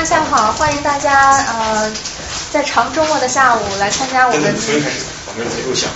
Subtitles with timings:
[0.00, 1.92] 大家下午好，欢迎大家呃
[2.50, 4.56] 在长周末的下午来参加我们。
[4.58, 5.90] 从开始，我们没录响。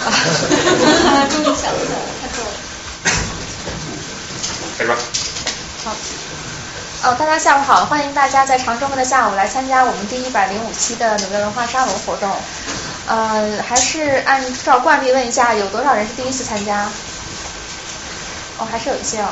[1.31, 1.79] 终于响了，
[2.21, 2.51] 太够了。
[4.77, 4.95] 开始吧。
[5.85, 5.97] 好。
[7.05, 12.31] 哦，大家下午好，欢迎大家在长周末的下午来参加我们第一百零五期的纽约文化沙龙活动。
[13.07, 16.91] 呃，还是按照惯例问一下，有多少人是第一次参加？
[18.59, 19.31] 哦，还是有一些哦。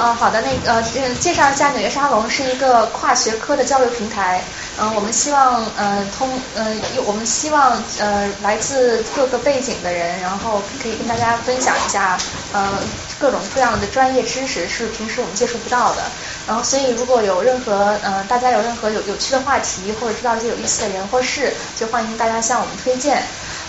[0.00, 0.80] 嗯，好的，那呃，
[1.18, 4.40] 介绍一下纽约沙龙是一个跨学科的交流平台。
[4.80, 6.72] 嗯，我们希望呃通呃，
[7.04, 12.16] 我们希望呃来自各个背景的人，然后可以跟大家分享一下
[12.52, 12.78] 呃
[13.18, 16.02] 各种各样的专业知识，是平时我们接触不到的。
[16.46, 23.24] 然后，所以如果有任何呃大家有任何有有趣的话题，或者知道一些有意思的人或事，就欢迎大家向我们推荐。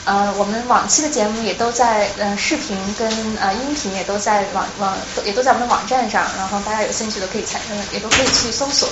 [0.09, 3.07] 呃，我们往期的节目也都在呃视频跟
[3.39, 7.61] 呃音频也都在网网也都在我们的网站上，然后大家有兴趣的可以参，
[7.93, 8.89] 也都可以去搜索。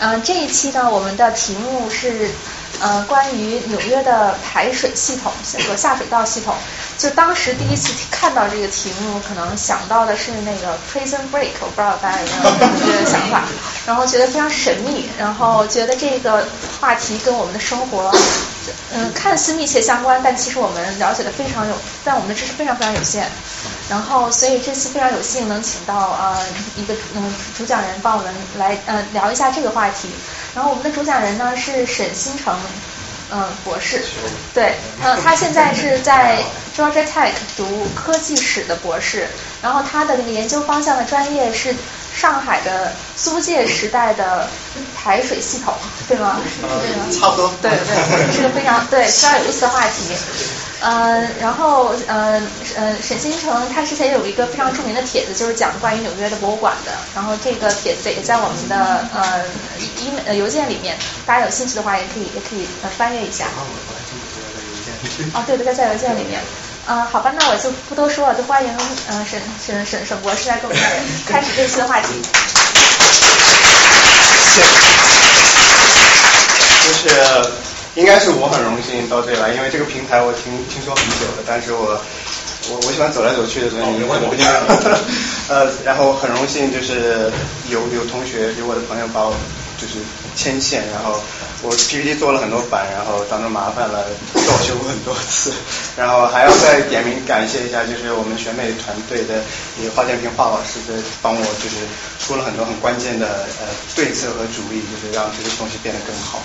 [0.00, 2.30] 嗯，这一期呢，我们的题目是
[2.80, 5.32] 呃关于纽约的排水系统
[5.68, 6.54] 和下水道系统。
[6.98, 13.44] 就当时第一次看到这个题目，可能想到的是那个 Prison Break，我不知道大家有没有这个想法，
[13.86, 16.46] 然后觉得非常神秘，然后觉得这个
[16.78, 18.12] 话题跟我们的生活。
[18.92, 23.26] 嗯，看似密切相关，但其实我们了解的非常有，但我们的知识非常非常有限。
[23.88, 26.36] 然后，所以这次非常有幸能请到呃
[26.76, 30.10] 一个嗯主讲人帮我们来呃聊一下这个话题。
[30.54, 32.54] 然后我们的主讲人呢是沈新成
[33.30, 34.02] 嗯博士，
[34.54, 36.42] 对，嗯他现在是在
[36.76, 39.28] Georgia Tech 读科技史的博士，
[39.62, 41.74] 然后他的那个研究方向的专业是。
[42.12, 44.48] 上海的租界时代的
[44.96, 45.72] 排水系统，
[46.08, 46.40] 对吗？
[47.12, 47.54] 差不多。
[47.62, 50.12] 对对，是个非常对非常有意思的话题。
[50.82, 52.42] 嗯，然后嗯
[52.76, 56.92] 嗯，沈新成他之前有一个非常著名的帖子，就是讲关于纽约的博物馆的。
[57.14, 59.44] 然后这个帖子也在我们的呃
[59.78, 63.46] e 邮件里面，大家有兴趣的话也可以也可以呃翻阅一下。
[65.34, 66.40] 哦，对对，在在邮件里面。
[66.86, 68.70] 嗯， 好吧，那我就不多说了，就欢迎
[69.08, 70.82] 呃沈沈沈沈博士来跟我们
[71.28, 72.08] 开始这期的话题。
[74.50, 74.66] 谢谢。
[76.82, 77.10] 就是
[77.96, 82.00] 应该是我很荣幸到这里来，因为这个平台我听听说很久了，但是我
[82.70, 84.46] 我我喜欢走来走去的，所以你问我不见
[85.48, 87.30] 呃，然后很荣幸就是
[87.68, 89.34] 有有同学有我的朋友把我
[89.76, 89.98] 就是
[90.36, 91.20] 牵线，然后。
[91.62, 94.02] 我 PPT 做了很多版，然后当中麻烦了，
[94.32, 95.52] 倒修很多次，
[95.94, 99.44] 然后还要再点名感谢一下，就是我们选美团队的
[99.78, 101.84] 一个华建平华老师在帮我，就是
[102.18, 106.40] 出了很多很关键的呃对策和主意，就是让这个东西变得更好。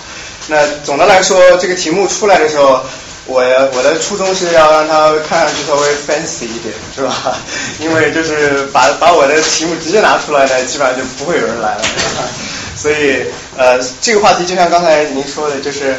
[0.48, 2.84] 那总的来说，这个题目出来的时候，
[3.24, 3.40] 我
[3.72, 7.38] 我的初衷是要让它看上去稍微 fancy 一点，是吧？
[7.80, 11.82] 因为就是把把我的题目直接拿出来呢，基本上就不会有人来了。
[12.86, 13.20] 所以，
[13.56, 15.96] 呃，这个话题就像刚才您说的，就是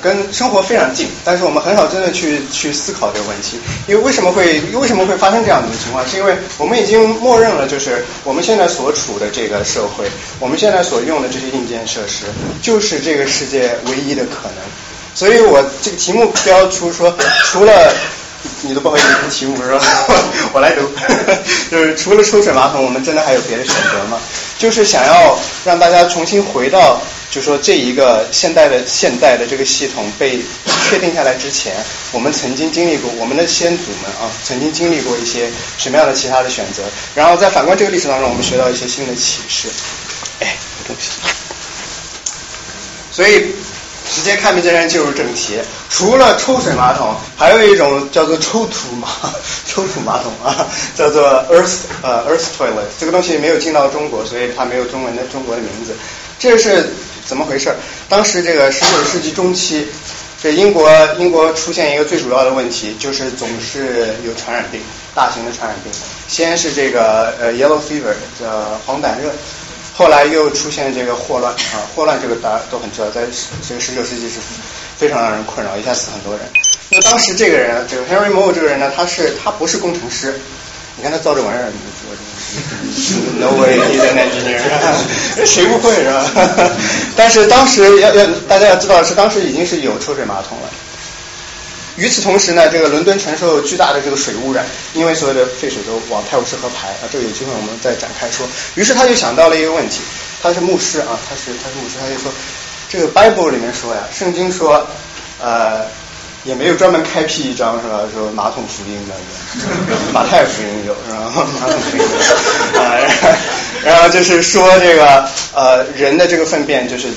[0.00, 3.60] 跟生活非常近，但是我们很少真的去去思考这个问题。
[3.86, 6.02] 因为为什么会为什么会发生这样的情况？
[6.08, 10.06] 是因为我们已经默认了，就是我们现在所处的这个社会，
[10.38, 12.24] 我们现在所用的这些硬件设施，
[12.62, 14.64] 就是这个世界唯一的可能。
[15.14, 17.14] 所以我这个题目标出说，
[17.52, 17.92] 除了
[18.62, 19.80] 你都不好意思题目是吧？
[20.52, 20.88] 我来读，
[21.70, 24.18] 就是除了抽水马桶，我们真的还有别的选择吗？
[24.58, 27.00] 就是想要让大家重新回到，
[27.30, 30.40] 就说这一个现代的现代的这个系统被
[30.88, 31.74] 确定下来之前，
[32.12, 35.48] 我们曾经经历过我们的先祖们啊，曾经经历过一些
[35.78, 36.82] 什么样的其他的选择，
[37.14, 39.68] 然后在反观这个历史当中，我们学到一些新的启示。
[40.40, 40.56] 哎，
[40.86, 41.10] 东西。
[43.12, 43.54] 所以。
[44.14, 45.58] 直接看明这人进入正题。
[45.88, 49.08] 除了抽水马桶，还有一种叫做抽土马
[49.66, 50.66] 抽土马桶啊，
[50.96, 52.84] 叫做 earth 呃 earth toilet。
[52.98, 55.92] 这个东西没有进到中国，所以它没有中文的中国的名字。
[56.38, 56.90] 这是
[57.26, 57.74] 怎么回事？
[58.08, 59.86] 当时这个十九世纪中期，
[60.42, 64.80] 这英国英国出现一个最主要的问题，就是总是有传染病，
[65.14, 65.92] 大型的传染病。
[66.28, 69.30] 先是这个呃 yellow fever，叫黄疸热。
[70.00, 73.20] 后来又出现这个霍乱啊，霍乱这个大家都很知道，在
[73.68, 74.36] 这个十九世纪是
[74.96, 76.40] 非常让人困扰，一下死很多人。
[76.88, 80.40] 那当时这个人，这个 Henry Moore 这个人呢，他是他不是工程师，
[80.96, 81.68] 你看他造这玩意儿
[83.38, 84.58] ，No way he's an engineer，
[85.44, 86.24] 谁不会是吧？
[87.14, 90.70] 但是当时要要大家要知道是当时已经是有抽水马桶了。
[91.96, 94.64] 与此同时呢，这个伦敦承受巨大的这个水污染，
[94.94, 98.46] 因为所有的废水都往泰晤士河排啊，这个有机会我们再展开说。
[98.74, 100.00] 于是他就想到了一个问题，
[100.42, 102.32] 他是牧师啊，他是他是牧师，他就说，
[102.88, 104.86] 这个 Bible 里面说呀，圣经说，
[105.40, 105.84] 呃，
[106.44, 108.00] 也没有专门开辟一章是吧？
[108.14, 109.14] 说马桶福音的，
[110.12, 111.30] 马太福音有是吧？
[111.34, 112.02] 马桶福音
[112.80, 112.96] 啊，
[113.84, 117.08] 然后就是说这个呃人的这个粪便就是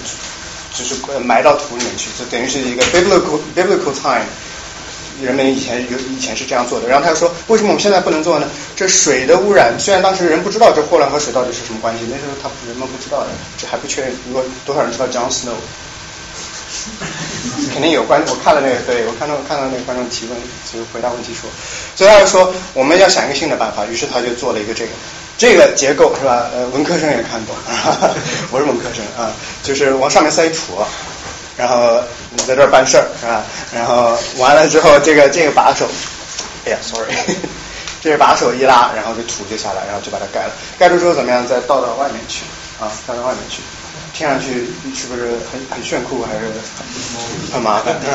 [0.74, 4.26] 就是埋到土里面去，就等于是一个 biblical biblical time。
[5.22, 8.48] 人们以前有以前是这样做的，然后他又说为什么我们现在不能做呢？
[8.76, 13.28] 这水的污染，虽然当时人不知道这霍乱和水到底是什么关系，那时候他人们不知道的，
[13.58, 14.12] 这还不确认。
[14.28, 15.54] 如果多少人知道 John Snow？
[17.72, 20.38] 肯定有观，我看了那个，对我看到看到那个观众提问，
[20.74, 21.50] 就回答问题说，
[21.96, 24.92] 所以他就说我们要想一个新的办法，于是他就做了一个这个
[25.38, 26.50] 这个结构是吧？
[26.54, 27.56] 呃，文科生也看懂，
[28.52, 29.32] 我是文科生啊，
[29.62, 30.84] 就是往上面塞土。
[31.58, 32.00] 然后
[32.32, 33.44] 你在这儿办事儿是吧？
[33.74, 35.88] 然后完了之后，这个这个把手，
[36.66, 37.14] 哎呀，sorry，
[38.02, 40.54] 这个把手一拉，然后这土就下来，然后就把它盖了。
[40.80, 41.46] 盖住之后怎么样？
[41.48, 42.44] 再倒到外面去
[42.80, 43.62] 啊，倒到外面去。
[44.16, 46.46] 听上去是不是很很炫酷，还是
[47.52, 47.96] 很麻烦？
[48.00, 48.14] 是吧？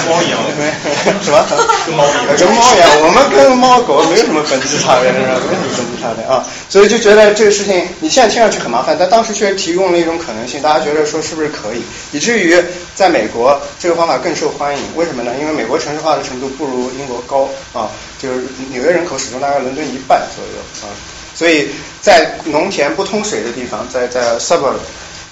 [0.00, 0.40] 跟猫一样，
[1.22, 1.44] 什么？
[1.86, 2.88] 跟猫一样，跟猫一样。
[3.04, 5.28] 我们跟猫狗没有什么本质差别，是吧？
[5.28, 6.42] 没有什么本质差别啊。
[6.70, 11.82] 所以就觉得这个事情，你现在听上去很麻烦，但当时确实提供了一种可能性，大家觉得说是不是可以？
[12.12, 12.56] 以至于
[12.94, 14.82] 在美国这个方法更受欢迎。
[14.96, 15.32] 为什么呢？
[15.38, 17.46] 因为美国城市化的程度不如英国高
[17.78, 18.40] 啊，就是
[18.70, 20.88] 纽约人口始终大概伦敦一半左右啊。
[21.34, 21.68] 所以
[22.00, 24.76] 在农田不通水的地方，在在 suburb，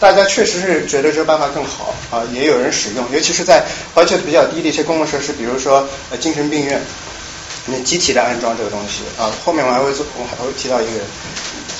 [0.00, 3.64] 大家确实是觉得这个办法更好啊，也有人使用，尤其是在
[3.94, 6.80] 而且比较低的一些公共设施，比如说呃精神病院，
[7.66, 9.30] 你集体的安装这个东西啊。
[9.44, 11.02] 后面我还会做，我还会提到一个人，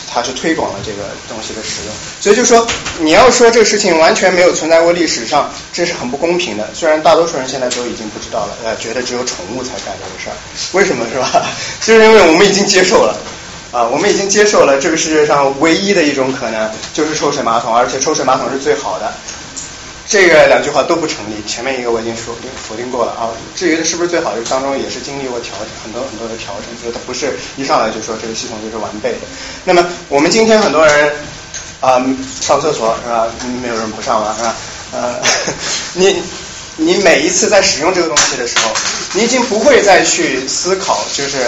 [0.08, 1.94] 他是推广了这个东西的使用。
[2.20, 2.64] 所以就说
[3.00, 6.70] 你要说这个事情完全没有存在过历史上，这是很不公平的。
[6.74, 10.36] 虽然大多数人现在都已经不知道了，呃，觉得只有宠物才干这个事儿，
[10.78, 11.44] 为什么是吧？
[11.82, 13.18] 就是因为我们已经接受了。
[13.72, 19.10] 啊，我们已经接受了这个世界上唯一的一种可能，就是抽水马桶，而且抽水马桶是最好的。
[20.06, 22.36] 这个两句话都不成立，前面一个我已经说
[22.68, 23.32] 否定过了啊。
[23.56, 29.20] 至于是不是最好，这当中也是经历过调整，很多很多的调整，就是它不是一上来就说这个系统就是完备的。
[29.64, 31.10] 那么我们今天很多人
[31.80, 31.96] 啊
[32.42, 33.26] 上厕所是吧？
[33.62, 34.54] 没有人不上了是吧？
[34.92, 35.22] 呃，
[35.94, 36.22] 你
[36.76, 38.70] 你每一次在使用这个东西的时候，
[39.14, 41.38] 你已经不会再去思考，就是。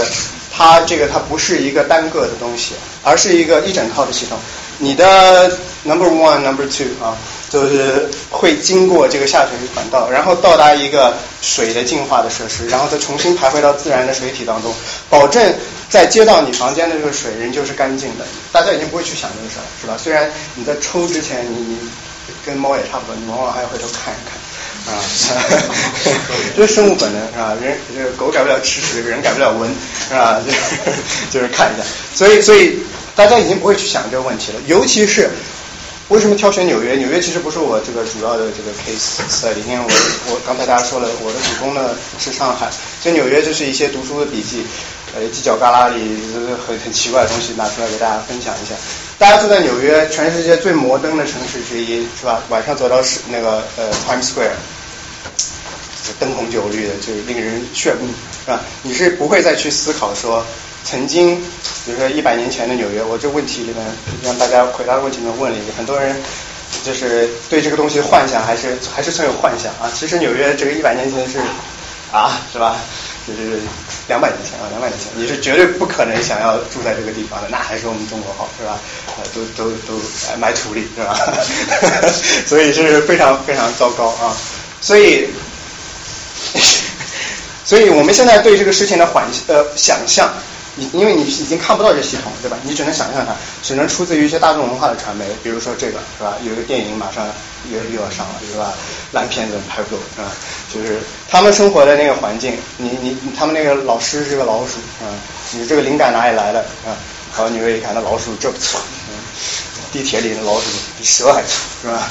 [0.57, 4.39] 它这个它不是一个单个的东西，而是一个一整套的系统。
[4.79, 5.51] 你的
[5.85, 7.17] number one number two 啊，
[7.49, 14.75] 就是会经过这个下水管道，然后到达一个水的净化的设施，然后再重新排回到自然的水体当中，
[15.09, 15.55] 保证
[15.89, 18.25] 在接到你房间的这个水仍旧是干净的。
[18.53, 19.97] 大家已经不会去想这个事儿，是吧？
[19.97, 21.79] 虽然你在抽之前，你你
[22.45, 24.35] 跟猫也差不多，你往往还要回头看一看。
[24.87, 25.01] 啊，
[26.57, 27.57] 这是生物本能是吧？
[27.63, 29.71] 人这个狗改不了吃屎，人改不了闻
[30.09, 30.41] 是吧？
[31.31, 31.85] 就就是看一下，
[32.15, 32.79] 所以所以
[33.17, 34.59] 大家已经不会去想这个问题了。
[34.67, 35.31] 尤其是
[36.09, 36.97] 为什么挑选纽约？
[36.97, 39.89] 纽约其实不是我这个主要的这个 case study，因为我
[40.33, 42.71] 我刚才大家说了，我的主攻呢是上海，
[43.03, 44.67] 所以纽约就是一些读书的笔记，
[45.15, 46.21] 呃犄角旮旯里
[46.67, 48.75] 很很奇怪的东西拿出来给大家分享一下。
[49.19, 52.43] 大家住在纽约，全世界最摩登的城市之一，是吧？
[52.51, 54.57] 晚上走到是那个呃 Times Square。
[56.21, 58.07] 灯红酒绿的，就是令人炫目，
[58.45, 58.61] 是吧？
[58.83, 60.45] 你是不会再去思考说，
[60.85, 61.41] 曾经，
[61.87, 63.77] 比如说一百年前的纽约，我这问题里面
[64.23, 66.15] 让大家回答的问题里面问了一个，很多人
[66.85, 69.91] 就是对这个东西幻想还是还是存有幻想啊。
[69.95, 71.39] 其实纽约这个一百年前是
[72.13, 72.77] 啊，是吧？
[73.27, 73.59] 就是
[74.07, 78.79] 两百年前啊，两百年前你是绝对不可能想要住在这个地方的，那还是我们中国好，是吧？
[79.17, 79.99] 啊，都都都
[80.39, 81.17] 埋土里，是吧？
[82.47, 84.37] 所以是非常非常糟糕啊，
[84.81, 85.29] 所以。
[87.65, 90.31] 所以我们现在对这个事情的幻呃想象，
[90.77, 92.57] 你因为你已经看不到这系统，对吧？
[92.63, 96.35] 你只能想象它，只能出自于一些大众文化的传媒，比如说这个是吧？
[96.43, 97.27] 有一个电影马上
[97.71, 98.73] 又又要上了，是吧？
[99.13, 100.31] 烂片子拍不够，是吧？
[100.73, 101.01] 就是
[101.31, 105.07] 他们生活的那个环境，你你他们那个老师是个老鼠，啊，
[105.53, 106.97] 你这个灵感哪里来的啊？
[107.31, 109.15] 好，你会看那老鼠这不错，嗯，
[109.95, 110.67] 地铁里的老鼠
[110.99, 112.11] 比蛇还粗，是吧？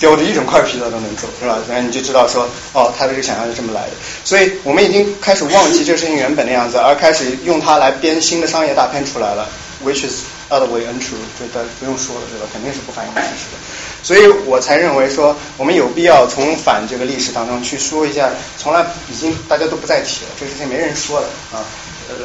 [0.00, 1.56] 叼着一整块皮子都能走，是吧？
[1.68, 3.92] 然后你就知道说，哦，他这个想象是这么来的。
[4.24, 9.48] 所以我们已经开始忘记这事情原本的样子，而开始用它来编新的商业大片出来了
[9.84, 12.48] ，which is utterly untrue，这大不用说了，对吧？
[12.52, 13.58] 肯定是不反映事实的。
[14.02, 18.28] 所以我才认为说，我们有必要从反这个历史当中去说一下，
[18.58, 21.62] 从来已经大家都不再提了，这个事情没人说了啊，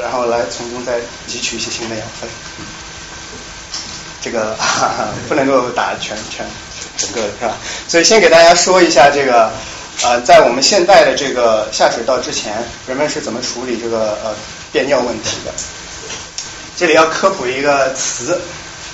[0.01, 0.97] 然后来从中再
[1.29, 2.27] 汲取一些新的养分。
[4.25, 4.57] 这个
[5.29, 6.43] 不能够打全全。
[6.97, 7.53] 整个是吧？
[7.87, 9.51] 所以先给大家说一下这个，
[10.01, 14.33] 呃，在我们现代的这个下水道之前，人们是怎么处理这个呃
[14.71, 15.51] 便尿问题的？
[16.77, 18.39] 这里要科普一个词，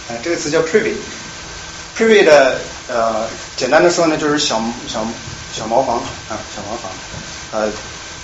[0.09, 0.95] 呃，这个词叫 privy。
[1.95, 5.05] privy 的呃，简单的说呢，就是小小
[5.55, 5.97] 小茅房
[6.27, 6.91] 啊，小茅房，
[7.51, 7.69] 呃，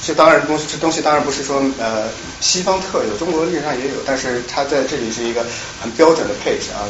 [0.08, 2.08] 这当然东这东西当然不是说呃
[2.40, 5.46] 西方特有，中国历史上也有，但是它在这里是一个
[5.82, 6.88] 很标准的配置啊。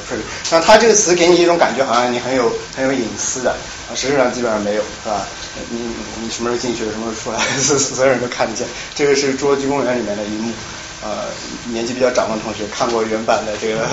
[0.51, 3.50] 那它这个词给你一种感觉，好像你很有很有隐私的
[3.89, 5.25] 啊，实际上基本上没有，是吧？
[5.71, 5.79] 你
[6.21, 7.39] 你什么时候进去，什么时候出来，
[7.79, 8.67] 所有人都看得见。
[8.93, 10.53] 这个是侏罗纪公园里面的一幕。
[11.00, 11.29] 呃，
[11.71, 13.88] 年纪比较长的同学看过原版的这个，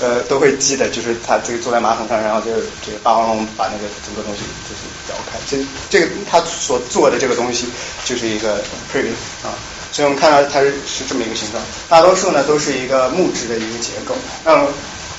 [0.00, 2.50] 呃，都会记得，就是他这个坐在马桶上，然后就
[2.84, 5.58] 这个霸王龙把那个整个东西就是摇开，这
[5.90, 7.66] 这个他所做的这个东西
[8.04, 8.62] 就是一个
[8.92, 9.12] preview
[9.44, 9.52] 啊，
[9.92, 14.14] 所以我们看到它是是这么一个形状，大多数呢都是一个木质的一个结构，
[14.44, 14.66] 那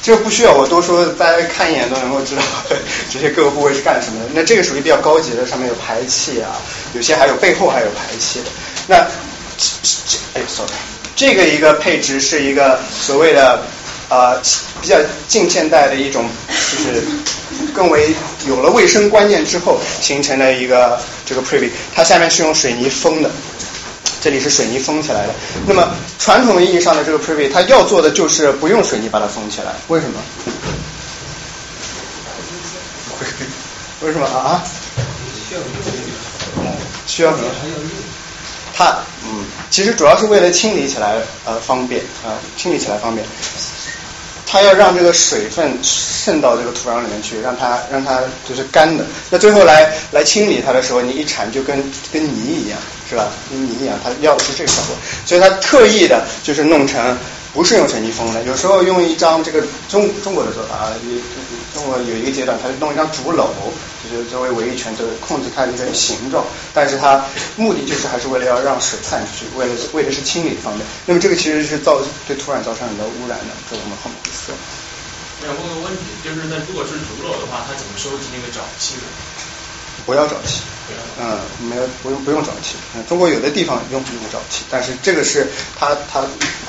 [0.01, 2.41] 这个不需要我多说，大家看一眼都能够知道
[3.11, 4.29] 这些各个部位是干什么的。
[4.33, 6.57] 那这个属于比较高级的，上面有排气啊，
[6.93, 8.45] 有些还有背后还有排气的。
[8.87, 8.97] 那
[9.57, 9.67] 这
[10.07, 10.71] 这哎，sorry。
[11.15, 13.61] 这个一个配置是一个所谓的
[14.11, 14.39] 呃
[14.81, 17.01] 比较近现代的一种，就是
[17.73, 18.13] 更为
[18.45, 23.31] 有了卫生观念之后形成的一个这个 privy，它下面是用水泥封的，
[24.21, 25.33] 这里是水泥封起来的。
[25.65, 30.19] 那么传统意义上的这个 privy，它要做的就是不用水泥把它封起来，为什么？
[34.01, 34.61] 为什么啊？
[37.07, 37.45] 需要什么？
[38.73, 43.25] 它嗯，其实主要是为了清理起来呃方便啊，清理起来方便。
[44.51, 49.05] 它要让这个水分渗到这个土壤里面去，让它让它就是干的。
[49.29, 51.81] 那最后来来清理它的时候，你一铲就跟
[52.11, 52.77] 跟泥一样，
[53.09, 53.29] 是吧？
[53.49, 54.95] 跟泥一样，它要的是这个效果。
[55.25, 57.17] 所以它特意的就是弄成
[57.53, 60.91] 不是用水泥封的，有时候用一张这个中中国的做法啊，
[61.73, 63.47] 中国有一个阶段，它是弄一张竹篓。
[64.11, 67.23] 就作为围一圈，就是控制它的一个形状，但是它
[67.55, 70.85] 目的就是还是为了要让水散出去，为了为的是清理方面。
[71.05, 74.53] 那么这个其实是造对土壤造成很多污染的，这我们后面会说。
[75.41, 79.03] 我想问个问题，就是那如果是竹篓的话，它怎么收集那个沼气呢？
[80.05, 80.61] 不要沼气，
[81.19, 81.39] 嗯，
[81.69, 82.75] 没有不用不用沼气。
[82.95, 85.47] 嗯，中国有的地方用不用沼气，但是这个是
[85.79, 86.21] 它它，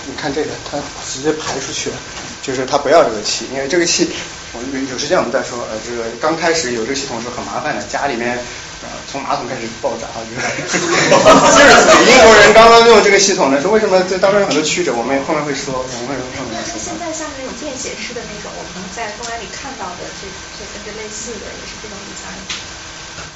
[0.06, 1.96] 你看这个它直接排出去了，
[2.42, 4.10] 就是它不要这个气，因为这个气。
[4.52, 8.36] 我们有时间我们再说，呃，这个刚开始有这个系统是很麻烦的，家里面
[8.84, 14.92] 呃从马桶开始爆炸，就是英国人刚刚用这个系统的时候，为什么这当中有很多曲折？
[14.92, 16.76] 我们后面会说，我们会后面说。
[16.76, 20.28] 现在像那种便携式的那种，我们在公园里看到的，这
[20.60, 22.28] 这跟这类似的，也是这种底下。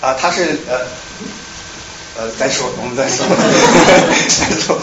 [0.05, 0.85] 啊，它是呃。
[2.19, 4.79] 呃，再说，我们再说， 再说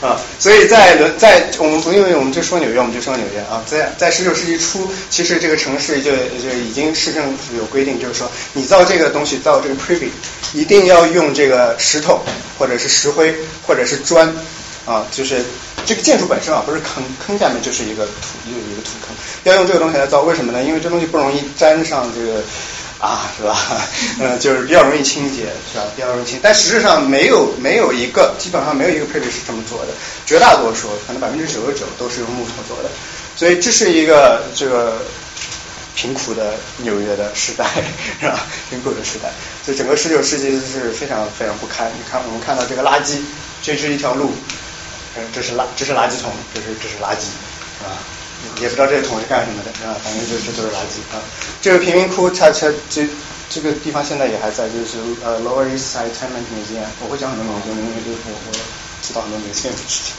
[0.00, 0.18] 啊。
[0.38, 3.62] 所以在伦，在我们因为我们就说纽约，我们就说纽约啊。
[3.66, 10.08] 在在十九世纪初，其实这个城市就就已经市政府有规定，就是说你造这个东西，造这个 privy，
[10.54, 12.22] 一定要用这个石头
[12.58, 13.34] 或者是石灰
[13.66, 14.26] 或者是砖
[14.86, 15.44] 啊，就是
[15.84, 19.14] 这个建筑本身啊，不是坑，坑下面就是一个土，一个一个土坑，
[19.44, 20.62] 要用这个东西来造，为什么呢？
[20.62, 22.42] 因为这东西不容易粘上这个。
[23.00, 23.56] 啊，是吧？
[24.20, 25.84] 嗯， 就是比较容易清洁，是吧？
[25.94, 29.92] 比较容易清，但实质上没有没有一个，基本上没有一个配置是这么做的。
[30.26, 32.90] 绝大多数，可能百分之九十九都是用木头做的。
[33.36, 34.98] 所以这是一个这个
[35.94, 37.64] 贫苦的纽约的时代，
[38.20, 38.40] 是吧？
[38.68, 39.30] 贫苦的时代，
[39.64, 41.88] 所以整个十九世纪是非常非常不堪。
[41.96, 43.18] 你看，我们看到这个垃圾，
[43.62, 44.32] 这是一条路，
[45.32, 47.30] 这是垃这是垃圾桶，这是这是垃圾，
[47.78, 47.94] 是吧？
[48.60, 51.22] 也不知道这个桶是干什么的，啊，反正就是都是垃圾啊。
[51.60, 53.06] 这个贫民窟，它它这
[53.48, 56.86] 这个地方现在也还在，就是呃 Lower East Side Tenement Museum。
[57.00, 58.52] 我会讲很多东西，因为就是我我
[59.02, 60.14] 知道很多美国的事情。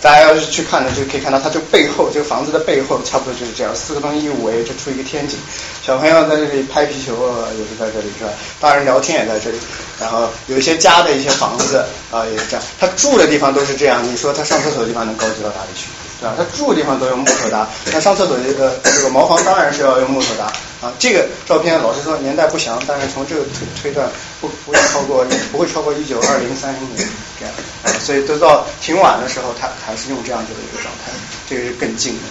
[0.00, 5.36] 大家要是去看的，就可以看到它这背后，这个房子的背后，差不多就是这样，四个东西一围，就出一个天井。
[5.82, 8.30] 小朋友在这里拍皮球，也是在这里是吧？
[8.60, 9.58] 大人聊天也在这里。
[9.98, 12.64] 然后有一些家的一些房子啊，也是这样。
[12.78, 15.86] 他住的地方都是这样，你说他上厕所的地方能高级到哪里去？
[16.20, 16.34] 对吧？
[16.36, 20.44] 他住的地方都用木头搭，那上厕所这个这个茅房当然是要用木头搭
[20.80, 20.92] 啊。
[20.98, 24.10] 这个照片老实说年代不详，但是从这个推推断
[24.40, 27.08] 不不会超过不会超过一九二零三零年
[27.38, 27.54] 这样，
[28.00, 31.12] 所以都到挺晚的时候，他还是用这样子的一个状态，
[31.48, 32.22] 这个是更近的。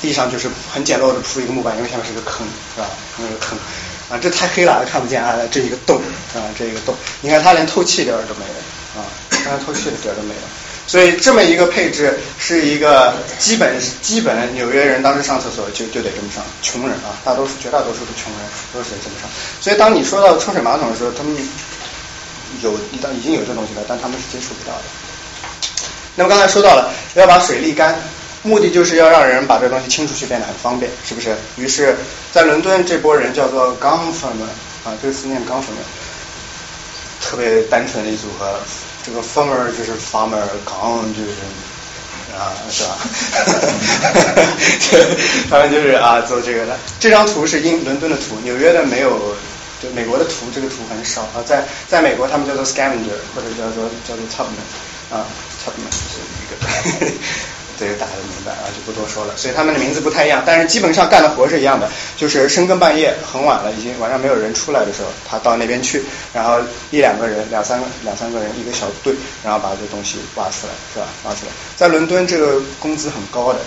[0.00, 2.86] 地上就是很简陋的铺一个木板，因为下面是个坑，是吧？
[3.16, 3.58] 那个坑
[4.10, 5.34] 啊，这太黑了，看不见啊。
[5.50, 5.96] 这一个洞
[6.34, 10.40] 啊，这一个洞，你看它连透气点儿都没有啊，连透气的点儿都没有。
[10.94, 19.28] 所以这么一个配置是一个基本基本纽约人当时上厕所就就得这么上，穷人啊，大多数绝大多数的穷人都是这么上。
[19.60, 21.34] 所以当你说到抽水马桶的时候，他们
[22.62, 24.84] 有已已经有这东西了，但他们是接触不到的。
[26.14, 27.98] 那么刚才说到了要把水沥干，
[28.44, 31.36] 目的就是要让人把这东西清出去变得很方便，是不是？
[31.56, 31.96] 于是，
[32.30, 34.46] 在伦敦这波人叫做 g o n f e r m
[34.84, 35.84] 啊，这个词念 g o n f e r m
[37.20, 38.60] 特别单纯的一组合。
[39.04, 41.30] 这个 farmer 就是 farmer，gang 就是
[42.34, 42.96] 啊，是吧？
[45.50, 46.76] 他们就是啊做这个的。
[46.98, 49.36] 这张图是英伦敦的图，纽约的没有
[49.82, 55.26] 就美国的图这个图很少啊，在在美国他们叫做 scavenger 或者叫做叫做 tubman 啊
[55.64, 56.56] tubman 是一个。
[57.84, 59.36] 这个大家都明白啊，就不多说了。
[59.36, 66.58] 所以他们的名字不太一样，但是基本上干的活是一样的，就是深更半夜很晚了，已经晚上没有人出来的时候，他到那边去，然后
[66.90, 69.12] 一两个人、两三个、两三个人一个小队，
[69.44, 71.06] 然后把这东西挖出来，是吧？
[71.24, 73.60] 挖出来，在伦敦这个工资很高的。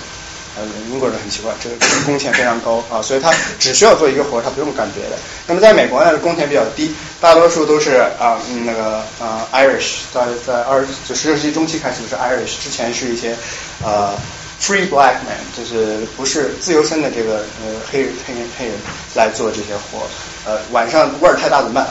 [0.57, 5.15] 呃，英国人很奇怪，这个工钱非常高啊，所以他只需要做一个活，他不用干别的。
[5.45, 13.35] 那么在美国呢，工钱比较低，大多数都是啊，那个啊，Irish，在在二就十六世纪中期开始是 Irish，之前是一些
[13.83, 14.15] 呃
[14.59, 18.75] free black man，就是不是自由身的这个呃黑黑人黑人
[19.13, 20.07] 来做这些活，
[20.45, 21.87] 呃，晚上味儿太大怎么办？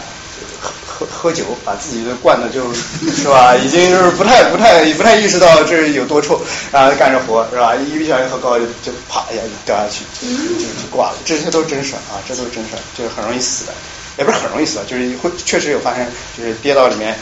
[0.98, 2.72] 喝喝酒，把自己的灌的就，
[3.12, 3.54] 是吧？
[3.54, 6.40] 已经就是不太不太不太意识到这有多臭，
[6.72, 7.74] 然后干着活，是吧？
[7.76, 11.16] 一不小心喝高就就啪一下就掉下去，就就挂了。
[11.24, 13.72] 这些都是真事啊，这都是真事，就是很容易死的，
[14.16, 16.06] 也不是很容易死的，就是会确实有发生，
[16.38, 17.18] 就是跌到里面。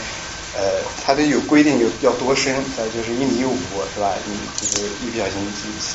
[0.57, 3.57] 呃，它得有规定，有要多深，呃，就是一米五，
[3.93, 4.13] 是吧？
[4.25, 5.33] 你就是一不小心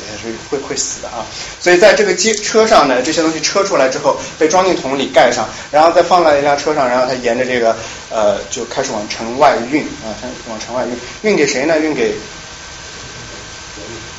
[0.06, 1.24] 也是会会死的啊。
[1.58, 7.76] 所以在这个机车上呢，这些东西车出来之后，被装进桶里盖上，然后再放在一辆车上，然后它沿着这个
[8.10, 10.12] 呃就开始往城外运啊，
[10.48, 11.78] 往城外运，运给谁呢？
[11.78, 12.14] 运给。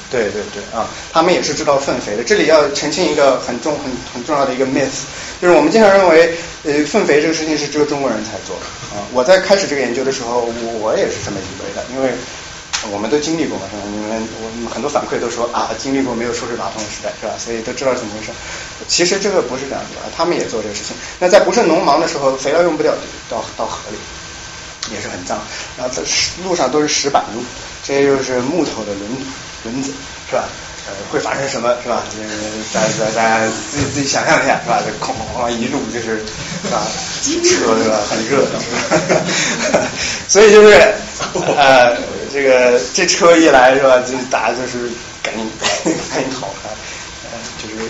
[0.10, 2.24] 对对对啊，他们也是知道粪肥的。
[2.26, 5.08] 这里要澄清一个很重很很重要的一个 myth，
[5.42, 9.02] 就是我们经常认为，呃，粪肥这个事情是只有中国人才做的啊。
[9.12, 12.14] 我在开始这个研究的时候，我我也是这么以为的，因为
[12.94, 13.82] 我们都经历过嘛，是吧？
[13.90, 17.34] 你们我们很多反馈都说啊，经历过没有抽水马桶的时代，是吧？
[17.40, 18.32] 所以都知道怎么回事。
[18.88, 20.96] 其实这个不是这样子的，他们也做这个事情。
[21.18, 22.94] 那在不是农忙的时候，肥料用不掉，
[23.28, 23.98] 到到河里
[24.94, 25.42] 也是很脏。
[25.76, 26.04] 然后在
[26.44, 27.42] 路上都是石板路，
[27.84, 29.10] 这些就是木头的轮
[29.64, 29.92] 轮子
[30.30, 30.46] 是吧？
[30.88, 32.04] 呃，会发生什么是吧？
[32.18, 32.26] 呃，
[32.74, 34.82] 大家大家自己自己想象一下是吧？
[34.86, 36.18] 这哐哐哐一路就是
[36.64, 36.82] 是吧？
[37.22, 38.00] 车是吧？
[38.10, 38.60] 很热的，
[40.28, 40.74] 所以就是
[41.58, 41.96] 呃，
[42.34, 44.00] 这个这车一来是吧？
[44.00, 44.90] 就大家就是
[45.22, 45.50] 赶紧
[46.10, 46.70] 赶紧逃开，
[47.30, 47.88] 呃，就是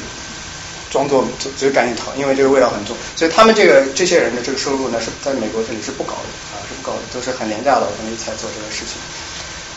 [0.91, 2.95] 装作就就赶紧逃，因为这个味道很重。
[3.15, 8.99] 所以他们这个这些人的这个收入呢，是在美国这里是不高的啊，是不高的，都是很廉价劳动力才做这个事情。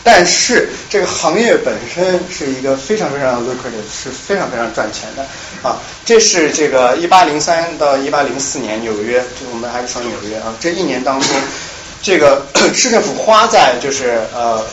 [0.07, 5.27] 但是这个行业本身是一个非常非常 lucrative，是非常非常赚钱的
[5.67, 5.81] 啊。
[6.05, 11.31] 这是这个一八零三到一八零四年纽约，就我们还是说纽约啊，这一年当中，
[12.03, 14.67] 这个 市政府花在就是呃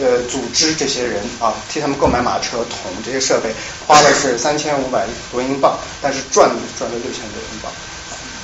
[0.00, 3.54] 呃组织这些人啊，替他们购买马车、桶这些设备，
[3.86, 7.70] 花的是三千五百多英镑，但是赚赚了六千多英镑。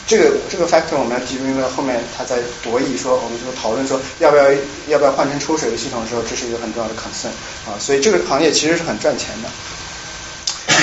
[0.08, 4.50] 这个这个 factor 我们要记住，因为后面他在博弈说，我们就讨论说要不要
[4.88, 7.28] 要不要换成抽水的系统的时候，这是一个很重要的 concern
[7.70, 9.48] 啊，所以这个行业其实是很赚钱的。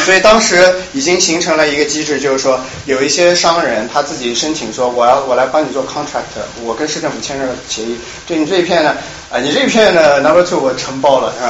[0.05, 6.21] 所以当时已经形成了一个机制，就是说有一些商人他自己申请说，我要我来帮你做 contract，
[6.63, 8.95] 我跟市政府签这个协议，就你这一片呢，
[9.31, 11.41] 啊你这一片呢 number two 我承包了是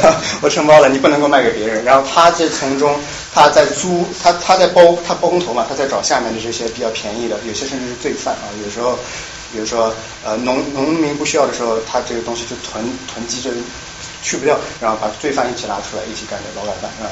[0.00, 0.16] 吧？
[0.40, 1.84] 我承包了，你不能够卖给别人。
[1.84, 2.98] 然后他这从中
[3.34, 8.98] 他在租他他在包他包工头嘛，他在找下面的这些比较便宜的，有些甚至是罪犯啊，有时候
[9.52, 9.92] 比如说
[10.24, 13.50] 呃农农民不需要的时候，他这个东西就囤囤积着
[14.22, 17.10] 去不掉，然后把罪犯一起拉出来一起干这劳改犯是吧？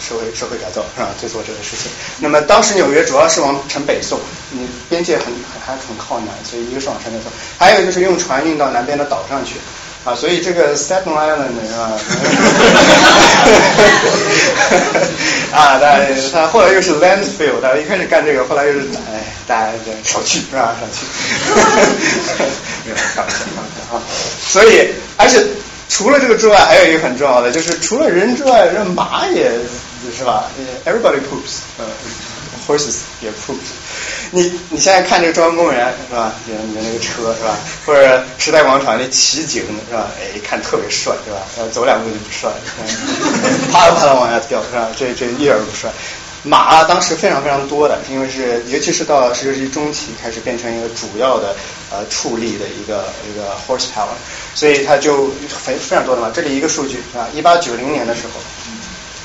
[0.00, 1.08] 社会社会改造是吧？
[1.20, 1.90] 就做这个事情。
[2.18, 4.20] 那么当时纽约主要是往城北送，
[4.52, 5.26] 嗯边界很
[5.64, 9.56] 还很靠南，所以一个是往城北送，还有就是用船运到南边的岛上去
[10.04, 10.14] 啊。
[10.14, 11.92] 所以这个 Staten Island 是吧？
[15.52, 15.98] 啊，大
[16.32, 18.80] 他后来又是 landfill，大家一开始干这个，后来又是
[19.12, 19.72] 哎，大家
[20.04, 20.74] 少去是吧？
[20.80, 21.06] 少去。
[22.84, 24.02] 没有开玩笑，开玩笑啊。
[24.46, 25.44] 所以而且。
[25.88, 29.50] 除了这个之外，还有一个很重要的，就是除了人之外，这马也
[30.16, 30.50] 是吧
[30.84, 31.84] ？Everybody poops，呃
[32.66, 33.72] ，horses 也 poops。
[34.30, 36.32] 你你现在看这个中央公园是吧？
[36.46, 37.56] 你的那个车是吧？
[37.86, 40.08] 或者时代广场那奇景是吧？
[40.20, 41.68] 哎，看特别帅是吧？
[41.70, 42.50] 走两步就不帅，
[43.70, 44.88] 啪啦啪啦往下掉是吧？
[44.96, 45.90] 这这一点都不帅。
[46.46, 51.56] 马当时非常非常多的，因为是尤其是到十六世纪中期开始变成一个主要的
[51.90, 54.12] 呃畜力的一个一个 horsepower，
[54.54, 56.30] 所以它就非非常多的嘛。
[56.34, 58.40] 这里一个数据啊，一八九零年的时候，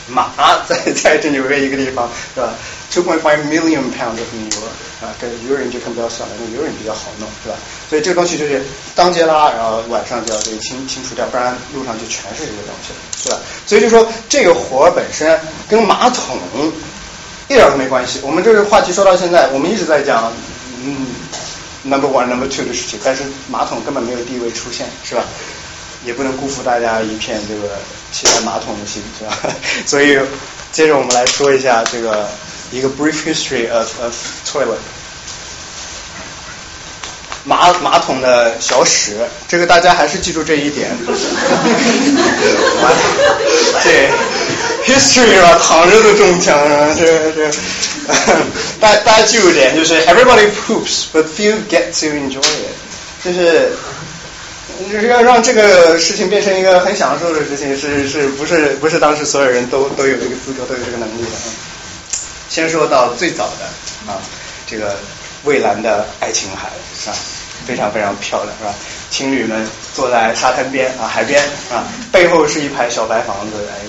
[0.07, 0.31] 马
[0.65, 2.53] 在 在这纽约一个地方是吧
[2.89, 7.55] ，two point five million pounds of manure 啊，跟鱼人就更不要算了，因为鱼人比较好弄是吧？
[7.89, 8.63] 所以这个东西就是
[8.95, 13.37] 当街拉，然后晚上就要这个清清除掉，不然路上就全是这个东西了是吧？
[13.67, 16.39] 所以就说这个活本身跟马桶。
[17.49, 18.19] 一点都没关系。
[18.23, 20.31] 我们这个话题说到现在，我们一直在讲
[20.85, 21.07] 嗯
[21.83, 25.23] number one number two 的事情，但是马桶根本没有地位出现，是吧？
[26.05, 27.75] 也不能辜负大家一片这个
[28.13, 29.37] 期待马桶的心，是吧？
[29.85, 30.17] 所以
[30.71, 32.25] 接着我们来说一下这个
[32.71, 34.77] 一个 brief history of of toilet
[37.49, 40.95] 马马桶的小屎，这个大家还是记住这一点。
[43.83, 44.09] 对
[44.85, 45.59] ，history 是吧？
[45.59, 47.49] 躺着都中枪啊，这这，
[48.79, 53.71] 大大家记住一点，就是 everybody poops but few get to enjoy it，就是。
[54.89, 61.31] 就是要让这个事情变成一个很享受的事情，是是不是不是当时所有人都都有这个资格，都有这个能力的？
[62.47, 63.65] 先说到最早的
[64.09, 64.15] 啊，
[64.65, 64.95] 这个
[65.43, 67.15] 蔚蓝的爱琴海是吧？
[67.69, 68.73] 非常非常漂亮是吧？
[69.11, 71.39] 情侣们坐在沙滩边啊，海边
[71.71, 73.85] 啊，背后是一排小白房子，哎，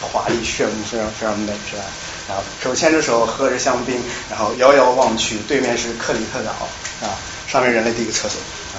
[0.00, 1.82] 华丽炫目，非常非常美是吧？
[2.28, 4.00] 然后手牵着手，喝着香槟，
[4.30, 6.52] 然后遥遥望去，对面是克里特岛
[7.04, 7.18] 啊，
[7.50, 8.38] 上面人类第一个厕所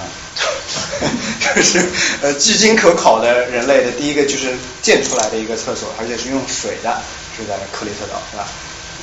[1.54, 1.84] 就是
[2.22, 7.02] 呃距今可考的人类的第一个就是建出来的一个厕所，而且是用水的，
[7.36, 8.46] 是在克里特岛是吧？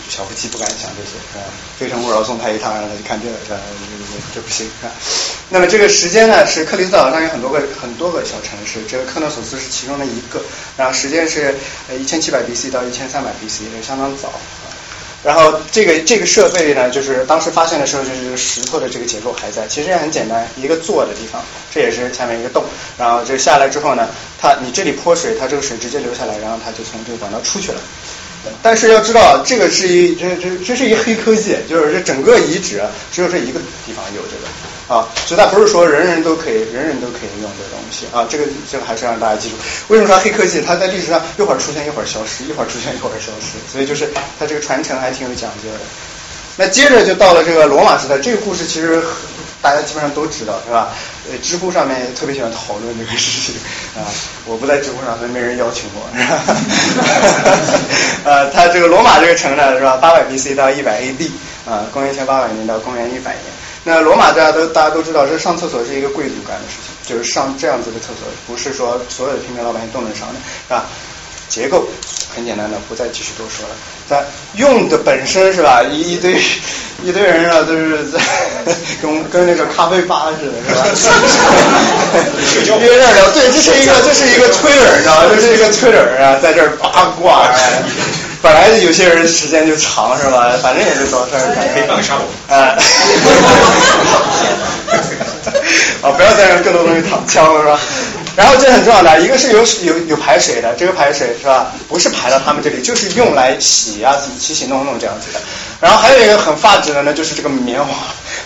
[0.10, 1.44] 小夫妻不敢想这些，啊？
[1.78, 3.60] 非诚勿扰送他一趟，让他去看这个，是吧？
[4.34, 4.92] 这不行，是吧？
[5.50, 10.42] 那么这个时间呢，是克里斯岛上有很多个很多个小城市，这个克诺索斯是其中的一个，
[10.78, 11.56] 然后时间是
[11.90, 14.32] 呃一千七百 BC 到一千三百 BC，也相当早。
[15.24, 21.44] 然后这个这个设备呢，就是当时发现的时候，就是石头的这个结构还在，其实也很简单，一个坐的地方，
[21.74, 22.64] 这也是下面一个洞，
[22.98, 24.08] 然后这下来之后呢，
[24.40, 27.80] 它你这里泼水，它这个水直接流下来，然后它就从这个管道出去了。
[28.64, 39.56] 但是要知道，这个是一这这这是一黑科技，就是这整个遗址只有这一个地方有这个啊，所以它不是说人人都可以人人都可以用这个东西啊，这个这个还是让大家记住。
[39.90, 40.62] 为什么说黑科技？
[40.62, 45.80] 它在历史上一会儿出现一会儿消失，一会儿出现一会儿消失，所以就是它这个传承还挺有讲究的。
[46.58, 49.02] 那接着就到了这个罗马时代，这个故事其实
[49.62, 50.90] 大家基本上都知道，是吧？
[51.30, 53.56] 呃，知乎上面特别喜欢讨论这个事情
[53.96, 54.08] 啊，
[54.46, 56.46] 我不在知乎上，所以没人邀请我，是吧？
[58.24, 59.98] 呃， 它这个罗马这个城呢，是吧？
[59.98, 61.30] 八百 BC 到一百 AD
[61.70, 63.44] 啊，公元前八百年到公元一百年。
[63.84, 70.86] 那罗马大家都大家都知道，这上厕所是一个贵族干的事情，就是上这样子的厕所，不是说所有的平民老百姓都能上的，是吧？
[71.50, 71.88] 结构
[72.36, 73.76] 很简单的，不再继续多说了。
[74.10, 74.24] 但
[74.56, 75.84] 用的本身是吧？
[75.84, 76.40] 一一堆
[77.04, 78.20] 一堆人啊，都是在
[79.02, 80.54] 跟跟那个咖啡吧似的，
[80.96, 82.78] 是吧？
[82.80, 85.30] 约这儿聊，对，这是一个这是一个推人，你知道吗？
[85.36, 87.50] 这是一个推人啊，在这儿八卦。
[88.40, 90.52] 本来有些人时间就长是吧？
[90.62, 91.68] 反正也是找事儿干。
[91.74, 92.24] 可以放个沙龙。
[92.56, 92.78] 啊。
[96.04, 97.80] 啊，不要再让更多东西躺枪了是吧？
[98.38, 101.74] 然后这很重要的，一个是有有有排水的，这个排水是吧？
[101.90, 105.42] 不是排到他们这里，就是用来洗啊、洗洗弄弄这样子的。
[105.82, 107.92] 然后还有一个很发指的呢，就是这个棉花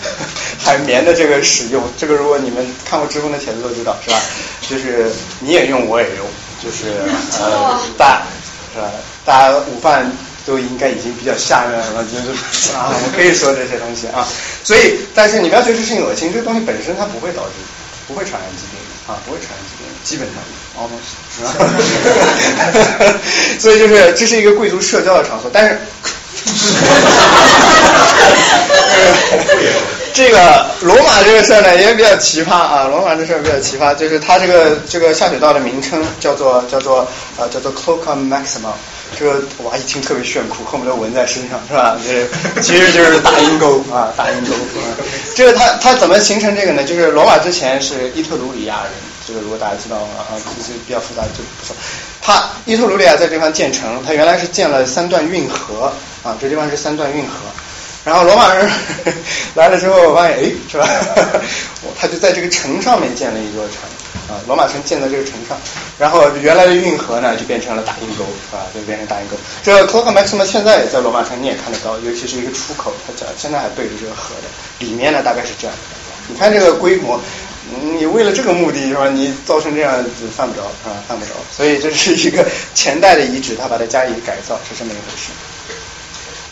[0.64, 1.84] 海绵的这个使用。
[1.98, 4.18] 这个如果你们看过知乎的帖子都知道是吧？
[4.62, 6.26] 就是你也用，我也用，
[6.64, 6.94] 就是
[7.44, 8.24] 呃大
[8.74, 8.90] 是吧？
[9.26, 10.10] 大家午饭
[10.46, 14.26] 都应该已经比较下面了，就是啊，我可以说这些东西啊。
[14.64, 17.56] 所以，但是你不要觉得这事情恶心，这个东西本身它不会导致，
[18.08, 18.80] 不会传染疾病。
[19.08, 20.42] 啊，不会传染疾病，基本上
[20.78, 21.32] ，almost？
[23.60, 25.78] 所以就是这是一个贵族社交的场所，但是，
[30.14, 38.74] 这个罗马这个事儿呢也比较奇葩啊，罗马这事儿比较奇葩，就是它这个这个下水道的名称叫做叫做呃叫做 Cloaca Maxima，
[39.18, 41.98] 这个哇一听特别炫酷，恨不得纹在身上是吧？
[42.06, 42.28] 就是
[42.62, 44.54] 其实就是大阴沟啊，大阴沟。
[45.36, 46.84] 这个它它怎么形成这个呢？
[46.84, 48.92] 就是罗马之前是伊特鲁里亚人，
[49.32, 51.74] 这个如果大家知道啊，其实比较复杂就不说。
[52.22, 55.92] 它伊特鲁里亚在这地方建成，它原来是建了三段运河
[56.22, 57.36] 啊，这地方是三段运河。
[58.04, 58.70] 然后罗马人
[59.56, 60.86] 来了之后，发现哎，是吧？
[61.98, 65.58] 他就在这个城上面建了一座城啊，罗马城建在这个城上。
[65.98, 69.38] 然后原来的运河呢，就变成了大阴沟啊，就变成大阴沟。
[69.64, 74.86] 这个 Cloaca Maxima 现在也在罗马城，你也看得到，尤其是一个出口，它现在还对着这个河的。
[74.86, 75.98] 里面呢，大概是这样的。
[76.28, 77.20] 你看这个规模，
[77.94, 79.08] 你为了这个目的是吧？
[79.10, 81.32] 你造成这样子犯不着啊，犯不着。
[81.56, 85.32] 所以这是一个前代的遗址，他把它加以改造，是这么一回事。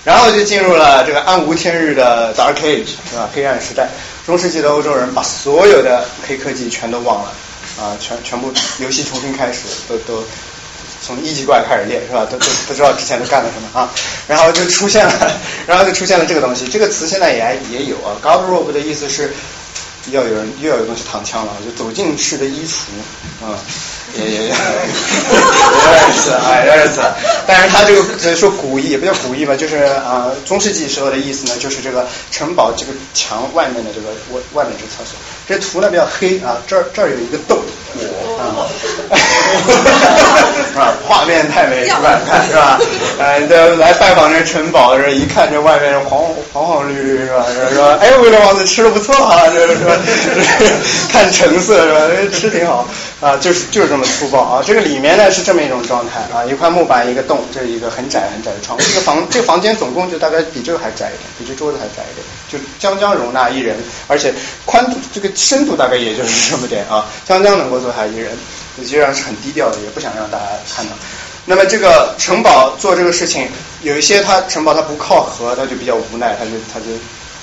[0.06, 3.30] 然后就进入了这个暗无天日的 Dark Age，是吧？
[3.34, 3.90] 黑暗时代。
[4.26, 7.34] 中世纪的欧洲人把所有的黑科技全都忘了，
[7.82, 10.24] 啊，全全部游戏重新开始，都都
[11.02, 12.26] 从一级怪开始练，是吧？
[12.26, 13.92] 都都不知道之前都干了什么啊。
[14.28, 15.32] 然后就出现了，
[15.66, 16.68] 然后就出现了这个东西。
[16.68, 19.34] 这个词现在也也有啊 g a r d r o b e 的意思是
[20.08, 23.60] 要有人又要有东西躺枪了，就走进去的衣橱啊。
[24.16, 24.54] 也也也认
[26.14, 27.00] 识啊，认识。
[27.46, 35.18] 但是它这个说古意，也不叫古意吧，就是啊、呃中世纪时候的意思呢，就是这个城堡这个墙外面的这个外外面这个厕所。
[35.48, 37.58] 这图呢比较黑啊，这儿这儿有一个洞。
[37.92, 38.70] 我啊，
[40.72, 40.94] 是吧？
[41.08, 42.22] 画面太美，不敢？
[42.24, 42.80] 看是吧？
[43.18, 46.22] 呃，这来拜访这城堡，这一看这外面黄
[46.54, 47.44] 黄黄绿绿，是吧？
[47.48, 49.92] 就是说，哎，威廉王子吃的不错啊，就是说，
[51.12, 52.00] 看成色是吧？
[52.32, 52.88] 吃挺好
[53.20, 54.64] 啊，就是就是这么粗暴啊。
[54.66, 58.84] 这个里面呢是这么一种状态啊，一块木板，一个洞，这是一个很窄很窄的窗户。
[58.88, 64.34] 这个房这个房间总共就大概比这个还窄一点，比这桌子还窄一点，就将将容纳一人，而且
[64.66, 68.38] 宽度这个深度大概也就是这么点啊，将将能够坐下一人。
[68.78, 70.94] 实际上是很低调的，也不想让大家看到。
[71.44, 73.46] 那么这个城堡做这个事情，
[73.82, 76.86] 有一些它城堡它不靠河，它就比较无奈，它就它就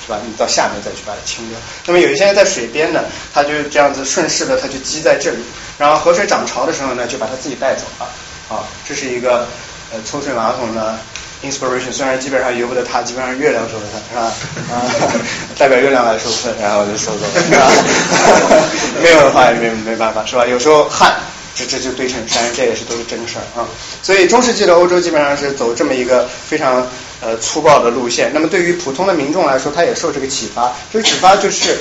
[0.07, 1.59] 是吧，你到下面再去把它清掉。
[1.85, 5.43] 那么有一些在水边的，它就这样子顺势的，它就积在这里，
[5.77, 8.07] 然后河水涨潮的时候呢，就把它自己带走了。
[8.47, 9.45] 啊，这是一个
[9.91, 10.97] 呃抽水马桶的
[11.43, 14.33] inspiration，虽然基本上由不得它，基本上月亮收的它，是吧？
[14.71, 14.87] 啊，
[15.59, 17.67] 代表月亮来收分，然后就收走了，是吧？
[19.03, 20.45] 没有的话也没没办法，是吧？
[20.47, 21.13] 有时候旱。
[21.57, 23.67] 这这就堆成山，这也是都是真事儿啊。
[24.03, 26.87] 所以中世纪的欧洲基本上是走这么一个非常
[27.19, 28.31] 呃粗暴的路线。
[28.33, 30.71] 那么对于普通的民众来说，他也受这个启发。
[30.93, 31.79] 这个启发就是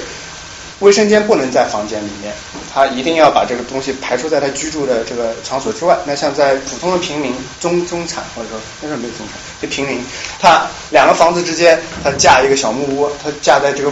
[0.81, 2.35] 卫生间不能在房间里面，
[2.73, 5.97] 他一定要把这个东西排除在他居住的这个场所之外。
[6.05, 10.05] 那像在普通的平民、中中产或者说那时候没有中产，就平民，
[10.39, 13.91] 他两个房子之间，他架一个小木屋，他架在这个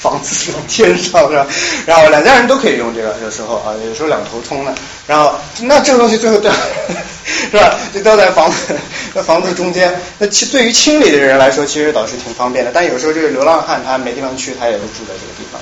[0.00, 1.46] 房子天上是吧？
[1.86, 4.74] 然后两家人都可以用这个，有时候啊，有时候两头通的。
[5.06, 6.50] 然后那这个东西最后掉
[7.24, 7.78] 是吧？
[7.94, 8.74] 就掉在房子
[9.14, 9.94] 在房子中间。
[10.18, 12.72] 那其对于清理的人来说，其实倒是挺方便的。
[12.74, 15.60] 但有时候这个流浪汉他没地方去，他也会住在这个地方。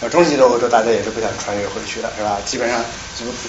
[0.00, 2.38] 呃，中世纪的欧洲大家也是不想穿越回去的，是吧？
[2.46, 2.78] 基本上，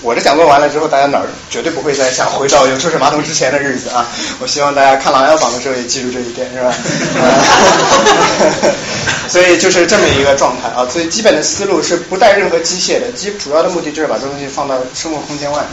[0.02, 4.08] 我这讲座完了之后，大家哪儿绝对不会再想回到有抽水马桶之前的日子啊！
[4.40, 6.74] 我希望大家看《琅琊榜》的时候也记住这一点，是吧？
[9.30, 10.88] 所以就是这么一个状态啊。
[10.90, 15.68] 所以基本的思路是不带任何机械的，基主要的目的就是把这东西放到生活空间外面。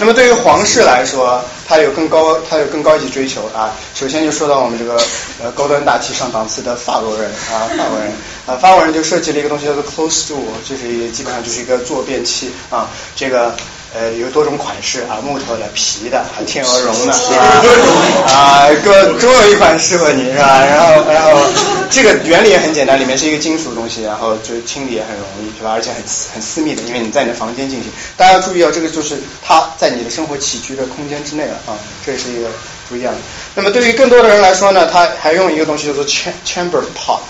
[0.00, 3.72] 那么对于皇室来说，它有更高，它有更高级追求啊。
[3.94, 5.00] 首先就说到我们这个
[5.42, 8.12] 呃高端大气上档次的法国人啊， 法国人
[8.46, 13.54] 啊，法国人就设计了一个东西叫做 close stool，就是一基本上就是一个坐便器啊，这个。
[13.94, 18.34] 呃，有多种款式啊，木头的、皮的、啊天鹅绒的，是吧？
[18.34, 20.60] 啊，各总有一款适合你，是吧？
[20.66, 21.40] 然后，然后
[21.88, 25.70] 这个原理也很简单，里面是一个金属东西，然后就清理也很容易，是吧？
[25.70, 26.02] 而且很
[26.32, 27.92] 很私密的，因为你在你的房间进行。
[28.16, 32.48] 大家要注意哦，这个就是它在你的生活起居的空间之内了啊，这是一个
[32.88, 33.20] 不一样的。
[33.54, 37.20] 那么对于更多的人来说呢，他还用一个东西叫做 chamber pot，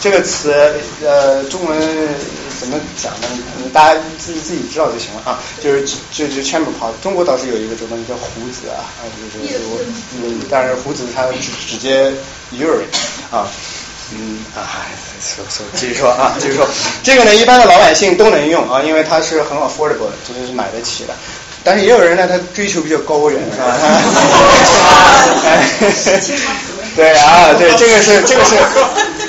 [0.00, 0.54] 这个词
[1.04, 2.08] 呃中文
[2.58, 3.26] 怎么讲呢？
[3.72, 5.38] 大家自己自己知道就行了啊。
[5.62, 9.78] 就是就就 chamber pot，中国倒是有一个这个东西叫胡子啊，啊就是我
[10.22, 12.12] 嗯，但是胡子它直直接
[12.52, 12.86] urine
[13.30, 13.48] 啊。
[14.14, 14.86] 嗯啊，
[15.20, 16.64] 说说继续说啊，继续说，
[17.02, 21.14] 这个呢，一般的老百姓都能用啊，因为它是很 affordable 的，就是买得起的。
[21.64, 23.66] 但是也有人呢，他追求比较高远，是吧？
[26.94, 28.54] 对啊，对，这个是这个是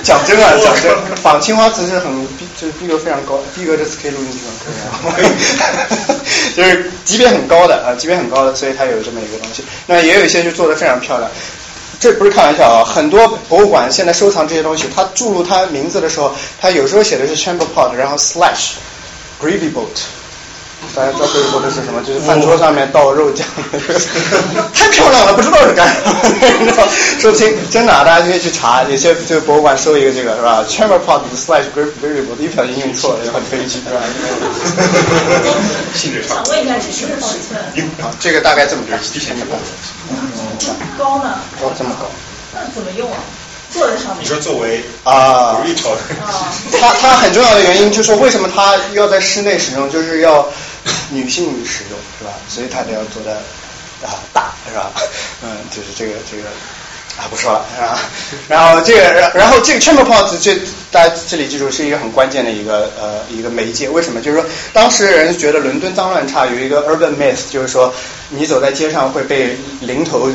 [0.08, 4.54] 讲真啊，讲真，仿青花瓷是很，就是逼格非常高，逼格这次可以录进去吗？
[5.14, 6.16] 可以啊，
[6.56, 9.66] 就是级别很高的啊，级别很高的，所以它有这么一个东西。
[9.86, 11.30] 那也有一些就做的非常漂亮。
[12.00, 12.86] 这不是开玩笑啊！
[12.86, 18.76] 很多博物馆现在收藏这些东西，它注入它名字的时候，它有时候写的是 chamber pot，然后 slash
[19.42, 20.06] gravy boat。
[20.96, 22.02] 大家知道 gravy boat 是什么？
[22.04, 23.80] 就是饭桌上面倒肉酱的，
[24.74, 26.88] 太漂亮了，不知道是干什么，
[27.20, 27.54] 说不清。
[27.70, 34.02] 真的， 啊大家可以去查，有些就博物馆收一个这个是吧？chamber pot slash gravy boat，一不小心用错了，就很悲剧，是吧？
[35.94, 37.90] 性质想问一下，这什么尺寸？
[38.02, 39.58] 好，这个大概这么直，几千米高。
[40.98, 41.40] 高呢？
[41.62, 42.08] 高这么高。
[42.54, 43.18] 那怎么用啊？
[43.70, 44.18] 坐在上面。
[44.22, 45.90] 你说作为啊，一朝
[46.80, 50.48] 它它很重要的原因就是为什么它要在室内使用，就是要
[51.12, 52.32] 女性使用，是吧？
[52.48, 53.36] 所以它得要做的
[54.06, 54.92] 啊大，是吧？
[55.44, 56.44] 嗯，就是这个这个
[57.18, 58.00] 啊不说了，是吧？
[58.48, 60.56] 然后这个然后这个 chamber pot 这
[60.92, 64.22] 大家这里记住是一个很关键的一个呃一个媒介，为什么？
[64.22, 67.94] 就是说当时人觉得伦敦脏乱差，有一个 urban myth，就是说
[68.30, 70.30] 你走在街上会被零头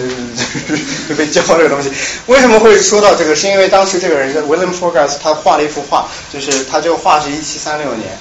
[1.09, 1.91] 会被浇这个东西。
[2.27, 3.35] 为什么会说到这个？
[3.35, 8.19] 是因为当时这个人 William Forgas 他画了一幅画，就是他这个画是一七三六年，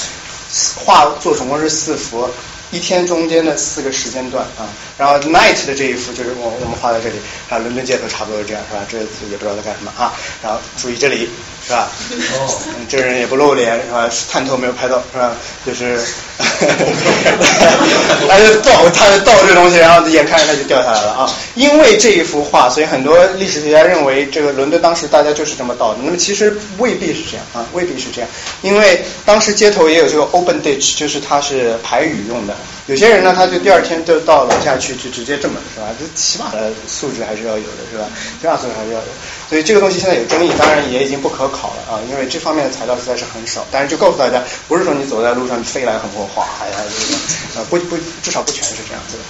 [0.84, 2.30] 画作总共是四幅。
[2.74, 4.64] 一天中间的四个时间段啊。
[4.98, 7.18] 然后 night 的这一幅就是我我们画在这里，
[7.50, 8.86] 啊，伦敦街头差不多是这样是吧？
[8.90, 10.14] 这也不知道在干什么啊。
[10.42, 11.28] 然后注意这里
[11.72, 11.90] 是吧？
[12.38, 12.52] 哦，
[12.90, 14.10] 这人也不露脸是吧？
[14.30, 15.32] 探头没有拍到是吧？
[15.66, 15.98] 就是，
[18.28, 21.32] 他就倒他就倒这东西，然后眼看着他就掉下来了啊。
[21.56, 26.00] 因为这一幅画，所以很多历史学家认为这个伦敦当时大家就是这么倒的。
[26.04, 28.30] 那么其实未必是这样啊，未必是这样，
[28.62, 32.54] 因为当时街头也有这个 open ditch，就是它是排雨用的。
[32.92, 35.88] 有些人呢，他就第二天就到楼下去，就直接这么是吧？
[35.98, 38.04] 这起码的素质还是要有的，是吧？
[38.42, 39.08] 起码素质还是要有。
[39.48, 43.66] 所以这个东西现在有争议，当然也已经不可考了啊，因为这方面的材料实在是很少。
[43.72, 47.20] 但是就告诉大家，不是说你走在路上飞来横祸，哗，还还这个
[47.56, 49.24] 呃不不，至少不全是这样子的。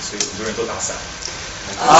[0.00, 0.94] 所以很多人都打伞。
[1.82, 1.90] 啊，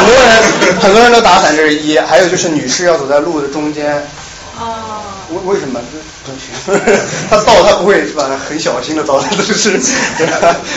[0.00, 1.98] 很多人很多人都打伞，这是一。
[1.98, 4.02] 还有就是女士要走在路的中间。
[4.58, 4.93] 哦。
[5.34, 5.80] 为为什么？
[7.28, 8.28] 他倒他不会是吧？
[8.48, 9.78] 很小心的倒，都是，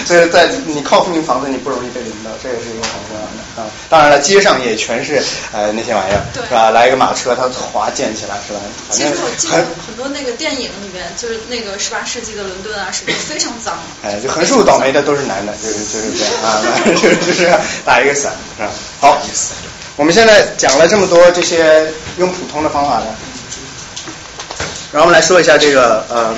[0.06, 3.70] 所以在你靠附近房子，你不容易被淋到，这也是一个很重要的啊。
[3.90, 6.70] 当然了，街上也全是呃那些玩意儿，是吧？
[6.72, 8.60] 来一个马车，它滑溅起来，是吧？
[8.92, 13.80] 其实我记得很多那个电影里面，就是那个十八世纪的伦敦啊，什么非常脏。
[14.04, 17.50] 哎，就横竖倒霉的都是男的，就是就是这样啊，就是就是
[17.86, 18.70] 打一个伞，是吧？
[19.00, 19.22] 好，
[19.96, 23.06] 我们现在讲了这么多这些用普通的方法的。
[24.98, 26.34] 然后我们来说一下这个呃，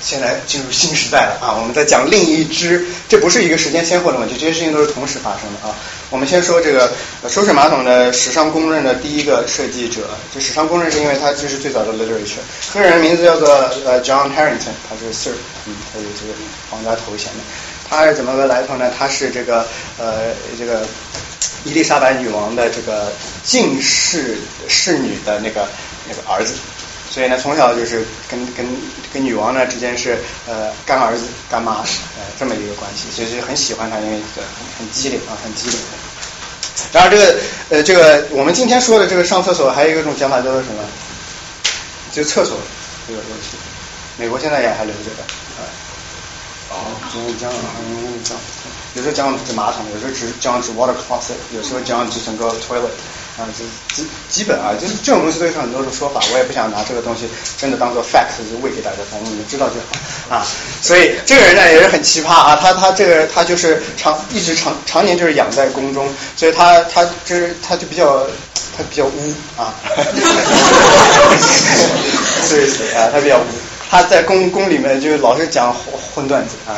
[0.00, 5.76] 现在进入新时代了啊，我们在讲另一支，这不是一个时间先后的问题，这些事情都是同时发生的啊。
[6.08, 6.90] 我们先说这个
[7.28, 10.00] 收水马桶的史上公认的第一个设计者，
[10.32, 12.40] 这史上公认是因为他就是最早的 literature，
[12.72, 13.50] 这个人名字叫做
[13.84, 15.34] 呃 John Harrington，他是 Sir，
[15.66, 16.32] 嗯，他有这个
[16.70, 17.40] 皇家头衔的。
[17.86, 18.90] 他是怎么个来头呢？
[18.98, 19.66] 他是这个
[19.98, 20.86] 呃这个
[21.64, 23.12] 伊丽莎白女王的这个
[23.44, 25.68] 近侍侍女的那个。
[26.10, 26.54] 那个儿子，
[27.18, 28.64] 所以呢，从小就是跟跟
[29.12, 34.44] 跟女王呢之间是呃干儿子干妈呃这么一个关系，所以就很喜欢她，因为很
[34.78, 35.76] 很机灵啊，很机灵。
[36.92, 37.34] 然后这个
[37.70, 40.84] 呃这个我们今天说的这个上厕所还有一种讲法叫做什么？
[42.12, 42.56] 就厕所
[43.08, 43.56] 这个东西，
[44.16, 45.22] 美国现在也还留着的
[45.58, 45.66] 啊。
[46.70, 46.74] 哦。
[47.12, 47.50] 讲讲
[48.22, 48.36] 讲，
[48.94, 52.94] 有时候讲指马桶，有时候只讲指 water closet，有时候讲指整个 toilet。
[53.38, 60.44] 啊，就基基本啊，就是这种东西都有很多种说法，我也不想拿这个东西真的当做 fact 就喂给大家，反正你们知道就好啊。
[60.82, 68.26] 所以这个人呢也是很奇葩啊，他他这个他就是常一直常常年就是养在宫中，所以他他就是他就比较
[68.76, 69.72] 他比较污啊，
[72.50, 73.44] 对对啊，他比较污。
[73.90, 75.74] 他在宫宫里面就老是讲
[76.14, 76.76] 荤段子啊，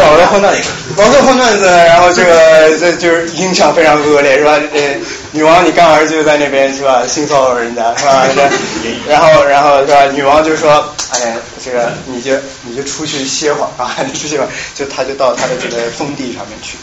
[0.00, 4.52] 老是荤段子，老是荤段子，然后这个这就是影响非常恶劣，是吧？
[4.72, 4.80] 呃，
[5.32, 7.06] 女王你干儿子就在那边是吧？
[7.06, 8.26] 性骚扰人家 是吧？
[9.06, 10.06] 然后然后是吧？
[10.06, 16.76] 女王就说，哎，这个你就你就出去歇会儿啊，你出去吧，就他就到他的这个封地上面去。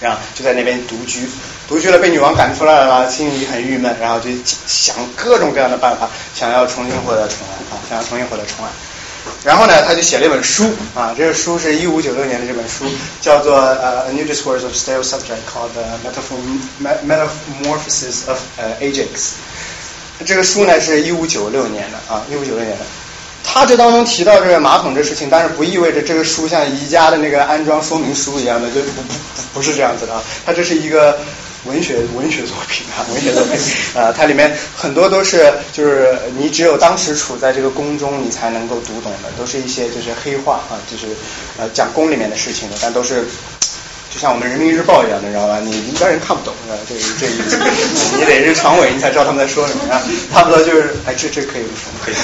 [0.00, 1.28] 然后就在那边独居，
[1.72, 4.28] 独居了被女王赶出来了，心里很郁闷，然后就
[4.66, 8.70] 想各种各样的办法，想要重新获得宠爱啊，想要重新获得宠爱。
[9.42, 12.84] 然后呢，他就写了一本书啊，这个书是一五九六年的这本书，
[13.22, 15.82] 叫做呃《A New Discourse of Stale Subject》called the
[17.06, 18.38] Metamorphosis of
[18.78, 19.30] Ajax。
[20.26, 22.84] 这个书呢是一五九六年的啊，一五九六年的。
[23.44, 29.14] 他这当中提到这个马桶这事情，但是不意味着这个书像宜家的那个安装说明书一样的，就不不
[29.54, 30.22] 不是这样子的啊。
[30.44, 31.18] 它这是一个
[31.64, 33.58] 文学文学作品啊， 文学作品
[33.94, 41.06] 啊，它里面很多都是就是你只有当时处在这个宫中，你才能够读懂的，都是一些就是黑话啊，就是
[41.58, 43.24] 呃讲宫里面的事情的，但都是。
[44.12, 45.58] 就像我们人民日报一样的，你知道吧？
[45.64, 46.76] 你一般人看不懂，是吧？
[46.86, 47.56] 这这意思，
[48.20, 50.02] 你得是常委，你才知道他们在说什么啊。
[50.30, 51.62] 差不多就是，哎，这这可以
[52.04, 52.14] 可以。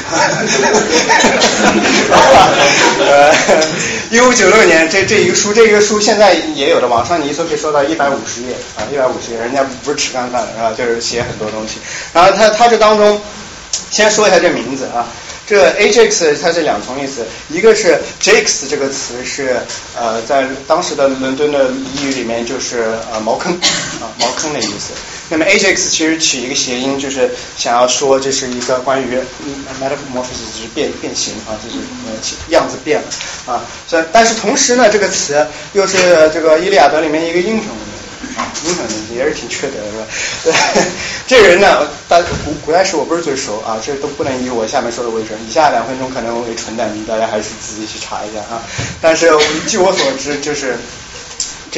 [3.01, 3.33] 呃，
[4.11, 10.71] 一五九六年，这这一个书，这一个书现在也有的，网上你一搜可以搜到一百五十页啊，一百五十页，人家不是吃干饭的，是吧？
[10.77, 11.79] 就是写很多东西。
[12.13, 13.19] 然后他他这当中，
[13.91, 15.07] 先说一下这名字啊。
[15.49, 19.57] 这 Ajax 它是两重意思，一个是 Jakes 这个词是
[19.97, 24.93] 呃在当时的伦敦的俚语里面就是呃茅坑啊茅坑的意思。
[25.31, 29.17] 那么 Ajax 其实取一个谐音，就是想要说这是一个关于
[29.81, 32.13] metamorphosis 就是变变形啊，就是呃
[32.51, 33.09] 样子变了
[33.47, 33.65] 啊。
[33.87, 35.97] 所以但是同时呢，这个词又是
[36.35, 37.69] 这个伊利亚德里面一个英雄。
[38.37, 40.55] 啊，英雄也是挺缺德的，
[41.27, 45.39] 这人呢，大古古代史我不是最熟啊，这都不能以我下面说的为准。
[45.49, 48.63] 以下两分钟可能为纯蛋，大家还是自己去查一下啊。
[49.01, 49.31] 但是
[49.67, 50.77] 据我所知，就是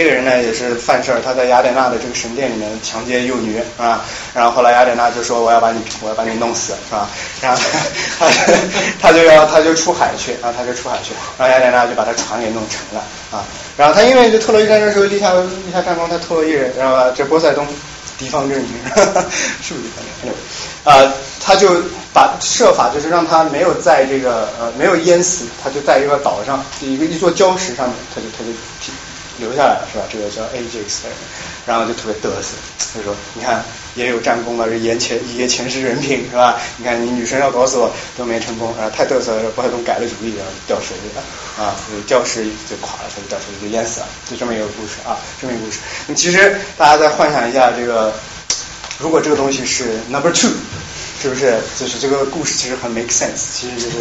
[0.01, 7.07] 这个人呢也是犯事儿，他在雅典娜的这个神殿里面强奸幼女啊，然后后来雅典娜就说我要把你我要把你弄死是吧？
[7.43, 7.61] 然后
[8.19, 8.27] 他
[8.99, 13.45] 他就要他就出海去啊，他就出海去，然后雅典娜就把他船给弄沉了啊，
[13.77, 17.67] 然后他因为这特洛伊战争时候立下立下战功，他特洛伊人，然后这波塞冬
[18.19, 18.69] 敌方阵营，
[19.61, 20.33] 是不是敌方阵营？
[20.83, 21.13] 啊，
[21.45, 21.69] 他就
[22.15, 28.51] 把设法就是让他没有在这个呃没有淹死，他就在一个岛上一个一座礁石上面，他就他就
[29.41, 30.05] 留下来了是吧？
[30.13, 31.19] 这个叫 Ajax 的人，
[31.67, 32.55] 然后就特别嘚瑟，
[32.95, 33.65] 他说你看
[33.95, 36.61] 也有战功了，这言前一夜前世人品是吧？
[36.77, 41.75] 你看你女生要搞死我都没成功，然后太嘚瑟了，波塞冬改了主意，然后掉水里了啊，
[42.07, 45.79] 掉水就垮了，他就掉水里就淹死了，就这么一个故事啊，这么一个故事。
[46.07, 48.13] 那其实大家再幻想一下这个。
[48.99, 50.51] 如果这个东西是 number two，
[51.23, 51.59] 是不是？
[51.79, 53.97] 就是这个故事其实很 make sense，其实就是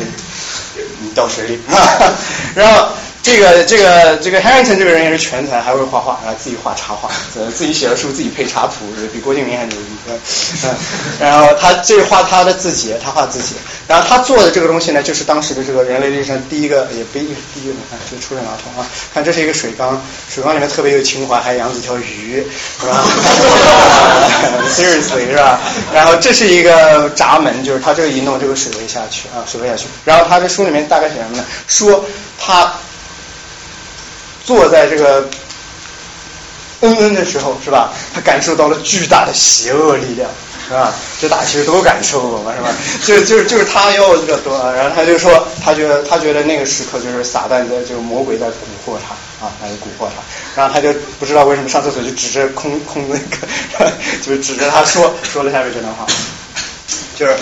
[1.02, 1.60] 你掉水里，
[2.56, 2.88] 然后
[3.22, 7.10] 这个这个这个 Harrington 这个人也是全才，还会画画，然后自己画插画，
[7.54, 9.86] 自己写的书自己配插图，比郭敬明还牛逼。
[10.10, 10.18] 嗯，
[11.20, 13.56] 然后他这画他的字节，他画字节，
[13.88, 22.44] 然后他做的这个东西呢，就是当时的这个人类历史上第一个，也不一定是第一个，看这个抽水马桶啊，看这是一个水缸，水缸里面特别有情怀，还养几条鱼，
[22.80, 23.04] 是吧？
[24.76, 25.60] Seriously 是吧？
[25.94, 29.86] 然后这是一个闸门，就是他这个一弄，这个水位下去啊，水位下去。
[30.06, 31.46] 然后他这书里面大概写什么呢？
[31.68, 32.06] 说
[32.40, 32.74] 他
[34.46, 35.28] 坐在这个
[36.82, 37.92] 恩恩的时候，是吧？
[38.14, 40.30] 他感受到了巨大的邪恶力量，
[40.68, 40.94] 是吧？
[41.20, 42.70] 这大家其实都感受过嘛，是吧？
[43.06, 48.52] 就就是就是他要这个多，然后他就说，他觉得他觉得那个时刻就是撒旦在，就是魔鬼在蛊
[48.86, 50.22] 惑他啊，在蛊惑他。
[50.56, 53.92] 然后他就不知道为什么上厕所就指着空空那个，
[54.26, 56.06] 就是指着他说说了下面这段话，
[57.16, 57.36] 就是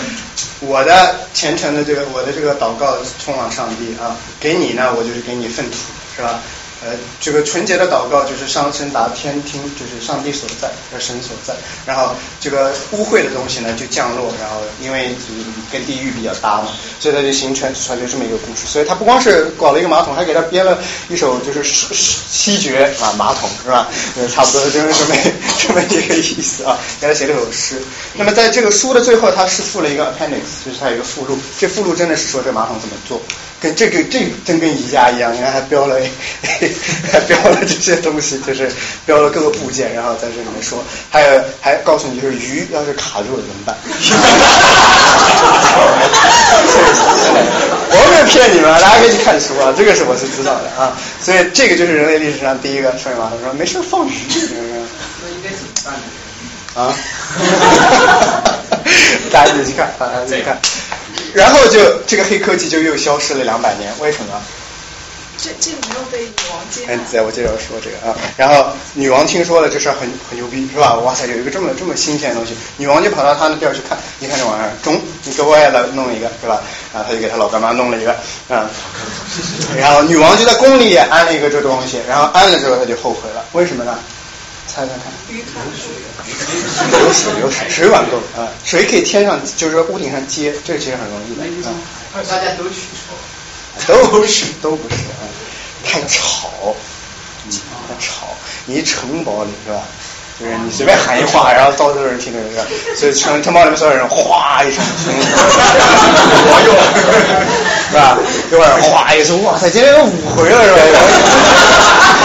[0.60, 5.76] 我的虔诚的这个我的这个祷告通往上帝啊，给你呢我就是给你粪土，
[6.16, 6.40] 是吧？
[6.84, 11.54] 呃，这个纯洁的祷告就是上升达天听，就是上帝所在，呃神所在。
[11.84, 15.14] 然后这个污秽的东西呢就降落，然后因为
[15.72, 16.68] 跟地狱比较搭嘛，
[17.00, 18.66] 所以它就形成传就这么一个故事。
[18.66, 21.64] 所以他不光是搞了一个马桶，还给他编了一首就是
[22.30, 23.88] 七绝啊马桶是吧？
[24.16, 25.16] 呃，差不多就是这么
[25.58, 27.82] 这么一个意思啊，给他写了首诗。
[28.14, 31.36] 那么在这个书的最后，他是附了一个 appendix，就是他有一个附录。
[31.58, 33.20] 这附录真的是说这马桶怎么做。
[33.60, 35.96] 跟这个这真跟宜家一样，你看还标了，
[37.12, 38.70] 还标了这些东西，就是
[39.04, 43.76] 标了各个部件，然后在这里面说，还有还告诉你就是鱼要是卡住了怎么办？
[47.90, 54.12] 我没有骗你们，大家可以去看书啊，这个是我是知道的啊，所以这个就是人类历史上第一个顺马桶说没事放鱼，
[55.22, 56.00] 那应该怎么办呢？
[56.74, 56.94] 啊，
[59.32, 60.56] 大家自己去看，大家自己看。
[61.38, 64.42] 然后就这个黑科技就又消失了两百年，为什么？
[65.40, 68.10] 这这个没有被女王接嗯，在我接着说这个啊。
[68.36, 70.96] 然后女王听说了这事儿很很牛逼是吧？
[70.96, 76.60] 哇塞，有一个这么这么新鲜的东西，女王就跑到他那地儿去看，一看这玩意儿，中，你给我也来弄一个是吧？
[76.92, 78.16] 然后他就给他老干妈弄了一个
[78.48, 78.68] 嗯。
[79.78, 83.96] 然后女王就在宫里也安了一个这东西，然后安了之后他就后悔了，为什么呢？
[84.66, 85.06] 猜猜看。
[85.28, 85.62] 鱼看
[86.28, 91.72] 有水有水，水管够啊，水可以天上，就是说屋顶上接，这个其实很容易的啊。
[92.28, 93.16] 大家都取错。
[93.86, 95.22] 都不是，都不是啊，
[95.84, 96.74] 太吵，
[97.46, 97.52] 嗯，
[97.86, 98.26] 太吵。
[98.66, 99.80] 你城堡里是吧？
[100.40, 102.64] 就是你随便喊一话，然后到处有人听着，是吧？
[102.96, 104.82] 所以城城堡里面所有人哗一声，
[106.50, 106.74] 我用，
[107.90, 108.18] 是吧？
[108.50, 110.80] 一会儿哗一声，哇塞，今天有五回了，是吧？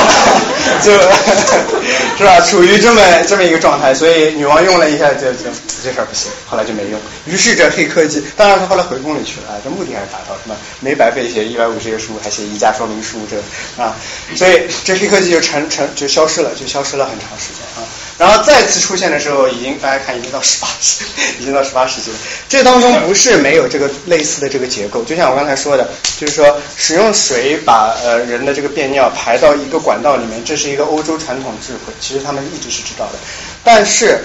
[0.84, 2.41] 就是吧？
[2.41, 5.49] 处于这么这么一个状态，所以女王用了一下，就就
[5.84, 6.99] 这事儿不行，后来就没用。
[7.26, 10.56] 于是这黑科技，当然他后来回宫里去了，这目的还是达到，什么？
[10.80, 13.38] 没白费写一百五十页书，还写宜家说明书，这
[13.82, 13.95] 啊，
[14.36, 17.88] 所以这黑科技就成成就消失了，就消失了很长时间啊。
[18.18, 21.03] 然后再次出现的时候，已经大家看，已经到十八世，
[21.39, 22.18] 已经到十八世纪了。
[22.47, 25.89] 这当中不是没有这个类似的这个结构，就像我刚才说的，
[26.20, 33.14] 就是说使用水把呃人的这个便尿排到一个管道里面，这是一个欧洲传统智慧，其实他们一直是知道的。
[33.64, 34.20] 但是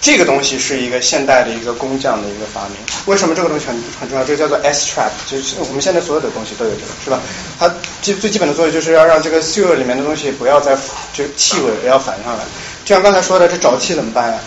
[0.00, 2.76] 这个东西是一个现代的一个工匠的一个发明。
[3.06, 4.24] 为什么这个东西很很重要？
[4.24, 7.20] 这个叫做 S trap，就是我们现在所有的东西都有这个，是吧？
[7.58, 7.70] 它
[8.00, 10.74] 最最基本的作用就是要让这个 sewer 里面的东西不要再
[11.12, 12.44] 就气味不要反上来。
[12.84, 14.38] 就像刚才说的，这沼气怎么办呀？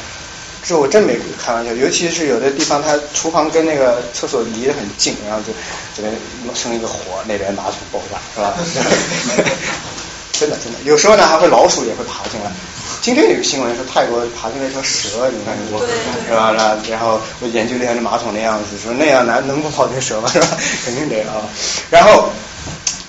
[0.66, 5.54] 这我真没开玩笑，尤其是有的地方，它厨房跟那个厕所离得很近，然后就
[5.96, 6.16] 这边
[6.56, 8.54] 生一个火，那边马桶爆炸，是吧？
[10.32, 12.52] 真的真的，有时候呢还会老鼠也会爬进来。
[13.04, 15.86] 今天有个新闻说泰国爬进来一条蛇，你看过
[16.26, 16.54] 是吧？
[16.54, 20.30] 然然后我研究了一下那马桶的样子，说那样能能不跑进蛇吗？
[20.32, 20.48] 是吧？
[20.86, 21.44] 肯定得啊。
[21.92, 22.30] 然后。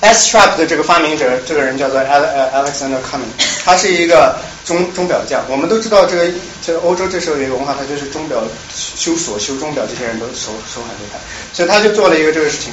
[0.00, 3.32] S trap 的这个发明者，这个人叫做 Alexander Cumming，
[3.64, 4.36] 他是一个
[4.66, 5.42] 钟钟表匠。
[5.48, 6.30] 我们都知道，这个
[6.60, 8.42] 这个欧洲这时候有一个文化，他就是钟表
[8.74, 11.18] 修锁、修钟表这些人都手手很厉害，
[11.54, 12.70] 所以他就做了一个这个事情。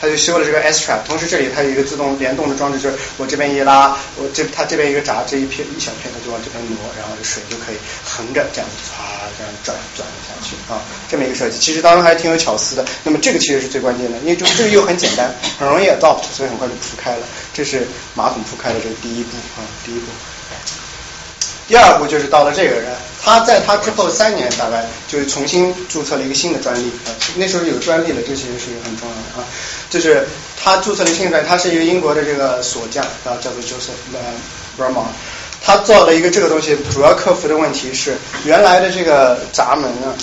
[0.00, 9.02] 他就修了这个 S trap，同时这里它有一个自动联动的装置，就是我这边一拉，我这它这边一个闸，这一片一小片它就往这边挪，然后水就可以横着这样子唰
[9.36, 12.84] 这样转转下去啊，这么一个设计，其实当中还挺有巧思的。
[13.02, 17.26] 那么这个其实是最关键的，因为就这个又很简单，很容易 adopt，所以很快就铺开了。
[17.52, 20.06] 这是马桶铺开的这个第一步啊，第一步。
[21.68, 22.86] 第二步就是到了这个人，
[23.22, 29.44] 他在他之后三年大概就是重新注册了一个新的专利啊，那时候有专利了，这其实是很重要的啊，
[29.90, 30.26] 就是
[30.58, 34.16] 他注册了新的，他是一个英国的这个锁匠啊，叫做 Joseph
[34.78, 35.08] Vermont，
[35.62, 40.14] 他做了一个这个东西，主要克服的问题是原来的这个闸门呢。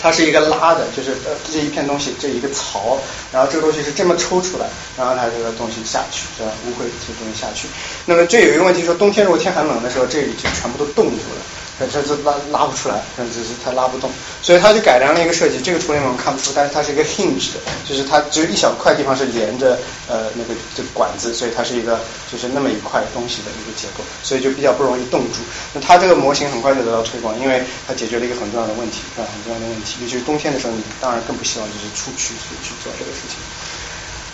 [0.00, 2.98] 它是一个拉的，就是呃这一片东西，这一个槽，
[3.32, 6.50] 然后这个东西是这么抽出来，然后它这个东西下去，是吧？
[6.66, 7.68] 污秽这东西下去。
[8.06, 11.42] 那么这有一个问题，说冬天如果天很冷的时候，这里就全部都冻住了。
[11.78, 14.10] 它这这拉拉不出来，甚至是它拉不动，
[14.42, 15.60] 所以他就改良了一个设计。
[15.60, 22.00] 这个图里面我看不出，但是它是一个 hinge 的，就是它只有一小块地方是连着呃那个这个管子，所以它是一个
[22.30, 25.38] 就是那么一块东西的一个结构，所以就比较不容易冻住。
[25.72, 29.28] 那它这个模型很快就得到推广，因为它解决了一个很重要的问题，是吧？
[29.32, 33.38] 很重要的问题，尤其是冬天的时候，你当然更不希望就是出去去做这个事情。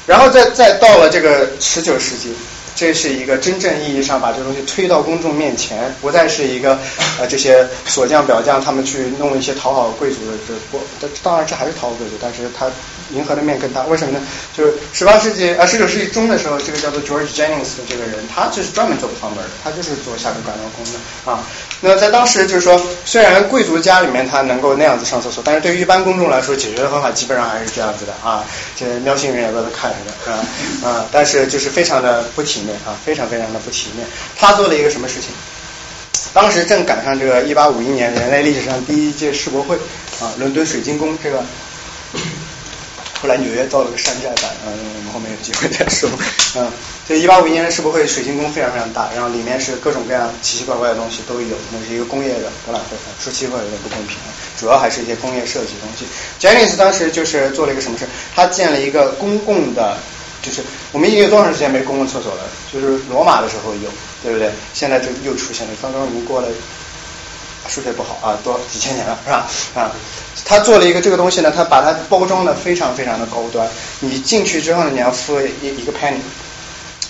[0.06, 2.34] 然后再再到了这个十九世纪。
[2.76, 6.78] 这是一个真正意义上把这个东西推到公众面前，不再是一个
[7.18, 10.80] 呃这些锁匠表匠他们去弄一些讨好贵族的这不，
[11.22, 12.66] 当然这还是讨好贵族，但是他
[13.12, 13.82] 银河的面更大。
[13.84, 14.26] 为什么呢？
[14.56, 21.44] 就是十八世纪啊十九世纪中的时候，这个叫做 George Jennings 的这个人，他就是专门做不方门的，他就是做下水管道工的啊。
[21.80, 28.44] 那在当时就是说，虽然贵族家里面他能够那样子上厕所，但是对于一般公众来说，解决的方法基本上还是这样子的啊，
[28.76, 30.38] 这喵星人也在那看着呢，
[30.82, 30.88] 啊？
[30.88, 34.06] 啊，但是就是非常的不体面啊，非常非常的不体面。
[34.36, 35.30] 他做了一个什么事情？
[36.32, 39.76] 当时正赶上这个一八五一年人类历史上第一届世博会
[40.20, 41.44] 啊，伦敦水晶宫这个。
[43.24, 46.10] 后来纽约造了个山寨版，嗯，我们后面有机会再说。
[46.56, 46.70] 嗯，
[47.08, 52.98] 这一八五一年的世博会水晶宫非常非常大，然后里面是各种各样奇奇怪怪的东西都有，那是一个工业的博览会。
[53.18, 54.18] 说奇怪有点不公平，
[54.60, 56.04] 主要还是一些工业设计东西。
[56.38, 58.04] Jennings 当时就是做了一个什么事？
[58.34, 59.96] 他建了一个公共的，
[60.42, 60.62] 就是
[60.92, 62.42] 我们已经有多长时间没公共厕所了？
[62.70, 63.88] 就是罗马的时候有，
[64.22, 64.52] 对不对？
[64.74, 66.48] 现在就又出现了，刚刚已经过了，
[67.68, 69.46] 数学不好啊，多几千年了，是吧？
[69.74, 69.90] 啊。
[70.44, 73.66] 他做了一个这个东西呢，他把它包装的非常非常的高端。
[74.00, 76.18] 你进去之后呢，你要付一一个 penny，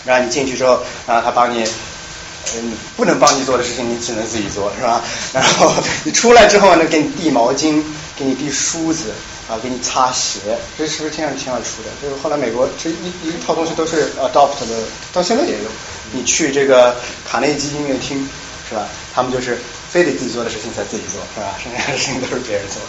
[0.04, 1.64] 然后你进去之后，然后他帮你，
[2.54, 5.02] 嗯，不能帮你做的事情，你只能自己做，是吧？
[5.32, 5.72] 然后
[6.04, 7.82] 你出来之后呢，给你递毛巾，
[8.16, 9.06] 给你递梳子，
[9.48, 10.38] 啊，给你擦鞋，
[10.78, 11.88] 这是不是天上天上出的？
[12.00, 15.68] 就是后来美国这一一套东西都是 adopt 的，到现在也有。
[16.12, 16.94] 你去这个
[17.28, 18.28] 卡内基音乐厅，
[18.68, 18.86] 是吧？
[19.14, 19.58] 他们就是。
[19.94, 21.54] 非得自己做的事情才自己做，是吧？
[21.62, 22.82] 剩下的事情都是别人做，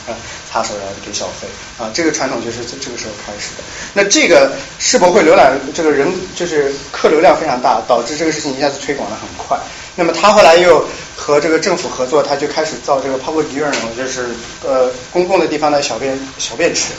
[0.52, 1.48] 擦手然后给小费
[1.78, 3.64] 啊，这个传统就是这个时候开始的。
[3.94, 9.56] 那这个世博会浏览这个人就是客流量非常大，导致这个事情一下子推广的很快。
[9.96, 10.84] 那么他后来又
[11.16, 14.26] 和这个政府合作，他就开始造这个 public urinal，就是
[14.64, 16.94] 呃公共的地方的小便小便池。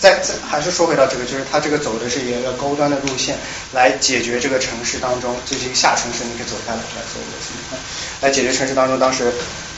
[0.00, 3.36] 再再还是说回到这个，就是他这个走的是一个高端的路线，
[3.72, 7.78] 来解决这个城市当中这是一个下城市，你可以走下来来做这个事情，
[8.20, 9.32] 来解决城市当中当时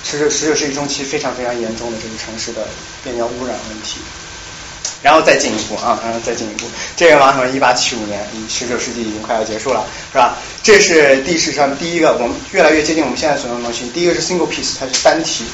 [0.04, 2.66] 其实十九世纪中期非常非常严重的这个城市的
[3.02, 3.98] 便尿污染问题。
[5.02, 10.36] 然后再进一步啊，然后再进一步，这个马桶一八七五年，十九世纪已经快要结束了，是吧？
[10.62, 13.88] 这是历史上第一个，我们越来越接近我们现在所用的东西。
[13.94, 15.46] 第一个是 single piece，它是单体。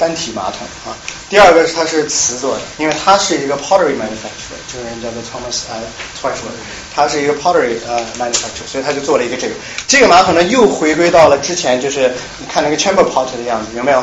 [0.00, 0.96] 单体马桶啊，
[1.28, 5.76] 第二个是它是瓷做的，因为它是一个 pottery manufacturer，这个人叫做 Thomas 呃
[6.18, 6.50] t w i c e r
[6.96, 9.54] 他是一个 pottery 呃 manufacturer，所以他就做了一个这个。
[9.86, 14.02] 这个马桶呢又回归到了之前，就是你看那个 chamber pot 的样子，有没有？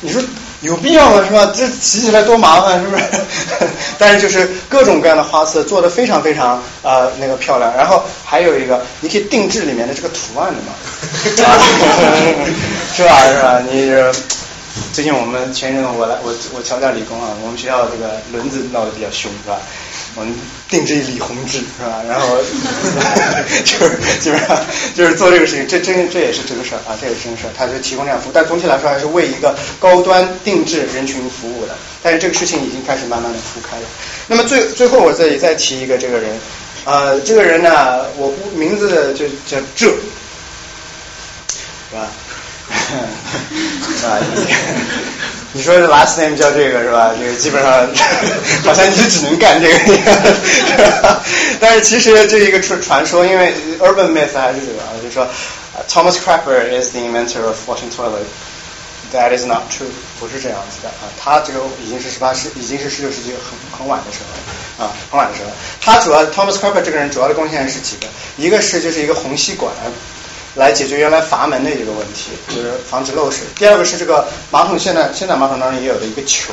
[0.00, 0.22] 你说
[0.60, 1.24] 有必要吗？
[1.26, 1.52] 是吧？
[1.54, 3.04] 这洗起来多麻烦，是不是？
[3.98, 10.72] 但是就是各种各样的花色做的非常非常呃那个漂亮，然后还有一个你可以定制里面的这个图案的嘛，
[12.94, 13.18] 是吧？
[13.26, 13.60] 是吧？
[13.68, 13.92] 你。
[14.92, 19.60] 最近我们前一阵我来我我乔家理工啊，我们学校这个轮子闹得比较凶是吧？
[20.16, 20.32] 我们
[20.68, 22.02] 定制李洪志是吧？
[22.08, 22.38] 然后
[23.64, 24.56] 就是基本上
[24.94, 31.74] 就是做这个事情，这真这也是这个事儿啊，这也是真事儿，他是提供这样服务，但总体来说还是为一个高端定制人群服务的。
[32.02, 33.82] 但是这个事情已经开始慢慢的铺开了。
[34.26, 36.38] 那么最最后我这里再提一个这个人，
[36.84, 39.94] 呃，这个人呢，我名字就叫这，是
[41.94, 42.10] 吧？
[44.04, 44.18] 啊，
[45.52, 47.12] 你说 last name 叫这个是吧？
[47.18, 47.72] 这个基本上
[48.64, 51.20] 好像你就只能干这个，
[51.60, 55.26] 但是其实这一个传传说，因为 urban myth 还是这个啊，就是说
[55.88, 58.26] Thomas Crapper is the inventor of washing toilet。
[59.12, 59.86] That is not true，
[60.18, 65.50] 不是这样子的啊，他这个已经是十八世，已经是十九世纪很很晚的时候了啊，很晚的时候。
[65.80, 69.72] 他主要 Thomas Crapper 这个人主要的贡献是几个，一个是就是一个虹吸管。
[70.54, 73.40] 来解决原来阀门的一个问题，就是防止漏水。
[73.56, 76.52] 第二个是这个马桶，现在现在马桶当中也有的一个球，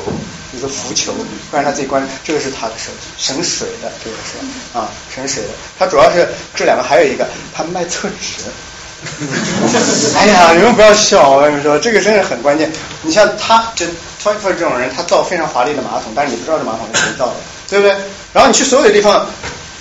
[0.52, 1.12] 一个浮球，
[1.50, 2.06] 不然它自己关。
[2.24, 5.50] 这个是它的设计，省水的，这个是啊，省水的。
[5.78, 8.42] 它主要是这两个，还有一个，它卖厕纸。
[10.16, 12.70] 哎呀，你们不要笑，我跟你们说，这个真的很关键。
[13.02, 17.34] 你像他，这 t o y f e r 这种人，他造非常华丽的马桶，但是你不知道这马桶是谁造的，
[17.68, 17.96] 对不对？
[18.32, 19.26] 然后你去所有的地方，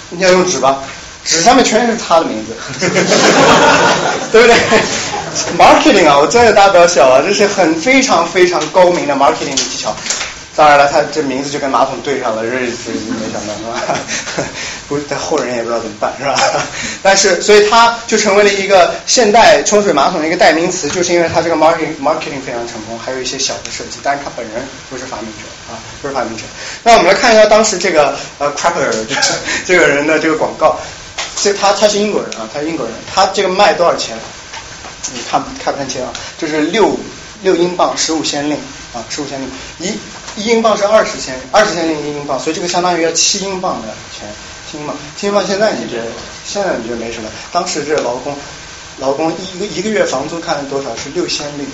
[0.10, 0.84] 你要用纸吧。
[1.24, 2.54] 纸上面全是他的名字，
[4.32, 4.56] 对不对
[5.58, 9.96] ？Marketing 啊，我真的大家不要笑啊，这是很非常非常高明的 marketing 的技巧。
[10.54, 13.98] 当然了，他这名字就跟马桶对上了，这是没想到是吧？
[14.90, 16.36] 不，他后人也不知道怎么办是吧？
[17.02, 26.44] 但是，所以他就成为了一个现代冲水马桶的一个代名词，就是因为他这个 marketing marketing 非常成功，还有一些小的设计，但是他本人不是发明者啊，不是发明者。
[26.84, 28.92] 那我们来看一下当时这个呃 Crapper
[29.66, 30.78] 这个人的这个广告。
[31.36, 34.18] 这他他是英国人啊，他是英国人，他这个卖多少钱？
[35.14, 36.14] 你看看不看清啊？
[36.38, 36.98] 这是六
[37.42, 38.58] 六英镑十五先令
[38.94, 39.98] 啊，十五先令一
[40.36, 44.30] 一英镑是二十先二十先令一英镑，所以这个相当于要七英镑的钱，
[44.70, 46.06] 七英镑七英镑现在你觉得
[46.46, 47.30] 现在你觉得没什么？
[47.52, 48.38] 当时这劳工
[49.00, 51.68] 劳工一个一个月房租看了多少是六先令。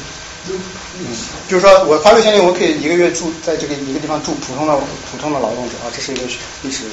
[0.49, 1.05] 嗯，
[1.47, 4.73] 就是说我发六千令，我可以一个月住在这个一个地方住，普通的
[5.11, 6.21] 普通的劳动者啊，这是一个
[6.63, 6.83] 历史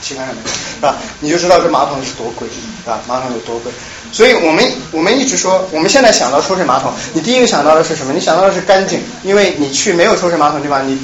[0.00, 0.96] 期刊上面是吧？
[1.20, 3.00] 你就知道这马桶是多贵，是吧？
[3.06, 3.70] 马桶有多贵，
[4.10, 8.12] 所以我们我们一直说，我们现在想到抽水马桶，你第一个想到的是什么？
[8.12, 10.98] 你想到的是干净，因为你去没有抽水马桶地方，你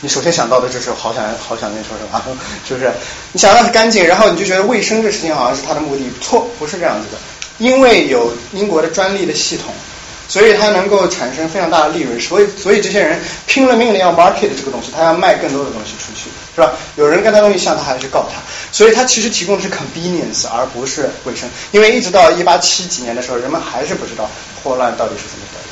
[0.00, 2.36] 你首先想到的就是好想好想念抽水马桶，
[2.66, 2.90] 是不是？
[3.32, 7.18] 你想到是干净，然后你就觉得卫生这事情好像是它的目的，错，不是这样子的，
[7.58, 9.72] 因为有英国的专利的系统。
[10.30, 16.72] 所以它能够产生非常大的利润，所以所以这些人拼了命的要 market 这个东西，他要卖更多的东西出去，是吧？
[16.94, 21.50] 有人跟他东西像，他还是告他，所以他其实提供的是 convenience 而不是卫生。
[21.72, 24.30] 因为一直到一八七几年的时候，人们还是不知道
[24.62, 25.69] 霍乱到底是怎么得的。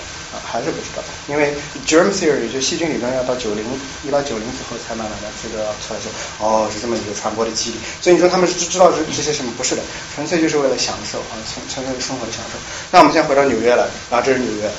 [0.50, 1.52] 还是不知道，因为
[1.86, 3.62] germ theory 就细菌理论要到九零
[4.02, 6.08] 一八九零之后才慢慢的这个出来说，
[6.40, 7.76] 哦是这么一个传播的机理。
[8.00, 9.52] 所以你说他们是知道这这些什么？
[9.58, 9.82] 不是的，
[10.14, 12.58] 纯粹就是为了享受啊，纯纯粹生活的享受。
[12.90, 14.70] 那我们先回到纽约来，啊这是纽约，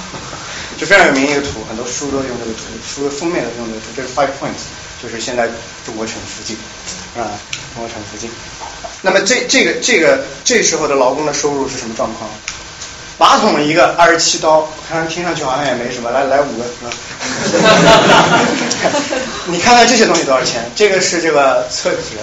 [0.76, 4.66] 就非常有名一个图，很多书都用这个图，书的封面都用这个图，这是 five points，
[5.00, 5.46] 就是现在
[5.84, 6.56] 中国城附近
[7.14, 7.30] 啊，
[7.74, 8.28] 中国城附近。
[9.02, 12.28] 那么这这个这个这时候的劳工的收入是什么状况？
[13.18, 16.90] 马桶一个二十七刀，看听上去好像也没什么，来来五个是吧？
[19.46, 20.70] 你看看这些东西多少钱？
[20.76, 22.18] 这个是这个厕纸，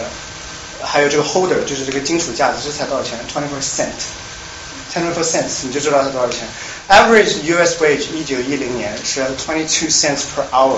[0.83, 6.47] 还有这个 holder，就是这个金属架子，这才多少钱？Twenty four cent，twenty four cents，你就知道它多少钱。
[6.89, 7.77] Average U.S.
[7.83, 10.77] wage 一九一零年是 twenty two cents per hour，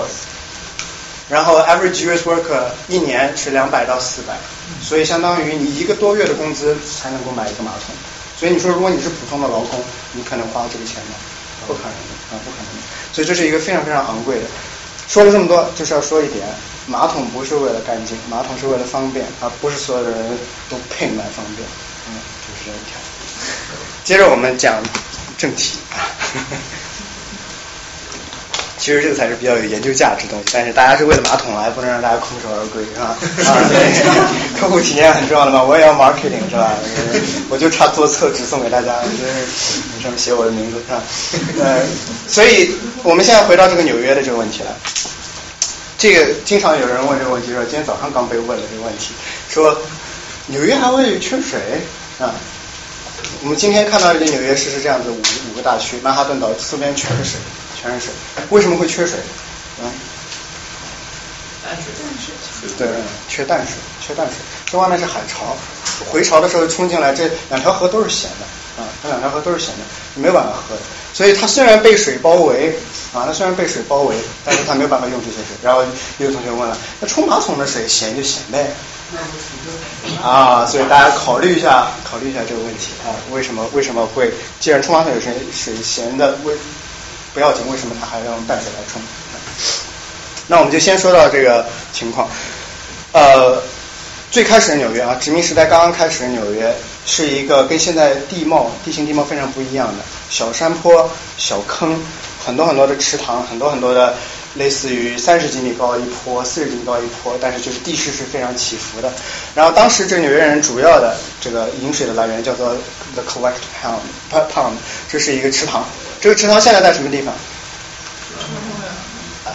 [1.28, 2.22] 然后 average U.S.
[2.26, 4.34] worker 一年是两百到四百，
[4.82, 7.94] 所以相当于你一个多月的工资才能够买一个马桶。
[8.38, 9.82] 所以你说，如果你是普通的劳工，
[10.12, 11.14] 你可能花这个钱吗？
[11.66, 12.82] 不可能的啊，不可能的。
[13.12, 14.42] 所以这是一个非常非常昂贵的。
[15.08, 16.46] 说了这么多，就是要说一点：
[16.86, 21.66] 马桶不是为了干净，马桶是为了方便，而不是所有的人都配买方便。
[22.08, 22.14] 嗯，
[22.46, 23.00] 就是这一条。
[24.04, 24.82] 接着我们讲
[25.38, 25.96] 正题啊。
[28.78, 33.16] 其实这个才是比较有研究价值的东西，但是大家是为了马桶来，不能让大家空手而归，是吧？
[33.50, 36.72] 啊，对，客户体验很重要的嘛，我也要 marketing，是吧？
[37.48, 41.02] 我就差做厕纸送给大家，就是上面写我的名字，是吧？
[41.64, 41.80] 呃，
[42.28, 42.70] 所以
[43.02, 44.70] 我们现在回到这个纽约的这个问题了。
[45.98, 49.14] 这个经常有人问这个问题，说今天早上刚被问了这个问题，
[49.48, 49.76] 说
[50.48, 51.58] 纽约还会缺水
[52.18, 52.34] 啊？
[53.42, 55.16] 我们今天看到的纽约市是这样子，五
[55.50, 57.40] 五个大区，曼哈顿岛四边全是水。
[57.80, 58.14] 全是水，
[58.50, 59.18] 为什么会缺水？
[59.82, 59.90] 嗯，
[61.64, 62.88] 淡水，淡水，对，
[63.28, 64.36] 缺淡水，缺淡水。
[64.64, 65.56] 这外面是海潮，
[66.10, 69.82] 回潮的时候冲进来，这两条河都是咸的啊，这两条河都是咸的，
[70.14, 70.80] 没有办法喝的。
[71.12, 72.78] 所以它虽然被水包围
[73.12, 75.56] 啊，它虽然被水包围，但是它没有办法用这些水。
[75.62, 75.82] 然后
[76.18, 78.72] 有同学问了，那冲马桶的水咸就咸呗？
[80.22, 84.32] 啊，所以大家考虑一下，考虑一下这个问题啊，为什么为什么会？
[84.58, 86.54] 既然冲马桶有水水咸的，为
[87.36, 88.98] 不要紧，为什么他还要用淡水来冲？
[90.46, 92.26] 那我们就先说到这个情况。
[93.12, 93.62] 呃，
[94.30, 96.74] 最开始的纽约啊，殖民时代刚刚开始的纽约，
[97.04, 102.02] 是一个跟现在地貌、地形地貌非常不一样的，小山坡、小坑，
[102.42, 104.14] 很多很多的池塘，很多很多的
[104.54, 109.12] 类似于三十几米高一坡、四十几米高一坡，但是就是地势是非常起伏的。
[109.54, 112.74] 然后当时这纽约人主要的这个饮水的来源叫做
[113.14, 114.72] The Collect Pond Pond，
[115.06, 115.84] 这是一个池塘。
[116.20, 117.34] 这个池塘现在在什么地方？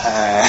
[0.03, 0.41] 哎，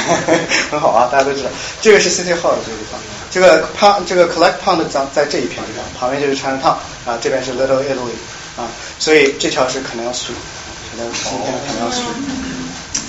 [0.70, 1.50] 很好啊，大家都知道，
[1.80, 3.00] 这个是 City Hall 的这个地方。
[3.30, 8.16] 这个 Pond 这个 Collect Pond 在在这一片地方，旁边就是 Chinatown 啊，这边是 Little Italy
[8.56, 10.36] 啊，所以这条是 Canal Street，
[10.90, 12.51] 这条是今天的 Canal Street。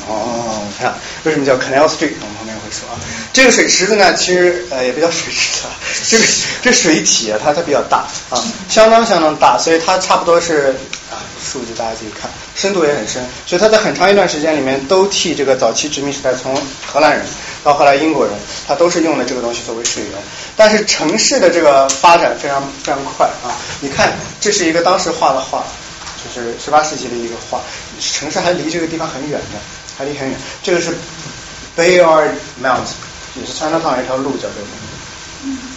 [0.07, 0.93] 哦，看
[1.23, 2.13] 为什么叫 Canal Street？
[2.19, 2.99] 我们后面会说啊。
[3.31, 5.67] 这个水池子呢，其实呃也不叫水池子，
[6.09, 6.23] 这个
[6.61, 10.75] 这水体啊，它它比较大啊，相当相当大，所以它差不多是
[11.09, 17.25] 啊，数据大家自己看，深度也很深，所以它在很长一段时间里面都替这个早期殖民时代从荷兰人
[17.63, 18.33] 到后来英国人，
[18.67, 20.11] 他都是用的这个东西作为水源。
[20.55, 25.63] 但是城市的这个发展非常非常快啊，你看这是一个当时画的画，
[26.23, 27.61] 就是十八世纪的一个画，
[27.99, 29.59] 城市还离这个地方很远的。
[29.97, 30.91] 还离很远，这个是
[31.77, 32.31] Bayard
[32.61, 32.87] Mount，
[33.35, 34.67] 也是 Chinatown 一条路叫这个，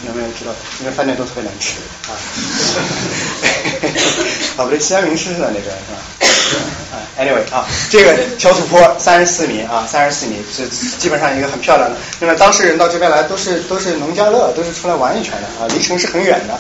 [0.06, 0.52] 有没有知道？
[0.80, 1.74] 因为饭店都特别难吃
[2.08, 2.12] 啊。
[4.56, 5.98] 啊，不对，西安名师是在那边是吧
[7.18, 11.96] ？，Anyway 啊，这个小土坡三十四米啊，三十四米是基本上一个很漂亮的。
[12.20, 16.58] 那么当事人到这边来都是都是农家乐，都是出来玩一圈的啊，离城市很远的。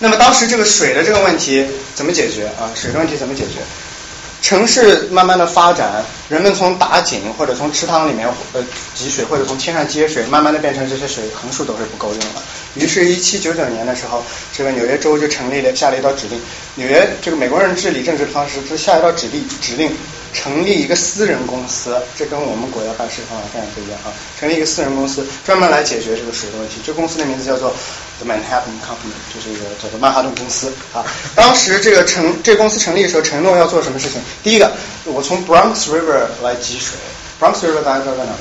[0.00, 2.70] 那么当时这个水的这个问题怎么解决啊？
[2.74, 3.60] 水的问题怎么解决？
[4.42, 8.62] 城市慢慢的发展，人们从打井或者从池塘里面呃
[8.96, 12.42] 汲水，或者从天上接水，慢慢的变成这些水横竖都是不够用了。
[12.74, 16.40] 于是，一七九九年的时候，这个纽约州就成立了，下了一道指令。
[16.76, 19.94] 纽约这个美国人治理政治的方式是下一道指令，指令
[20.32, 24.08] 成立一个私人公司，这跟我们国家办事方法非常不一样啊。
[24.40, 26.80] 成立一个私人公司，专门来解决这个水的问题。
[26.82, 27.74] 这公司的名字叫做
[28.20, 31.04] The Manhattan Company，就是一个叫做曼哈顿公司啊。
[31.34, 34.18] 当时这个成这公司成立的时候，承诺要做什么事情？
[34.42, 34.72] 第一个，
[35.04, 36.96] 我从 Bronx River 来汲水。
[37.40, 38.38] Bronx River 大家知道在哪吗？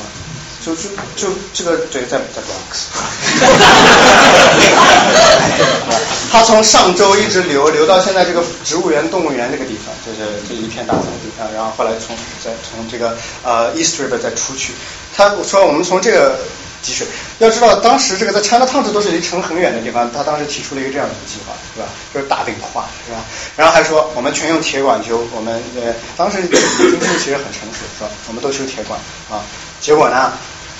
[0.63, 2.85] 就就就这个对，在在 Bronx，
[6.31, 11.49] 它从上周一直流流到现在这个植物园、动物园这个地方，就是这一片大草地啊。
[11.51, 12.15] 然后后来从
[12.45, 14.73] 再从这个呃 East River 再出去，
[15.17, 16.37] 他说我们从这个
[16.81, 17.05] 积水，
[17.39, 21.87] 要知道当时这个在 Chinatown 这都是离城很远的地方，他当时提出了一个这样的计划，是吧？
[22.13, 23.19] 就是大饼画，是吧？
[23.55, 28.09] 然后还说我们全用铁管修，我们呃当时经济其实很成熟，是吧？
[28.27, 29.43] 我们都修铁管啊。
[29.79, 30.33] 结果呢？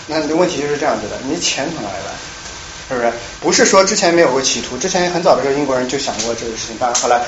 [0.08, 2.12] 那问题就是这样子的，你钱从哪里来？
[2.90, 3.14] 是不是？
[3.40, 7.22] 不是说之前没有过企图，之前很早的时候英国人就想过这个事情，但是后来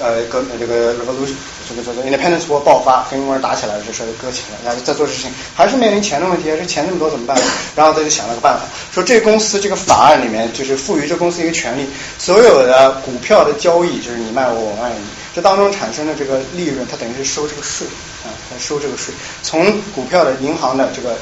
[0.00, 1.34] 呃革这个 revolution
[1.68, 4.58] 这个叫做 independence war 爆发，跟英国人打起来了，这事儿就搁浅了。
[4.64, 7.36] 然后在做事情，还是面临钱的问题，这钱那么多怎么办？
[7.76, 11.86] 然后他就想了个办法，说这公司这个法案里面就是赋予这公司一个权利，
[12.18, 17.86] 所有的股票的交易就是你卖我，我卖你，这当中产生的这个利润，它等于是收这个税
[18.24, 18.28] 啊，
[18.58, 21.16] 收这个税，从股票的银行的这个。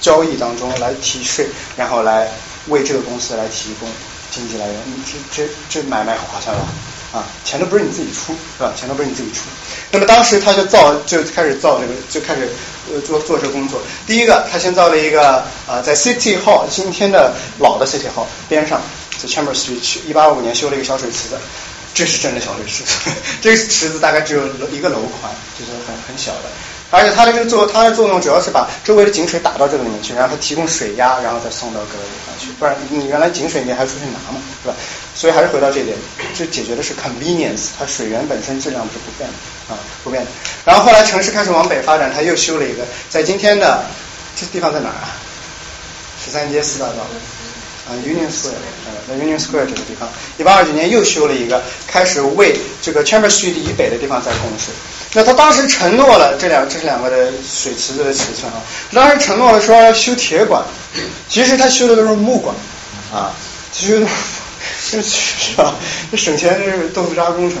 [0.00, 1.44] 交易当中来提税，
[1.76, 2.30] 然后来
[2.68, 3.88] 为这个公司来提供
[4.30, 6.62] 经济来源，这这这买卖划算吧？
[7.12, 8.72] 啊，钱都不是你自己出，是吧？
[8.76, 9.42] 钱都不是你自己出。
[9.90, 12.48] 那么当时他就造，就开始造这个，就开始
[12.92, 13.80] 呃做做这个工作。
[14.06, 18.80] 第一个，他先造了一个啊，在 City Hall 今天的老的 City Hall 边上，
[19.18, 21.38] 在 Chambers Street，一八五年修了一个小水池子，
[21.94, 26.50] 这是真的小水池子， 这个池子大概只有一个楼宽，就是很很小的。
[26.90, 32.48] 而且它的这个作，它的作用主要是把周围的井水打到这个里面去，然后它提供水压，然后再送到各个地方去。
[32.58, 34.74] 不然你原来井水你还出去拿嘛，是吧？
[35.14, 35.96] 所以还是回到这点，
[36.34, 40.30] 这解决的是 convenience，它水源本身质量是不变的啊，不变的。
[40.64, 43.84] 然后后来城市开始往北发展，它又修了一个，在今天的
[44.34, 45.12] 这地方在哪儿啊？
[46.24, 46.94] 十三街四大道
[47.88, 48.52] 啊，Union Square，
[48.86, 54.74] 呃，在 Union Square 这个地方，一八二九年又修了一个，开始为这个 Chambers Street 以北的地方在供水。
[55.14, 58.60] 那他当时承诺了这两这是两个的水池子的尺寸啊，
[58.92, 60.62] 当时承诺了说要修铁管，
[61.28, 62.54] 其实他修的都是木管
[63.12, 63.32] 啊，
[63.72, 64.06] 其实。
[64.90, 65.74] 这是吧？
[66.10, 67.58] 这省钱这是豆腐渣工程，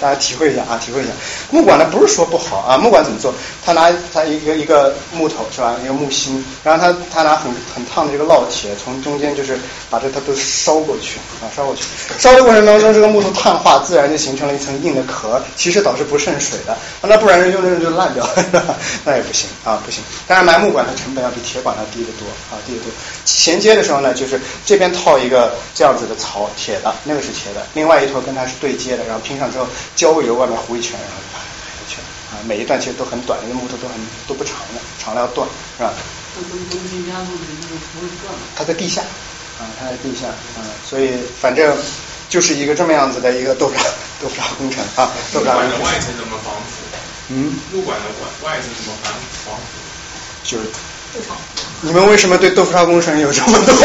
[0.00, 1.10] 大家体会一下啊，体会一下。
[1.50, 3.32] 木管呢不是说不好啊，木管怎么做？
[3.64, 11.84] 他拿他一个一个木头是吧，一个木芯，然后他他拿很很烫的这个烙铁，从中间就是把这它都烧过去啊，烧过去。
[12.18, 16.76] 烧的过程当中，这个木头碳化，自然就形成了一层硬的壳，其实导致不渗水的。
[17.02, 18.28] 那不然用着用就烂掉，
[19.04, 20.02] 那也不行啊，不行。
[20.26, 22.90] 当然埋木管的成本要比铁管要低得多啊，低得多。
[23.24, 26.04] 衔接的时候呢，就是这边套一个这样子。
[26.10, 32.42] 的槽铁的，那个是铁的，另外一头跟它是对接的，然后拼上之后浇油，外面糊一圈，然后就排排下去啊。
[32.44, 33.94] 每一段其实都很短，因为木头都很
[34.26, 35.94] 都不长的，长了要断，是吧？
[38.56, 39.02] 它在地下
[39.60, 40.26] 啊，它在地下
[40.58, 41.76] 啊，所以反正
[42.28, 43.74] 就是一个这么样子的一个豆腐
[44.20, 45.80] 豆腐渣工程啊，豆腐渣工程。
[45.82, 46.82] 外层怎么防腐？
[47.28, 49.12] 嗯，木管的管外层怎么防
[49.46, 49.62] 防腐？
[50.42, 50.64] 就是
[51.82, 53.74] 你们为什么对豆腐渣工程有这么多？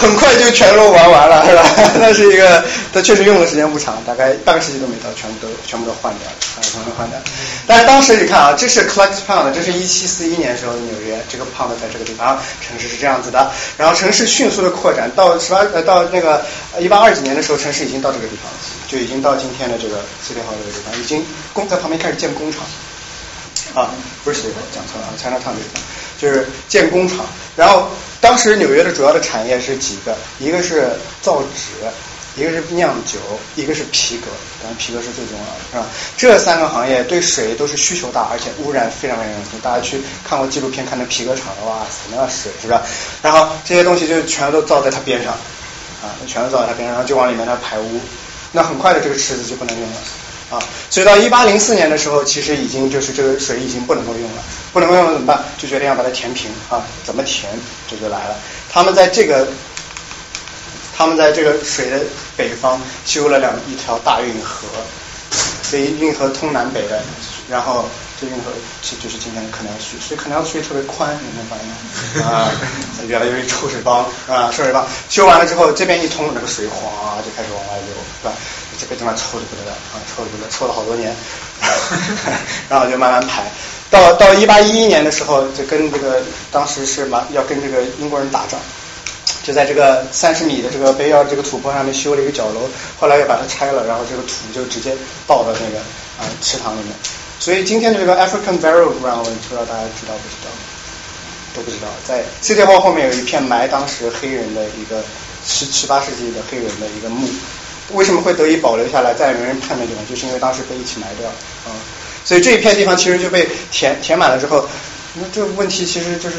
[0.00, 1.62] 很快就全都玩完了，是吧？
[2.00, 7.18] 那是一个，它确实用的时间不长，大概半个世纪都没到，全部都全部都换掉了，啊，全部换掉。
[7.66, 13.50] 但是当时你看啊，这是 Collect Pound，这是一七四一年时候的纽约，这个 Pound 在这个地方，城市是这样子的。
[13.76, 16.42] 然后城市迅速的扩展，到十八呃到那个
[16.78, 22.60] 一八二几年的时候，城市已经到这个地方了，就已经到今天的这个 City Hall 这个地方，已经工在旁边开始建工厂。
[23.74, 23.90] 啊，
[24.24, 25.54] 不是这个，讲错了啊，Chinatown
[26.20, 27.24] 这个就是建工厂。
[27.56, 27.88] 然后
[28.20, 30.90] 当时纽约的主要的产业是几个，一个是
[31.22, 31.86] 造纸，
[32.36, 33.18] 一个是酿酒，
[33.56, 34.26] 一个是皮革，
[34.62, 35.86] 当然皮革是最重要的，是吧？
[36.16, 39.60] 这三个行业对水都是需求大，而且污染非常非常严重。
[39.60, 42.82] 大家去看过纪录片，看那皮革厂的，哇，死那水是吧？
[43.22, 45.32] 然后这些东西就全都造在它边上，
[46.02, 48.00] 啊，全都造在它边上，然后就往里面那排污，
[48.52, 49.96] 那很快的这个池子就不能用了。
[50.50, 50.58] 啊，
[50.90, 54.42] 所以到一八零四年的时候，其实已经就是这个水已经不能够用了，
[54.72, 55.44] 不能够用了怎么办？
[55.56, 57.48] 就决定要把它填平啊，怎么填
[57.88, 58.36] 这就来了。
[58.68, 59.46] 他们在这个，
[60.96, 62.00] 他们在这个水的
[62.36, 64.66] 北方修了两一条大运河，
[65.62, 67.00] 所以运河通南北的，
[67.48, 67.88] 然后
[68.20, 68.52] 这运河
[68.82, 72.52] 其实就是今天的 Canal Street，所以 Canal Street 特别宽，你能发现啊，
[73.08, 78.32] 原来有一抽水帮啊，抽水帮修完了之后，这边一通，那个水哗就开始往外流，是吧？
[78.78, 81.14] 这个地方臭的不得了啊，臭的不得了，臭了好多年，
[82.68, 83.44] 然后就慢慢排。
[83.90, 88.58] 到到一八一一年的时候，就跟这个当时是马要跟这个英国人打仗，
[89.42, 92.68] 就在这个三十米的这个北要这个土坡上面修了一个角楼，
[92.98, 94.94] 后来又把它拆了，然后这个土就直接
[95.26, 95.78] 倒到那个
[96.18, 96.92] 啊池塘里面。
[97.40, 100.50] 所以今天的这个 African Burial Ground，不知道大家知道不知道？
[101.52, 105.02] 都不知道，在 City Hall 后面有一片埋当时黑人的一个
[105.44, 107.28] 十十八世纪的黑人的一个墓。
[107.92, 110.06] 为什么会得以保留下来，在也没人看那地方？
[110.08, 111.28] 就是因为当时被一起埋掉
[111.66, 111.74] 啊，
[112.24, 114.68] 所以这一片地方其实就被填填满了之后，
[115.14, 116.36] 那这个问题其实就是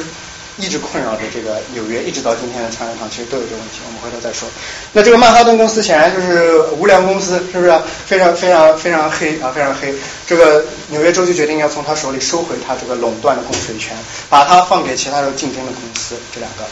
[0.61, 3.79] 一直困扰着这个纽约，一直到今天的长乐堂，其实都有这个问题。
[3.87, 4.47] 我们回头再说。
[4.93, 7.73] 那这个曼哈顿公司显然就是无良公司，是不是？
[8.05, 9.93] 非常非常非常黑啊，非常黑。
[10.27, 13.97] 这个纽约州就决定要从他手里收回他这个垄断的供水权，
[14.29, 16.63] 把它放给其他有竞争的公司，这两个。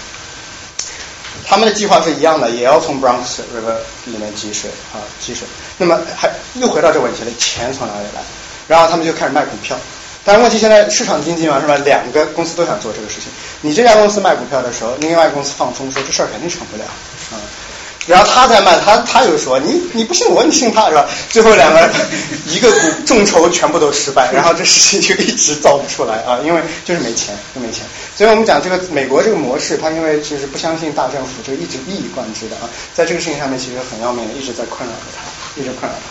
[1.48, 3.76] 他们的计划是一样的，也要从 Bronx River
[4.06, 5.48] 里面积水啊，积水。
[5.78, 8.22] 那么还又回到这个问题了，钱从哪里来？
[8.68, 9.76] 然后他们就开始卖股票。
[10.30, 11.76] 但是问题现在市场经济嘛，是吧？
[11.78, 13.32] 两个公司都想做这个事情。
[13.62, 16.84] 你这家公司卖股票的时候，另外公司放风说这事儿肯定成不了
[17.32, 17.42] 啊。
[18.06, 21.10] 然后他在卖，他他又说你你不信我，你信他是吧？
[21.32, 21.90] 最后两个人
[22.46, 22.78] 一个股
[23.08, 27.82] 众筹全部都失败， 然后这事情就一直造不出来啊，因为就是没钱，就没钱。
[28.16, 36.06] 所以我们讲这个美国这个模式，它因为就是不相信大政府，就一直一以贯之的啊，在这个事情上面其实很要命，一直在困扰着他，一直困扰他。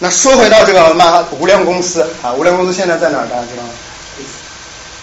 [0.00, 3.26] 那说回到这个曼哈无良公司啊，无良公司现在在哪儿？
[3.26, 3.70] 大家知道吗？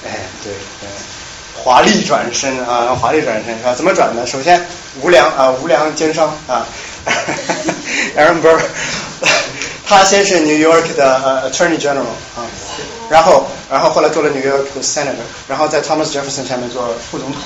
[0.05, 0.89] 哎，对对。
[1.63, 3.73] 华丽转身啊，华丽转身是吧？
[3.75, 4.25] 怎么转呢？
[4.25, 4.65] 首先，
[5.01, 6.65] 无良啊，无良奸商啊，
[8.17, 8.59] Aaron Burr，
[9.87, 12.01] 他先是 New York 的呃 Attorney General
[12.35, 12.43] 啊，
[13.09, 17.41] 然后然后后来做了 New York 的 Senator，然后在 Thomas Jefferson 下面做副总统，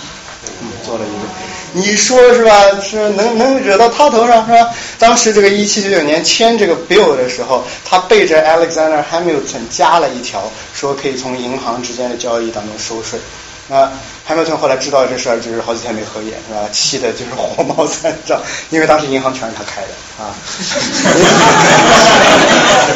[0.83, 1.27] 做了一个，
[1.73, 2.79] 你说是吧？
[2.81, 4.69] 是能能惹到他头上是吧？
[4.99, 13.19] 当时这个一七九九年签这个 bill 的时候，他背着 Alexander Hamilton 加了一条，说可以从银行之间的交易当中收税。
[13.69, 13.91] 啊
[14.27, 16.67] 潘麦村后来知道这事儿，就是好几天没合眼，是吧？
[16.71, 18.41] 气的就是火冒三丈，
[18.71, 20.33] 因为当时银行全是他开的啊。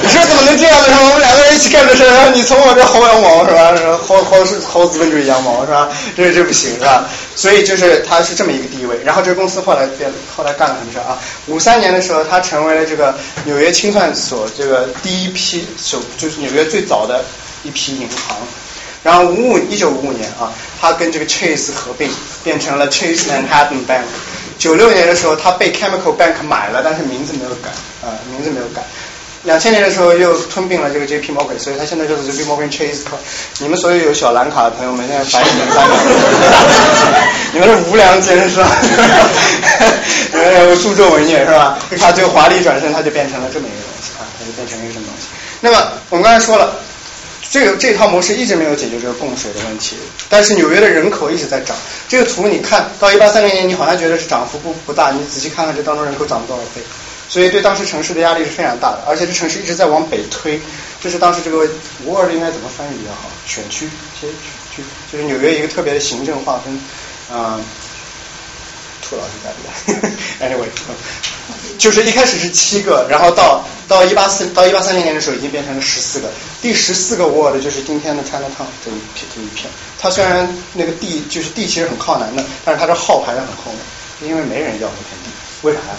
[0.01, 0.97] 你说怎么能这样呢？
[1.05, 3.73] 我们两个人一起干的事儿，你从我这薅羊毛是吧？
[4.07, 5.89] 薅薅是薅资本主义羊毛是吧？
[6.15, 7.05] 这这不行是吧？
[7.35, 8.99] 所以就是他是这么一个地位。
[9.03, 11.17] 然后这个公司后来变，后来干了什么事啊？
[11.45, 13.15] 五三年的时候，他成为了这个
[13.45, 17.23] 纽约清算所这个第一批首，就是纽约最早的
[17.63, 18.37] 一批银行。
[19.01, 22.09] 然后五五一九五五年啊，他跟这个 Chase 合并，
[22.43, 24.03] 变成了 Chase Manhattan Bank。
[24.57, 27.69] 九六年的时候，他被 Chemical Bank 买了，但是名字没有改
[28.03, 28.83] 啊，名字没有改。
[29.43, 33.03] 两千年的时候又吞并了这个 JP Morgan，所以他现在就是 JP Morgan Chase。
[33.59, 35.95] 你们所有有小蓝卡的朋友们，现在白眼翻了，
[37.53, 38.67] 你们是无良奸商，
[40.33, 41.79] 呃，助纣为虐是吧？
[41.97, 45.27] 他就华丽转身，他就变成了这么一个东西啊，他就变成一个什么东西？
[45.61, 46.75] 那么我们刚才说了。
[47.49, 49.95] 这个这套模式一直没有解决这个供水的问题，
[50.29, 51.75] 但是纽约的人口一直在涨。
[52.07, 56.81] 这个图你看到一八三零年，你好像觉得是涨幅不不大，你仔细看看这当中人口涨了多少倍，
[57.27, 59.03] 所以对当时城市的压力是非常大的。
[59.07, 60.61] 而且这城市一直在往北推，
[61.01, 61.57] 这是当时这个
[62.05, 63.29] word 应该怎么翻译比较好？
[63.47, 63.89] 选区，
[64.19, 64.33] 其实
[64.75, 67.59] 区就是纽约一个特别的行政划分，啊，
[69.09, 70.67] 兔老师在不在？Anyway，
[71.79, 76.29] 就是一开始是七个，然后到到一八四到一八三零年的时候已经变成了十四个。
[76.61, 79.69] 第十四个 Word 就是今天的 Chinatown 这一片这一片。
[79.99, 83.71] 它虽然那个地就是地其实很靠南的，但是它的号排在很后
[84.21, 85.29] 面，因为没人要那片地，
[85.63, 85.95] 为啥呀？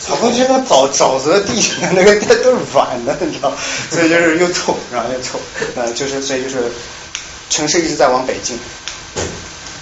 [0.00, 3.52] 草坡区那沼沼泽地 那个都是软的，你知道，
[3.90, 5.38] 所以就是又臭，然后又臭，
[5.76, 6.72] 呃，就是所以就是
[7.50, 8.58] 城市一直在往北进。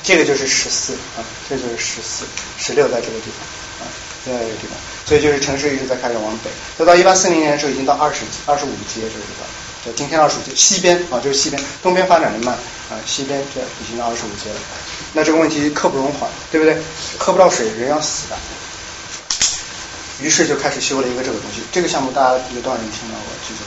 [0.08, 2.24] 这个就是十四啊，这就是十四，
[2.56, 3.44] 十六在这个地方
[3.78, 3.84] 啊，
[4.24, 4.72] 在这个地方，
[5.04, 6.48] 所以就是城市一直在开始往北。
[6.78, 9.44] 再到一八四零年的时候，已经到二十二十五街这个地方，
[9.84, 12.54] 就今天二十五街西边啊，就是西边，东边发展的慢
[12.88, 14.56] 啊，西边这已经到二十五街了。
[15.12, 16.74] 那这个问题刻不容缓，对不对？
[17.18, 18.36] 喝不到水，人要死的。
[20.22, 21.60] 于是就开始修了一个这个东西。
[21.70, 23.28] 这个项目大家有多少人听到过？
[23.46, 23.60] 记住。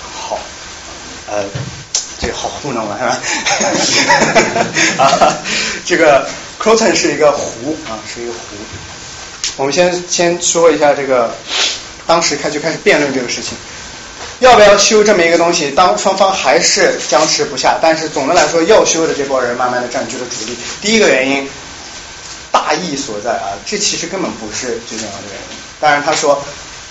[0.00, 0.38] 好，
[1.26, 1.44] 呃。
[2.20, 3.18] 这好糊弄了是吧？
[5.02, 5.38] 啊，
[5.86, 6.28] 这个
[6.62, 8.38] Croton 是一个湖啊，是一个湖。
[9.56, 11.34] 我们先先说一下这个，
[12.06, 13.56] 当时开就开始辩论这个事情，
[14.40, 15.70] 要不要修这么一个东西？
[15.70, 20.58] 当双方还是僵持不下，但是总的来说要修的这波人慢慢的占据了主力。
[20.82, 21.48] 第一个原因，
[22.52, 25.56] 大义所在啊，这其实根本不是最重要的原因。
[25.80, 26.44] 当然他说。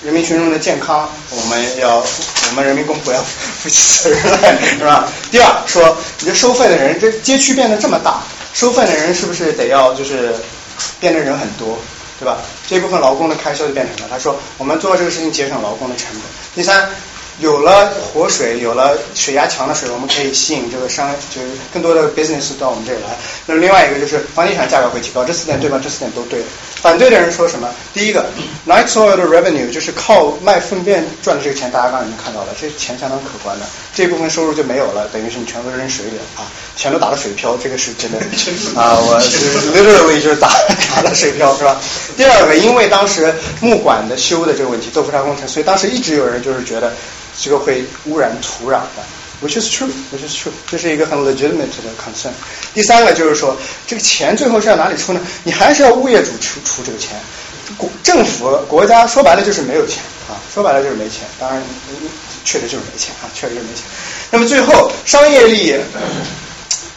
[0.04, 3.22] 人民群众的健康，我们要我们人民公仆要
[3.62, 5.08] 负起责任来，是吧？
[5.30, 8.22] 第二，说你这收费的人，这街区变得这么大，
[8.54, 10.34] 收费的人是不是得要就是
[11.00, 11.78] 变得人很多，
[12.20, 12.38] 对吧？
[12.68, 16.22] 这部分劳工的开销就变成了，他说我们做这个事情节省劳工的成本。
[16.56, 16.90] 第三。
[17.40, 23.16] 有了活水，有了水压强的水，我们可以吸引这个商，就是更多的 business 到我们这里来。
[23.46, 25.80] 那么另外一个就是房地产价格会提高，这四点对吗？
[25.82, 26.42] 这四点都对。
[26.82, 27.70] 反对的人说什么？
[27.94, 28.26] 第一个
[28.66, 38.18] ，night soil 的 revenue 就是靠卖粪便赚的这个钱，大家刚才已经看到了，这钱相当可观的，这部分收入就没有了，等于是你全部扔水里了啊，全都打了水漂，这个是真的
[38.80, 39.38] 啊，我是
[39.74, 40.50] literally 就是打
[40.96, 41.80] 打了水漂是吧？
[42.16, 46.94] 第二个，因为当时木管的修的这个问题，豆腐渣工程，所以当时一直有人就是觉得。
[47.42, 49.04] 这个会污染土壤的
[49.42, 52.32] ，which is true，which is true，这是一个很 legitimate 的 concern。
[52.74, 53.56] 第三个就是说，
[53.88, 55.22] 这个钱最后是要哪里出呢？
[55.44, 57.20] 你还是要物业主出出这个钱，
[57.78, 61.22] 国政府国家说白了就是没有钱啊，说白了就是没钱。
[61.40, 61.64] 当然，
[62.44, 63.84] 确实就是没钱啊，确实是没钱。
[64.32, 65.80] 那么最后，商业利益、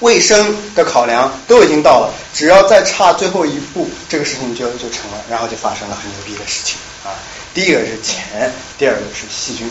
[0.01, 7.15] 卫生的考量都已经到了，只要再差最后一步，这个事情就就成了，然后就发生了很牛逼的事情啊。
[7.55, 9.71] 第一个是钱，第二个是细菌。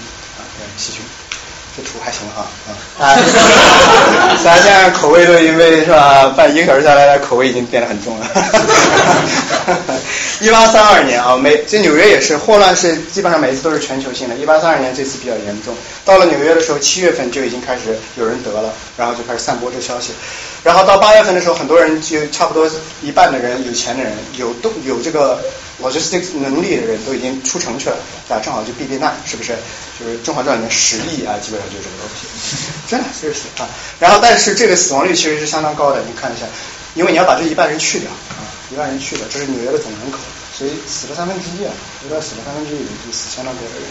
[0.77, 1.01] 细菌，
[1.75, 2.45] 这图还行哈
[2.99, 3.15] 啊！
[4.43, 8.27] 咱现在口味都因为是吧，半一个小时下来，口味已经变得很重了。
[10.39, 14.35] 一八三二年啊，每这纽约也是霍乱是基本上每一次都是全球性的。
[14.35, 20.13] 一八三二年这次比较严重，到了纽约的时候，七月份就已经开始有人得了，然后就开始散播这消息。
[20.63, 22.67] 然后到八月份的时候，很多人就差不多
[23.03, 25.39] 一半的人，有钱的人，有都有这个。
[25.81, 27.97] Logistics 能力的人都已经出城去了，
[28.29, 29.55] 啊，正好就避避难，是不是？
[29.99, 32.27] 就是《甄嬛传》里面十亿啊，基本上就是这个东西，
[32.87, 33.67] 真的 就是啊。
[33.99, 36.45] 然后，但是这个死亡率其实是相当高的，你看一下，
[36.95, 40.17] 因为你要把这一半人去掉啊，一半人去掉，这是纽约的总人口，
[40.57, 41.71] 所以死了三分之一啊，
[42.03, 43.83] 纽约死了三分之一人，就死相当多的人。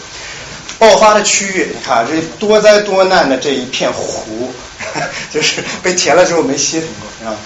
[0.79, 4.51] 爆发的区域，你看这多灾多难的这一片湖，
[5.31, 7.37] 就是被填了之后没吸过，啊。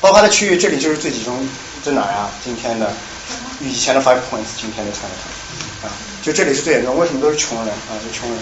[0.00, 1.48] 爆发的区域，这里就是最集中，
[1.82, 2.30] 在哪儿啊？
[2.44, 2.92] 今天的。
[3.60, 5.92] 以前的 Five Points，今天的 Chinatown，啊，
[6.22, 6.98] 就这里是最严重。
[6.98, 7.96] 为什么都是穷人啊？
[8.04, 8.38] 就穷人。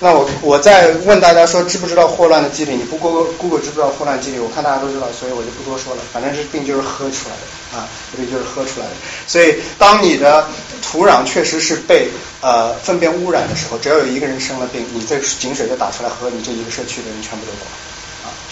[0.00, 2.72] 那我我在问大家说，知不知道霍乱的机理？
[2.74, 4.38] 你不 Google Google 知不知道霍乱机理？
[4.38, 6.02] 我看大家都知道，所以我就不多说了。
[6.12, 8.92] 反正这病就是喝出来的啊，这病就是喝出来的。
[9.26, 10.46] 所以当你的
[10.82, 12.08] 土壤确实是被
[12.40, 17.52] 呃粪便污染的时候，只要有一个人生了病，你这井水就打出来喝，你这一个社区的人全部都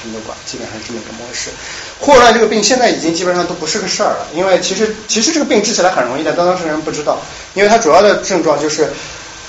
[0.02, 0.12] 管。
[0.12, 1.50] 全都管，基本上是这么一个模式。
[2.00, 7.20] 霍乱这个病现在已经基本上都不是个事儿了，因为其实其实这个病治起来很容易的，但当时人不知道，
[7.54, 8.92] 因为它主要的症状就是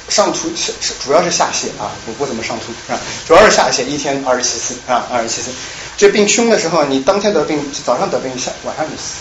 [0.09, 0.49] 上吐，
[1.03, 5.49] 主要是下泻啊，我不怎么上吐啊，主要是下泻，一天二十七次啊，二十七次。
[5.97, 9.15] 这病凶的时候，你当天得病，早上得病，下晚上就死，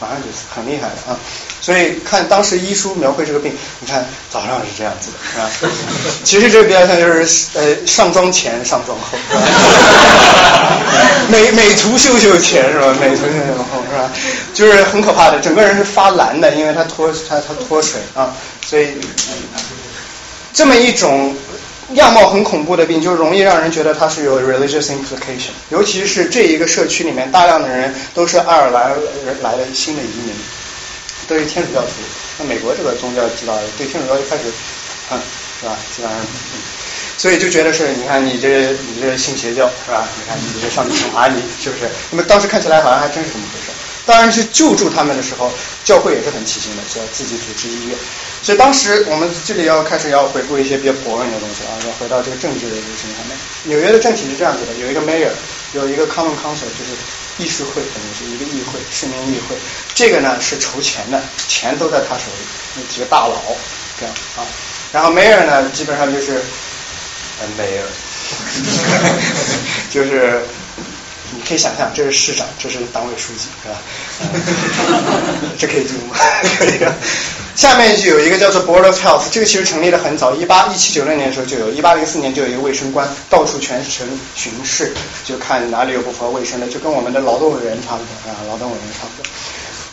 [0.00, 1.18] 晚上就死，很厉害的啊。
[1.62, 5.70] 所以看当时医书描绘这个病，你看早上是这样子的，是吧？
[6.24, 9.16] 其实这个比较像就是呃上妆前上妆后，
[11.30, 12.92] 美美图秀秀前是吧？
[13.00, 14.10] 美图秀秀后是吧？
[14.52, 18.34] 就是很可怕的，整个人是发蓝的，因为他脱他他脱水啊，
[18.66, 18.88] 所以
[20.52, 21.34] 这么一种
[21.92, 28.90] 样貌很恐怖的病，就容易让人觉得它是有 religious implication，尤其是这一个社区里面大量的人都是爱尔兰
[29.24, 30.34] 人来的新的移民。
[31.32, 31.92] 都是天主教徒，
[32.38, 34.44] 那美国这个宗教知道对天主教一开始，
[35.10, 35.18] 嗯，
[35.60, 35.78] 是吧？
[35.96, 36.20] 基本上，
[37.16, 40.06] 所以就觉得是，你看你这你这信邪教是吧？
[40.18, 41.88] 你看你这上帝惩罚你是不是？
[42.10, 43.72] 那么当时看起来好像还真是这么回事。
[44.04, 45.50] 当然去救助他们的时候，
[45.84, 47.96] 教会也是很起心的，是要自己组织医院。
[48.42, 53.38] 所以当时我们这里要开始要回顾一些比较博文的东西啊，要回到这个政治的这个事情上面。
[53.64, 55.30] 纽约的政体是这样子的，有一个 mayor，
[55.72, 56.92] 有一个 common council，就是
[57.38, 59.56] 议事会，等于是一个议会，市民议会。
[59.94, 63.40] 这个呢是筹钱的，钱都在他手里，那几个大佬
[63.98, 64.46] 这样啊。
[64.92, 66.42] 然后 mayor 呢，基本上就是
[67.40, 67.84] 呃 mayor，
[69.90, 70.44] 就是
[71.52, 73.76] 可以想象，这是市长，这是党委书记，是吧？
[75.60, 76.16] 这可以记吗？
[76.58, 76.78] 可以。
[77.54, 84.94] 下面就有一个叫做 Board of Health，这个其实成立的很早，一八一七九六年的时候就有，一八零四年就有一个卫生官到处全城巡视，
[85.26, 89.30] 就看哪里有不符合卫生的，就跟我们的劳动委员差不多啊，劳动委员差不多。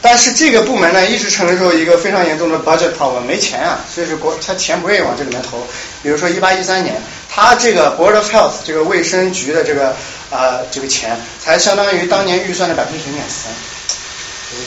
[0.02, 5.68] 但是这个部门呢，一直承受一个非常严重的 budget problem，没钱啊，所以说国他钱不愿意往这里面投。
[6.02, 6.96] 比如说一八一三年，
[7.30, 9.90] 他这个 Board of Health 这个卫生局的这个
[10.32, 13.52] 啊这个钱，才相当于当年预算的百分之零点三，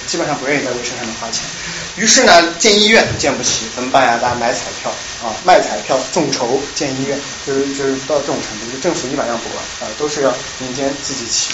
[0.06, 1.44] 基本上不愿意在卫生上面花钱。
[1.96, 4.18] 于是呢，建医院建不起，怎么办呀？
[4.20, 4.90] 大家买彩票
[5.24, 11.52] 啊，卖彩票众筹建医院，就是就是到这种程度，就政府一般让不管啊，都是要民间自己起。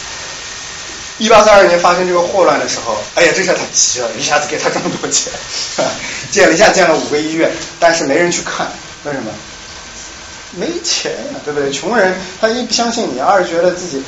[1.19, 5.33] 一八三二年发生这个霍乱的时候，哎呀，这下他急了，一下子给他这么多钱，
[6.31, 7.51] 建了一下建了五个医院，
[7.81, 8.67] 但是没人去看，
[9.05, 9.31] 为什么？
[10.53, 11.71] 没钱呀，对不对？
[11.71, 14.03] 穷人他一不相信你，二觉得自己。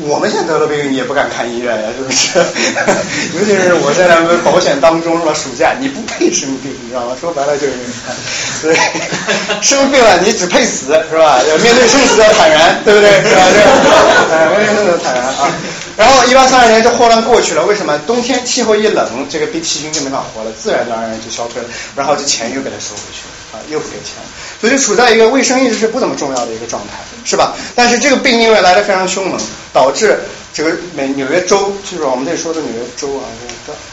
[0.00, 2.38] 我们现在得了病，你也不敢看医院呀，是不是？
[3.36, 5.34] 尤其是我在咱们保险当中是吧？
[5.34, 7.16] 暑假你不配生病，你知道吗？
[7.20, 7.74] 说白了就是，
[8.62, 8.78] 对，
[9.60, 11.40] 生病了你只配死，是吧？
[11.48, 13.10] 要面对生死要坦然，对不对？
[13.28, 13.42] 是吧？
[13.52, 15.50] 这，哎，面对生死坦然啊。
[15.98, 17.98] 然后一八三二年这霍乱过去了，为什么？
[18.06, 21.68] 冬天气候一冷，这个病细菌就没法活了，自然而然就消退了。
[21.96, 24.14] 然后这钱又给他收回去了啊，又不给钱，
[24.60, 26.94] 所以就处在一个卫生一直是不怎么重要的一个状态，
[27.24, 27.56] 是吧？
[27.74, 29.40] 但是这个病因为来的非常凶猛，
[29.72, 30.20] 导致
[30.54, 33.26] 这个美纽约州，就是我们这里说的纽约州啊，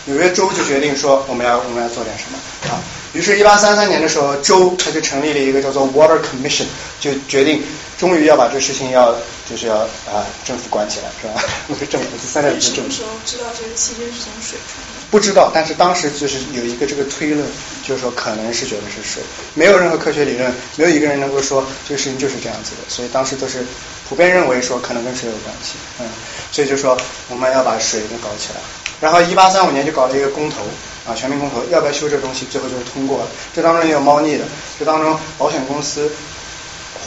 [0.06, 2.38] 纽约州就决定说我们要我们要做点什么
[2.72, 2.78] 啊。
[3.14, 6.66] 于是，一八三三年的时候，州他就成立了一个叫做 Water Commission，
[7.00, 7.64] 就决定
[7.98, 9.16] 终于要把这事情要
[9.50, 9.78] 就是要
[10.12, 11.42] 啊政府管起来，是吧？
[11.90, 15.02] 政府第三代什么时候知道这个细菌是从水传的？
[15.12, 17.48] 不知道，但是当时就是有一个这个推论，
[17.84, 19.24] 就是说可能是觉得是水，
[19.54, 23.64] 没有任何科学理论，没有一个人能够说这个事情就是这样子的，所以当时都是
[24.10, 26.08] 普遍认为说可能跟水有关系，嗯，
[26.52, 26.98] 所以就说
[27.30, 28.60] 我们要把水给搞起来。
[29.02, 30.64] 然后一八三五年就搞了一个公投
[31.06, 32.46] 啊，全民公投，要不要修这东西？
[32.50, 33.28] 最后就是通过了。
[33.54, 34.46] 这当中也有猫腻的，
[34.80, 36.10] 这当中保险公司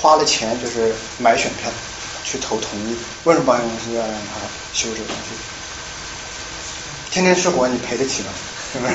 [0.01, 1.70] 花了钱，就是买选票
[2.24, 2.96] 去投同意。
[3.24, 4.40] 为什么保险公司要让他
[4.72, 5.34] 修这个东西？
[7.11, 8.28] 天天吃活，你赔得起吗？
[8.70, 8.92] 是不是？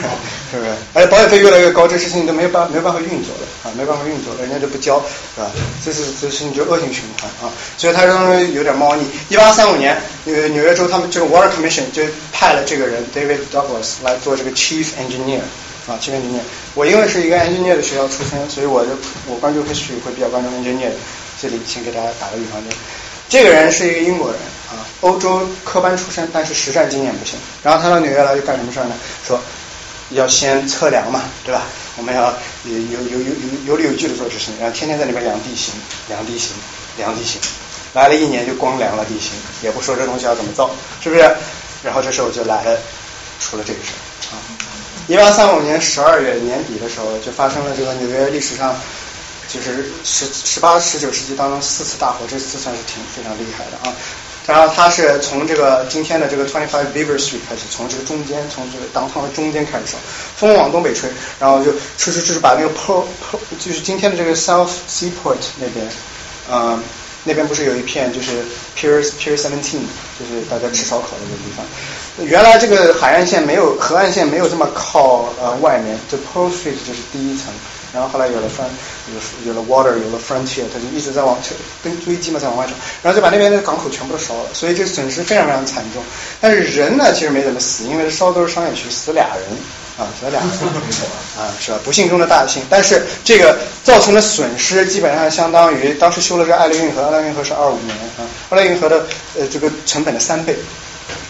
[0.51, 0.70] 是不是？
[0.93, 4.99] 而且保险费越来越高，这事情都没有办没有办法运作了啊，没办法运作了，人家就不交，
[5.36, 5.49] 是吧？
[5.84, 9.04] 这是这事情就恶性循环啊，所以它当中有点猫腻。
[9.30, 15.41] 一八三五年，纽纽约州他们这个 Water Commission 就派了这个人 David Douglas 来做这个 Chief Engineer
[15.88, 16.42] 啊，Chief Engineer。
[16.76, 18.92] 我因为是一个 Engineer 的学校出身，所以我就
[19.28, 20.92] 我关注 history 会比较关注 Engineer。
[21.42, 22.74] 这里先给大家打个预防针。
[23.30, 27.38] 这个人是一个英国人啊，欧洲科班出身，但是实战经验不行。
[27.64, 28.96] 然后他到纽约来就干什么事儿呢？
[29.26, 29.40] 说。
[30.10, 31.64] 要先测量嘛，对吧？
[31.98, 32.32] 我们要
[32.66, 33.34] 有有有有
[33.66, 35.74] 有理有据的做事情，然后天天在里边量地形，
[36.08, 36.52] 量地形，
[36.98, 37.42] 量地形，
[37.94, 39.32] 来了一年就光量了地形，
[39.64, 40.70] 也不说这东西要怎么造，
[41.02, 41.22] 是不是？
[41.84, 42.78] 然后这时候就来了，
[43.40, 43.98] 出了这个事儿。
[45.08, 48.76] 一八三五年十二月年底的时候，就发生了这个纽约历史上
[49.49, 53.95] 就是十十八十九世纪当中四次大火，这次算是挺非常厉害的啊。
[54.45, 59.97] 然后它是从这个今天的这个 Twenty Five Beaver Street 开始，从这个中间，从这个当趟的中间开始烧，
[60.36, 65.89] 风往东北吹，然后就吹吹吹，把那个 Po Po 就是今天的这个 South Seaport 那边，
[66.51, 66.84] 嗯，
[67.24, 68.32] 那边不是有一片就是
[68.78, 69.84] Pier Pier Seventeen，
[70.20, 71.66] 就是大家吃烧烤的那个地方。
[72.28, 77.48] 原来这个海岸线没有河岸线没有这么靠呃外面，这 Port Street 就是第一层。
[77.94, 78.74] 然后后来有了 front，
[79.14, 81.38] 有有了 water，有了 frontier，它就一直在往
[81.84, 86.02] 跟追击嘛在往外走，然后就把那边的港口全部都烧了，所以这损失非常非常惨重。
[86.42, 89.44] 但是人呢，其实没怎么死，因为烧都是商业区，死俩人
[89.98, 90.50] 啊，死俩人
[91.38, 91.80] 啊，是吧？
[91.84, 92.64] 不幸中的大幸。
[92.70, 99.06] 但是这个造成的损失基本上相当于当时修了这爱勒运河，爱勒运河是二五年啊，爱勒运河的
[99.38, 100.56] 呃这个成本的三倍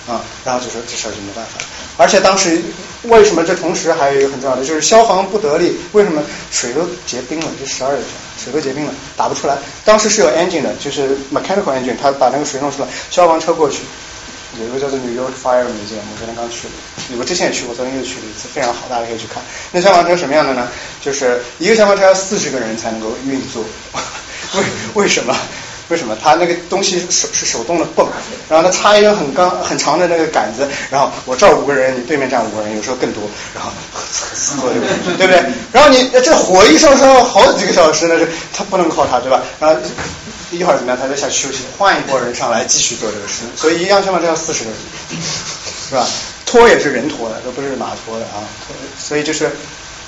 [0.07, 1.66] 啊，然后就说这事儿就没办法。
[1.95, 2.59] 而且当时
[3.03, 7.45] 为什么这同时还有一个很重要的，就是消防不得力，为什么水都结冰了？
[7.59, 8.07] 就十二月份，
[8.43, 9.57] 水都结冰了，打不出来。
[9.85, 13.81] 当时是有 engine 的，就是 mechanical engine，他把那个水弄出来，消防车过去，
[14.59, 16.73] 有一个叫做 New York Fire Museum，我昨天刚去了，
[17.19, 19.41] 我之前也去过，昨天又去了一次，非常好，大家可以去看。
[19.71, 20.67] 那消防车什么样的呢？
[21.01, 23.65] 就是一个消防车要四十个人才能够运作，
[24.55, 24.63] 为
[25.03, 25.35] 为什么？
[25.89, 26.15] 为什么？
[26.23, 28.07] 他那个东西手是手动的泵，
[28.49, 33.23] 然后他插一根很刚很长的那个杆子，然后我这儿五个人，你对面站五个人，有时候更多，
[33.53, 33.69] 然后
[34.10, 34.69] 四个
[35.18, 35.43] 对不对？
[35.72, 39.41] 然后你这火一烧烧好几个小时，那是他不能靠它，对吧？
[39.60, 39.80] 然后
[40.51, 40.97] 一会儿怎么样？
[40.99, 44.80] 他就下去休息，换一拨人上来继续做这个事，所以一辆车嘛，这要四十个人，
[45.89, 46.07] 是吧？
[46.45, 48.39] 拖也是人拖的，都不是马拖的啊，
[48.97, 49.51] 所以就是。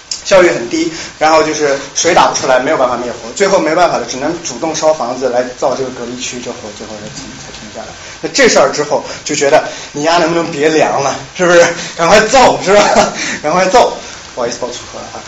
[0.10, 7.88] 效率很低，然后就是水打不出来，没有办法灭火，最后没办法了，只能主动烧房子来造这个隔离区，这火最后才才停下来。
[8.22, 11.64] 那这事儿之后就觉得你丫能不能别凉了，是不是？
[11.96, 12.82] 赶快造是吧？
[13.44, 13.94] 赶快造，
[14.34, 15.22] 不好意思报粗口了啊。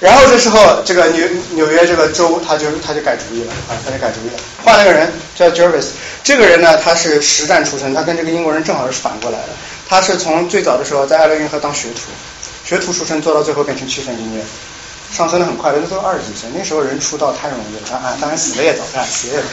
[0.00, 5.88] 然后这时候这个纽纽约这个州他就他就改主意了啊，他就改主意了，换了个人叫 Jervis，
[6.22, 9.48] 这个人呢他是实战出身，他跟这个英国人正好是反过来的，
[9.88, 12.02] 他是从最早的时候在爱伦运河当学徒。
[12.68, 14.44] 学徒出身做到最后变成七分音乐，
[15.10, 18.14] 上升的很快，那都二十几岁，那时候人出道太容易了啊！
[18.20, 19.48] 当然死的也早，啊死的也早。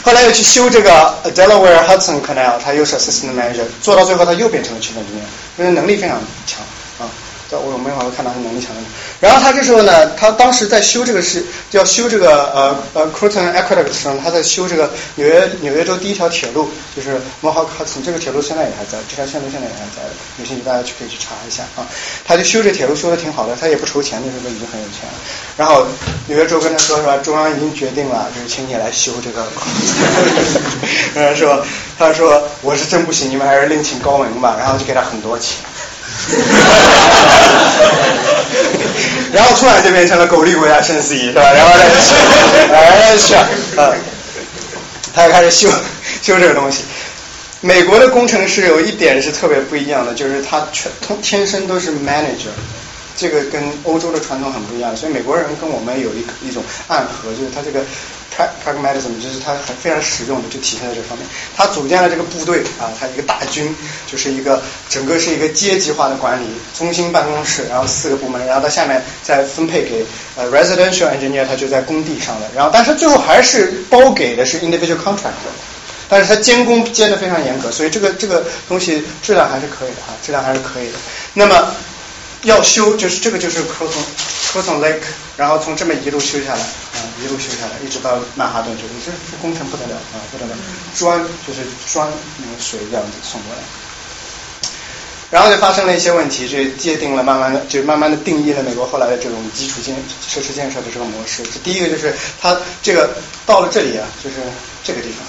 [0.02, 5.22] 后来又去修这个 Delaware Hudson Canal，他又是 assistant manager，做到最后他又变成了七分音乐，
[5.62, 6.60] 因为能力非常强
[7.56, 7.60] 啊。
[7.64, 8.82] 我有没有看到他能力强的？
[9.20, 20.02] 然后他这时候呢，他当时在修这个是要修这个呃呃 Croton Aqueduct 上，他在修这个纽约纽约州第一条铁路，就是 Mohawk Hudson，这个铁路现在也还在，这条线路现在也还在，
[20.38, 21.86] 有兴趣大家去可以去查一下啊。
[22.24, 25.14] 他就修这铁路修的挺好的，他也不筹钱，那时候都已经很有钱了。
[25.56, 25.86] 然后
[26.26, 29.46] 纽约州跟他说是吧，中央已经决定了，就是请你来修这个。
[31.14, 31.64] 然后说
[31.98, 34.56] 他说我是真不行，你们还是另请高明吧。
[34.58, 35.58] 然后就给他很多钱。
[39.32, 41.42] 然后突然就变成了狗力国家生死一，是吧？
[41.52, 41.84] 然后再
[42.76, 43.48] 哎是啊，
[45.14, 45.68] 他就开始修
[46.22, 46.84] 修这个东西。
[47.60, 52.50] 美国的工程师有一点是特别不一样的，就是他全通天生都是 manager，
[53.16, 54.96] 这个跟欧洲的传统很不一样。
[54.96, 57.84] 所以美国人跟我们有一一种暗合，就是他这个。
[58.64, 61.26] pragmatism 就是他很非常实用的，就体现在这方面。
[61.54, 63.76] 他组建了这个部队啊，他一个大军，
[64.10, 75.52] 就是一个整个是一个阶级化的管理，中心办公室，然后四个部门，然后到下面再分配给呃 residential engineer，他就在工地上的，然后但是最后还是包给的是 individual contractor，
[76.08, 80.98] 但是他监工监的非常严格，所以这个这个东西质量还是可以的啊，质量还是可以的。
[81.34, 81.68] 那么
[82.42, 85.02] 要修就是这个就是 Croton Lake，
[85.36, 90.56] 然后从这么一路修下来啊，一路修下来，一直到曼哈顿这里，这这工程不得了啊，不得了，
[90.98, 91.60] 砖就是
[91.92, 92.08] 砖
[92.38, 93.62] 那个水这样子送过来，
[95.30, 99.94] 然后就发生了一些问题，就界定了慢慢的就慢慢的定义了美国后来的这种基础建
[100.28, 101.44] 设施建设的这个模式。
[101.44, 103.16] 这第一个就是它这个
[103.46, 104.36] 到了这里啊，就是
[104.82, 105.24] 这个地方，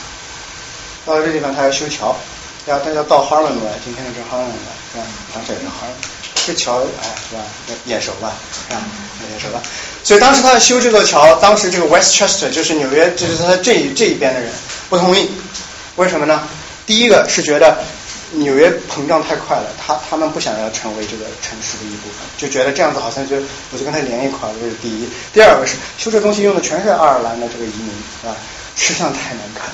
[1.06, 2.18] 到了这地方它要修桥，
[2.66, 5.06] 要它要到 Harlem 来，今天的这 Harlem 来，是吧？
[5.36, 6.13] 啊，这是 Harlem。
[6.46, 7.42] 这桥哎是吧？
[7.86, 8.34] 眼熟吧？
[8.70, 8.76] 啊，
[9.32, 9.62] 眼熟吧？
[10.04, 14.52] 所以当时他要修这座桥，当时这个 Westchester 就是纽约，就是他这这一边的人
[14.90, 15.30] 不同意。
[15.96, 16.48] 为什么呢？
[16.86, 17.78] 第一个是觉得
[18.32, 23.38] 纽约膨胀太快了，他他们不想要成为这个城市的一部分，就觉得这样子好像就
[23.72, 25.08] 我就跟他连一块儿这是第一。
[25.32, 27.92] 第二个是修这东西用的全是爱尔兰的这个移民，
[28.22, 28.36] 是吧？
[28.76, 29.70] 吃相太难看。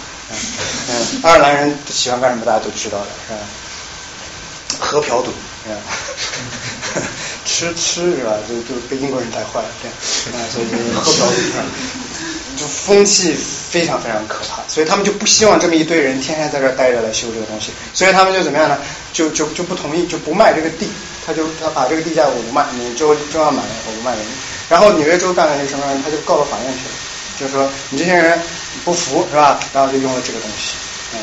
[0.89, 2.45] 嗯，爱尔兰人喜欢干什么？
[2.45, 3.39] 大家都知道的，是吧？
[4.77, 5.31] 喝嫖赌。
[7.45, 8.33] 吃吃是吧？
[8.47, 9.89] 就就被英国人带坏了，对，
[10.31, 10.65] 啊，所以
[10.95, 11.27] 喝嫖
[12.57, 18.77] 就风气非常非常可怕，所以他们就不希望这么一堆人天天在这儿待着来修这个东西，所以他们就怎么样呢？
[19.13, 20.89] 就就就不同意，就不卖这个地，
[21.25, 24.29] 他就他把这个地价我不卖，你州中央买我不卖给你。
[24.69, 26.03] 然后纽约州干了一个什么人？
[26.03, 26.95] 他就告到法院去了，
[27.39, 28.39] 就是说你这些人
[28.83, 29.59] 不服是吧？
[29.73, 30.75] 然后就用了这个东西，
[31.13, 31.19] 嗯。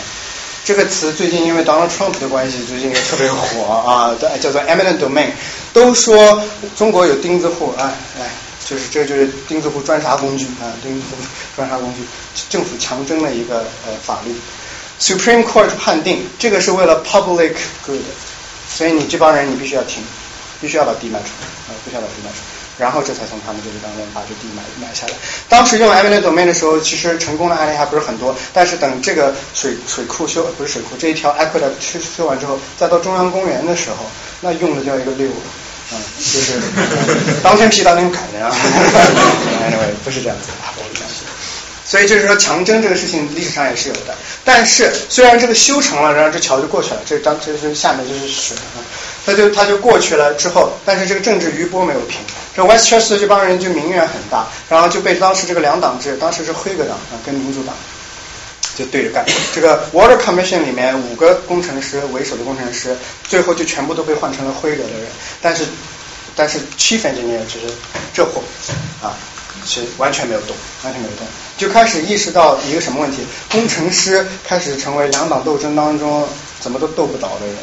[0.66, 4.10] 这个词最近因为 Donald Trump 的关系，最近也特别火啊，
[4.40, 5.30] 叫做 eminent domain。
[5.72, 6.42] 都说
[6.74, 7.84] 中国有钉子户，哎
[8.18, 8.28] 哎，
[8.64, 11.16] 就是这就是钉子户专杀工具啊，钉子户
[11.54, 12.00] 专杀工具，
[12.50, 14.34] 政府强征的一个呃法律。
[14.98, 17.52] Supreme Court 判定这个是为了 public
[17.86, 18.00] good，
[18.68, 20.02] 所以你这帮人你必须要听，
[20.60, 21.26] 必须要把地卖出
[21.68, 22.38] 啊，必须要把地卖出。
[22.78, 25.12] 然后这才从他们这里当中把这地买买下来。
[25.48, 28.36] 当时用 eminent domain 的时候，其实成功的案例还不是很多。
[28.52, 33.96] 但是等这个水水库修不是水库这一条 aqueduct 修修完之后，再到中央公园的时候，
[34.40, 35.28] 那用的叫一个溜，
[35.92, 36.60] 嗯，就是
[37.42, 38.54] 当天批当天砍的啊。
[39.68, 41.24] Anyway，不是这样子的，不是这样子。
[41.84, 44.14] 所以就是说强征这个事情历史上也是有的。
[44.44, 48.82] 但是虽然这个修成了，然后这桥就过去了，这当这是下面就是水啊。
[49.24, 52.18] 他就他就过去了之后，但是这个政治余波没有平，
[52.56, 57.74] 这 Westchester 这帮人就民怨很大，然后就被当时这个两党制，当时是辉格党啊跟民主党
[58.74, 59.26] 就对着干。
[59.54, 62.96] 这个 Water Commission 里面五个工程师为首的工程师，
[63.28, 65.06] 最后就全部都被换成了辉格的人，
[65.42, 65.66] 但是
[66.34, 67.74] 但是 Chief Engineer 就是
[68.14, 68.42] 这货
[69.02, 69.12] 啊，
[69.66, 71.26] 是完全没有动，完全没有动，
[71.58, 73.18] 就开始意识到一个什么问题？
[73.50, 76.26] 工程师开始成为两党斗争当中
[76.58, 77.56] 怎么都斗不倒的人，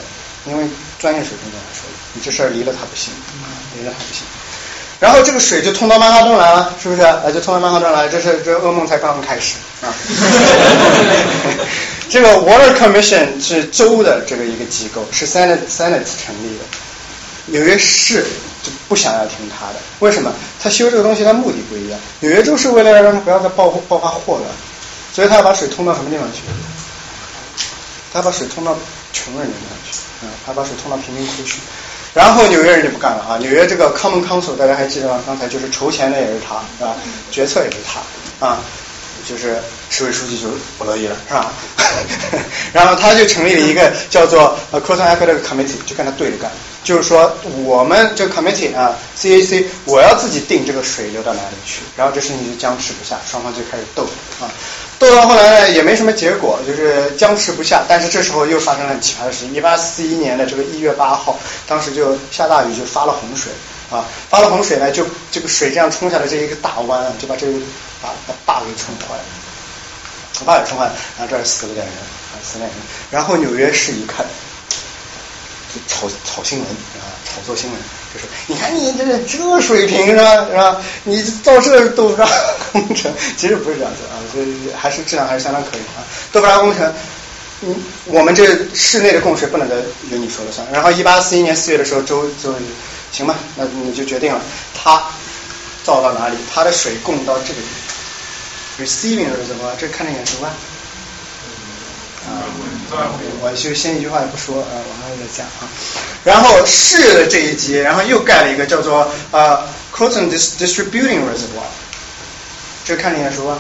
[0.46, 0.66] 因为
[1.00, 1.82] 专业水平上来说，
[2.14, 3.12] 你这事儿离了他不行，
[3.76, 4.24] 离了他不行。
[5.04, 7.02] 然后这个水就通到曼哈顿来了，是不是？
[7.02, 9.92] 啊，就通到曼哈顿来，这是这噩梦才刚刚开始啊。
[12.10, 16.64] 这个 Water Commission 是州的这个一个机构，是 Senate Senate 成立的。
[17.48, 18.26] 纽约市
[18.64, 20.32] 就不想要听他的，为什么？
[20.62, 22.00] 他修这个东西，他目的不一样。
[22.22, 24.50] 纽约州是为了让他不要再爆爆发霍乱，
[25.14, 26.44] 所以他要把水通到什么地方去？
[28.14, 28.74] 他把水通到
[29.12, 31.60] 穷人地方去，嗯，他把水通到贫民窟去。
[32.14, 33.38] 然后纽约人就不干了啊！
[33.40, 35.20] 纽约这个 Common Council 大家还记得吗？
[35.26, 36.96] 刚才就是筹钱的也是他，是吧？
[37.32, 38.60] 决策也是他啊，
[39.28, 39.58] 就是
[39.90, 41.52] 市委书记就不乐意了，是吧？
[42.72, 46.52] 然后他就成立了一个叫做呃 Croton Academic Committee，就跟他对着干。
[46.84, 47.34] 就是说，
[47.64, 54.04] 我们这个 committee 啊，CAC，我要自己定这个水流到哪里去，然后这事情就僵持不下，双方就开始斗
[54.42, 54.52] 啊，
[55.04, 57.84] 斗到后来呢也没什么结果，就是僵持不下。
[57.88, 63.52] 但是这时候又发生了很奇葩的事情，一八四一年的这个一月八号，当时就下大雨，就发了洪水
[63.92, 67.60] 啊，发了洪水呢，就这个水这样冲下来这一个大湾，就把这个
[68.02, 69.24] 把把坝给冲坏了，
[70.40, 71.96] 把坝给冲坏了，然后这儿死了点人，
[72.42, 72.78] 死了点人，
[73.12, 74.26] 然后纽约市一看。
[75.88, 77.80] 炒炒新闻啊，炒作新闻，
[78.14, 80.82] 就是你看你这这水平是吧是吧？
[81.04, 82.28] 你到这都不上
[82.72, 86.06] 工程，其实不是这样子啊，这还是质量还是相当可以啊。
[86.32, 86.94] 都不拉工程，
[87.62, 87.76] 嗯，
[88.06, 89.76] 我们这室内的供水不能再
[90.12, 90.66] 由你说了算。
[90.72, 92.54] 然后一八四一年四月的时候，周就
[93.12, 94.42] 行吧，那你就决定了，
[94.74, 95.04] 他
[95.84, 97.68] 造到哪里，他的水供到这个地
[98.78, 99.72] 方，receiving 是什么？
[99.80, 100.54] 这看着眼熟吧？
[102.26, 102.48] 啊，
[103.42, 105.68] 我就先一句话也不说啊，往上再讲啊。
[106.24, 109.58] 然后市的这一级，然后又盖了一个叫做呃
[109.92, 111.68] c o t o n Distributing Reservoir，
[112.86, 113.58] 这看着眼熟吧？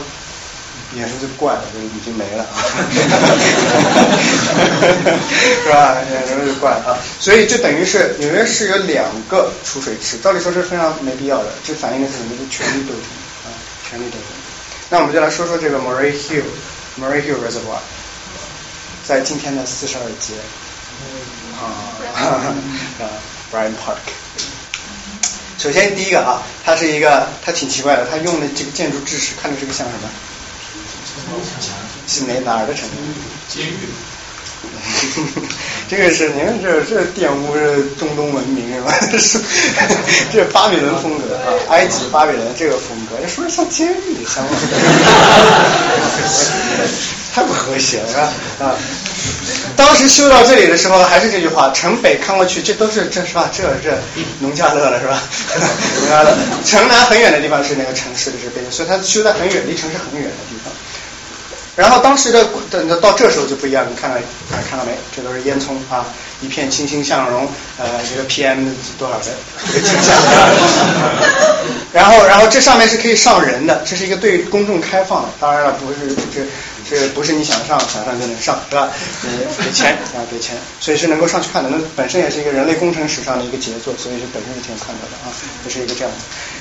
[0.95, 2.53] 眼熟就怪了，就已经没了啊，
[5.63, 5.97] 是吧？
[6.11, 6.97] 眼熟就怪了啊。
[7.19, 12.37] 所以就等于是纽约市有两个储水池，照理说是非常没必要的，这反映的是什么？
[12.37, 13.01] 就权力斗争
[13.45, 13.49] 啊，
[13.89, 14.21] 权力斗争。
[14.89, 17.81] 那我们就来说说这个 Murray Hill，Murray Hill Reservoir。
[19.05, 20.33] 在今天的四十二街，
[21.59, 21.93] 啊，
[23.51, 23.97] Brian Park。
[25.57, 30.09] 首先第一个啊，它是一个，它挺奇怪的，它用的这个建筑制式，看着这个像什么？
[32.07, 32.87] 是哪哪儿的城？
[33.49, 33.77] 监狱。
[35.89, 38.93] 这个是您这这玷污是中东文明是吧？
[39.19, 39.37] 是
[40.31, 44.45] 这巴比伦风格啊，埃及巴比伦这个风格，说像监狱像。
[47.33, 48.31] 太不和谐了，是吧？
[48.59, 48.75] 啊，
[49.75, 53.49] 当时修到这里的时候，还是这句话：城北看过去，这都是这是吧？
[53.51, 53.97] 这这
[54.39, 55.19] 农家乐了，是吧？
[56.01, 56.37] 农家乐。
[56.63, 60.71] 城南很远的地方是那个城市的这边，所以它修在很远，离城市很远的地方。
[61.75, 64.15] 然后当时的等到这时候就不一样，你看到
[64.69, 64.95] 看到没？
[65.15, 66.05] 这都是烟囱啊，
[66.41, 67.47] 一片欣欣向荣。
[67.77, 68.67] 呃，这个 PM
[68.99, 69.25] 多少的？
[71.91, 75.29] 然后，然后这上面是可以上人的，这是一个对公众开放的。
[75.39, 76.45] 当然了，不是这。
[76.89, 78.89] 这不是你想上想上就能上，是吧？
[79.23, 79.29] 嗯，
[79.63, 81.69] 给钱啊，给钱，所以是能够上去看的。
[81.69, 85.31] 那本身也是一个人类工程史上的一个杰作，所以是本身是挺有看头的啊，
[85.63, 86.17] 就是一个这样子。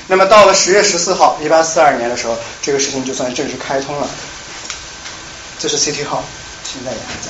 [0.07, 4.07] 那么到了十月十四号，一八四二年的时候，这个事情就算正式开通了。
[5.59, 6.23] 这是 City Hall，
[6.63, 7.29] 现在也还在，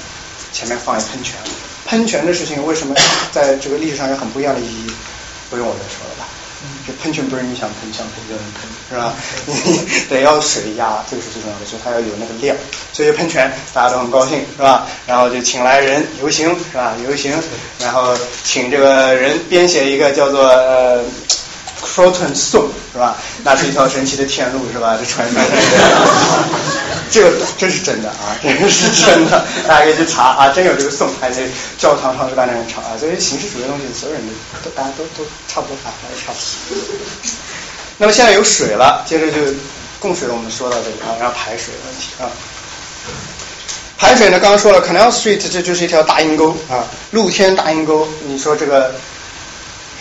[0.52, 1.36] 前面放一喷泉。
[1.86, 2.95] 喷泉的事情为什么
[3.32, 4.91] 在这个历史上有很不一样的意义？
[5.50, 6.26] 不用我再说了吧。
[6.88, 9.14] 这喷泉不是你想喷想喷就能喷，是吧？
[9.45, 12.56] 你得要水压，这个是最重要的，所以它要有那个量。
[12.94, 14.88] 所以喷泉大家都很高兴，是吧？
[15.06, 16.94] 然后就请来人游行，是吧？
[17.04, 17.34] 游行，
[17.80, 21.04] 然后请这个人编写一个叫做呃
[21.84, 23.15] Croton Song，是吧？
[23.43, 24.97] 那是一条神奇的天路，是吧？
[24.97, 25.60] 这传传传。
[27.11, 31.43] 这个真是真的啊，这个是真的，大家可以去查啊，真有这个颂，还在
[31.77, 36.84] 教堂上是大量人唱啊，所以形式主义的东西，所有人都都大家都都差不多啊，还差不多。
[37.99, 39.53] 那么现在有水了，接着就
[39.99, 42.26] 供水，我们说到这里啊，然后排水的问题啊。
[43.99, 48.91] 排水呢，刚刚说了，Canal Street 这就是一条大阴沟啊，露天大阴沟，你说这个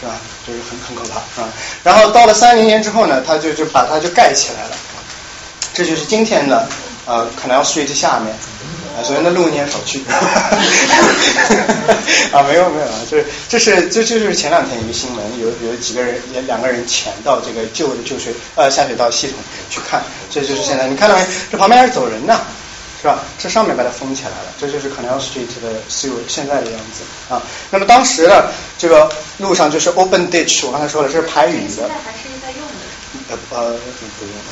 [0.00, 0.16] 是吧？
[0.47, 1.48] 就是很很可怕啊。
[1.82, 4.77] 然后到了三零年之后呢，他就就把它就盖起来了，
[5.73, 6.69] 这就是今天的。
[7.05, 8.32] 呃，可能要睡这下面，
[8.94, 10.01] 啊，所以那路你也少去。
[12.31, 19.36] 啊，没有没有，就是这是这就是前两天一个新闻，有有几个人也两个人潜到这个旧的旧水呃下水道系统
[19.69, 20.01] 去看，
[20.31, 21.27] 这就是现在你看到没？
[21.51, 22.40] 这旁边还是走人呢，
[23.03, 23.19] 是吧？
[23.37, 27.03] 这上面把它封起来了，这就是 Canal Street 的 sewer 现在的样子
[27.35, 27.43] 啊。
[27.70, 31.69] 那么当时的这个路上就是 open ditch，我刚才说了这是排雨的。
[31.69, 32.73] 现在还是在用的。
[33.51, 33.77] 呃呃
[34.19, 34.51] 不用了，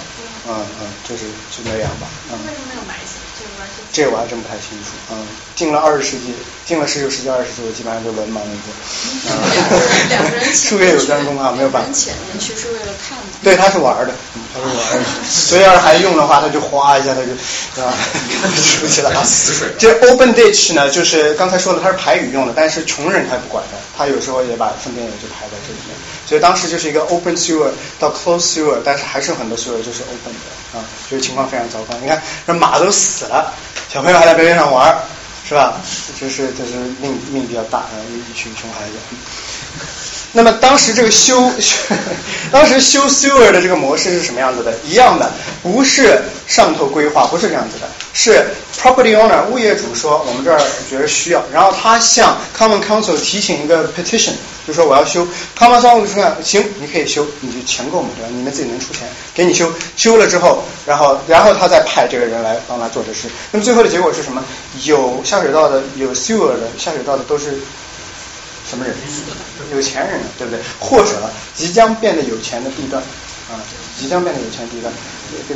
[0.49, 2.39] 嗯嗯，就是就那样吧，嗯。
[2.47, 3.20] 为什么没有埋起来？
[3.61, 3.83] 这个关系。
[3.93, 5.27] 这我还真不太清楚，嗯，
[5.57, 6.33] 进了二十世纪，
[6.65, 8.71] 进了十九世纪、二十世纪，我基本上就文盲了一个。
[10.09, 11.89] 两个人 术业有专攻啊，没有办法。
[11.93, 13.25] 潜进去是为了看的。
[13.43, 14.15] 对，他是玩的，
[14.55, 17.93] 他是玩的， 所以要是还用的话，他就哗一下，他就，是吧？
[18.81, 19.69] 出去了死水。
[19.79, 25.97] 这 open ditch 呢，就是刚才说的，它是排雨用的，但是穷人他不管的，他有时候也把粪便也就排在这里面。
[26.31, 31.95] 所以当时就是一个 open sewer 到 close sewer，但是还是有很多 sewer 就是 open 的啊，就是情况非常糟糕。
[32.01, 33.53] 你看，这马都死了，
[33.93, 34.97] 小朋友还在边上玩，
[35.45, 35.81] 是吧？
[36.21, 38.93] 就是就是命命比较大啊，一群熊孩子。
[40.33, 41.51] 那么当时这个修，
[42.53, 44.73] 当时修 sewer 的这个模式是什么样子的？
[44.85, 48.47] 一样的，不是上头规划，不是这样子的，是
[48.81, 54.31] property owner 物业主说我们这儿觉得需要，然后他向 common council 提请一个 petition，
[54.67, 55.27] 就说我要修
[55.59, 58.29] ，common council 说行，你可以修，你就钱够嘛，对吧？
[58.33, 63.29] 你们自己能出钱，给你修，修了之后，然后然后他再派这个人来帮他做这事。
[63.51, 64.45] 那么最后的结果是什么？
[64.85, 67.59] 有下水道的，有 sewer 的，下水道的都是。
[68.71, 68.95] 什么人？
[69.75, 70.61] 有钱人，对不对？
[70.79, 73.03] 或者即将变得有钱的地段
[73.51, 73.59] 啊，
[73.99, 74.93] 即将变得有钱地段，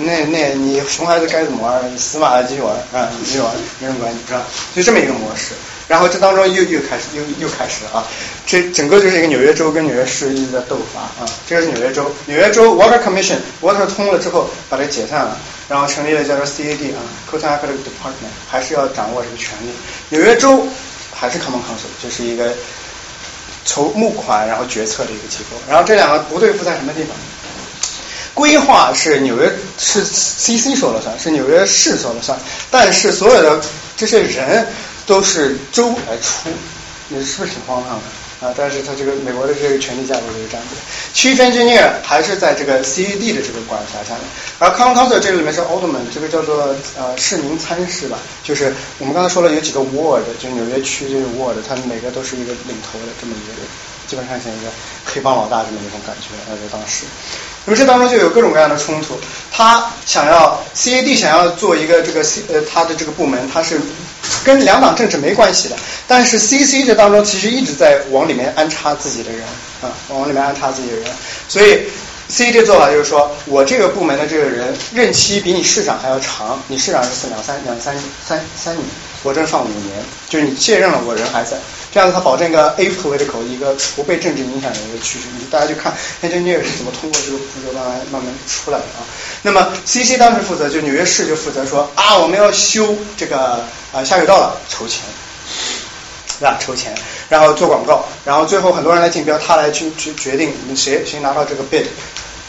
[0.05, 3.51] 那那你熊孩子该怎么玩，死马继续玩啊，继续玩，
[3.81, 4.43] 没人管你，是吧？
[4.75, 5.55] 就这么一个模式。
[5.87, 8.05] 然后这当中又又开始又又开始啊，
[8.47, 11.29] 这整个就是一个纽约州跟纽约市一直在斗法啊。
[11.47, 15.37] 这个是纽约州，纽约州 Water Commission，Water 通了之后把它解散了，
[15.69, 17.01] 然后成立了叫做 CAD 啊
[17.31, 19.71] ，Cotton Athletic Department，还是要掌握这个权利。
[20.11, 20.67] 纽约州
[21.13, 22.53] 还是 Common Council，就是一个。
[23.65, 27.17] 筹募款，然后决策的一个机构，然后这两个不对付在什么地方？
[28.35, 32.37] 规划是纽约是 CC 说了算，是纽约市说了算，
[32.71, 33.61] 但是所有的
[33.97, 34.67] 这些人
[35.07, 36.51] 都是州来出，
[37.09, 38.03] 你是不是挺荒唐的？
[38.45, 40.77] 啊，但是他这个美国的这个权力架构就是这样子。
[41.15, 44.25] 区分之念还是在这个 CAD 的这个管辖下面，
[44.59, 53.63] 而 common council 这个里面是 alderman，这个叫做呃市民参事吧，就是我们刚才说了有几个 ward，就纽约区这个 ward，它每个都是一个领头的这么一个人，
[54.07, 54.71] 基本上像一个
[55.07, 57.05] 黑帮老大这么一种感觉，呃，在当时。
[57.65, 59.19] 那么这当中就有各种各样的冲突，
[59.51, 63.81] 他想要 CAD 想要做一个这个 C 呃他的这个部门，他是
[64.45, 65.77] 跟两党政治没关系的，
[66.07, 69.43] 但是 CC 这当中其实一直在往里面安插自己的人
[69.83, 71.05] 啊，往里面安插自己的人，
[71.49, 71.83] 所以
[72.29, 77.95] C 这做法就是说我这个部门的这个人任期比你市长还要长，你市长是两三两三
[78.27, 78.85] 三三年，
[79.23, 81.57] 我这放五年，就是你卸任了，我人还在。
[81.93, 85.27] 这样子，它保证一个 apolitical 一个不被政治影响的一个趋势。
[85.39, 89.07] 你大家就看 engineer 是怎么通过这个步骤慢慢慢慢出来的啊。
[89.43, 95.03] 那么 CC 当时负责，就纽约市就负责说啊，我们要修这个啊下水道了，筹钱，
[96.39, 96.59] 是吧？
[96.61, 96.95] 筹钱，
[97.29, 101.87] 然后做广告，然后最后很多人来竞标，他来去去决定谁谁拿到这个 bid。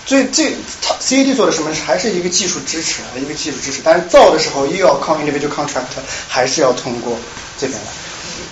[0.05, 1.71] 最最他 CAD 做的什么？
[1.85, 3.81] 还是一个技术支持啊，一个技术支持。
[3.83, 5.85] 但是造的时候又要靠 individual contract，
[6.27, 7.17] 还是要通过
[7.57, 7.87] 这边来。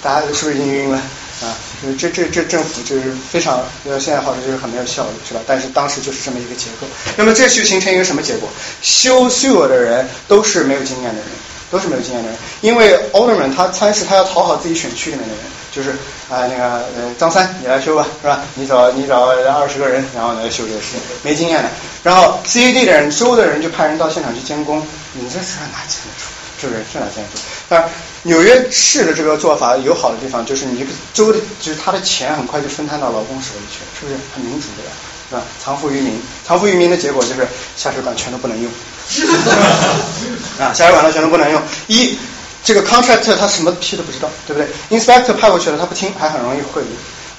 [0.01, 0.97] 大家是不是已经晕了
[1.41, 1.55] 啊？
[1.99, 3.63] 这这这政府就是非常，
[3.99, 5.41] 现在好像就是很没有效率，是吧？
[5.45, 6.87] 但是当时就是这么一个结构。
[7.17, 8.49] 那么这就形成一个什么结果？
[8.81, 11.29] 修 sue 的人都是没有经验的人，
[11.73, 12.37] 都是没有经验的人。
[12.61, 15.89] 因为 alderman 他参事，他要讨好自己选区里面的人，就是
[16.29, 18.39] 啊那个呃张三你来修吧，是吧？
[18.53, 21.69] 你找你找二十个人，然后来修这个事情，没经验的。
[22.03, 26.29] 然后 CAD 的人，州的人就派人到现场去监工，你这是哪见得出？
[26.61, 26.79] 是不是？
[26.93, 27.39] 是哪见得出？
[27.67, 27.89] 但是。
[28.25, 34.91] 纽约市的这个做法有好的地方，就是你这个州的，就是他的钱很快就分摊到劳工手里去了，是不是很民主的呀？
[35.29, 35.41] 是吧？
[35.59, 37.45] 藏富于民，藏富于民的结果就是
[37.75, 38.71] 下水管全都不能用，
[40.59, 41.61] 啊，下水管道全都不能用。
[41.87, 42.17] 一，
[42.63, 44.67] 这个 contractor 他什么屁都不知道，对不对
[44.97, 46.85] ？inspector 派过去了，他不听，还很容易贿赂。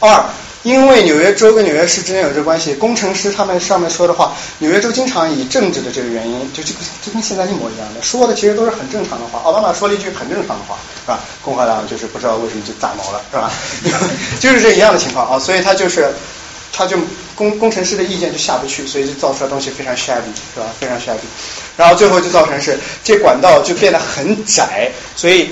[0.01, 0.25] 二。
[0.65, 9.41] 因为纽约州跟纽约市之间有这个关系，工程师他们上面说的话，纽约州经常以政治的这个原因，就这个就跟现在一模一样的，说的其实都是很正常的话。
[9.41, 10.75] 奥巴马说了一句很正常的话，
[11.05, 11.21] 是吧？
[11.43, 13.53] 共和党就是不知道为什么就炸毛了，是吧？
[14.41, 16.15] 就是这一样的情况啊，所以他就是，
[16.77, 16.97] 他就
[17.35, 20.67] 工工程师的意见就下不去，所以就造出来东西非常 shabby，是吧？
[20.81, 21.27] 非常 shabby，
[21.77, 25.51] 然后最后就造成是这管道就变得很窄，所以。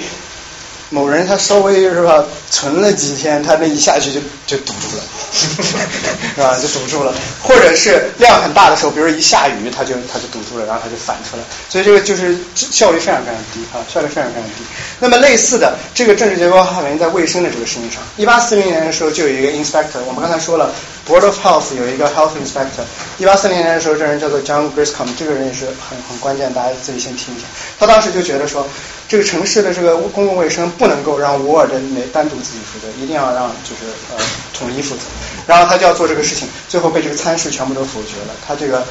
[0.94, 5.03] 某人他稍微是吧，存了几天，他那一下去就就堵住了，
[6.36, 6.55] 是吧？
[6.61, 14.65] 就堵住了，或者是量很大的时候，比如一下雨，他就他就堵住了，然后他就反出来，所以这个就是效率非常非常低啊，效率非常非常低。
[15.01, 18.03] 那么类似的这个政治结构还原在卫生的这个事情上。
[18.19, 20.70] 一八四零年的时候就有一个 inspector，我们刚才说了
[21.12, 22.84] ，board of health 有一个 health inspector。
[23.18, 27.44] 一八四零年的时候，这人叫做 John Griscom，这个人也是很很关键，大家自己先听一下。
[27.78, 28.66] 他当时就觉得说。
[29.09, 34.16] 这个城市的这个公共卫生不能够让沃尔的每单独自己负责，一定要让就是呃
[34.55, 35.02] 统一负责。
[35.47, 38.34] 然后他就要做这个事情，最后被这个参事全部都否决了。
[38.47, 38.82] 他这个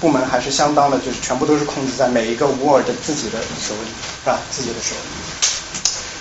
[0.00, 3.90] 部门还是相当的，就是全部都是控制在每一个 ward 自己的手里，
[4.24, 4.40] 是吧？
[4.50, 5.35] 自己的手里。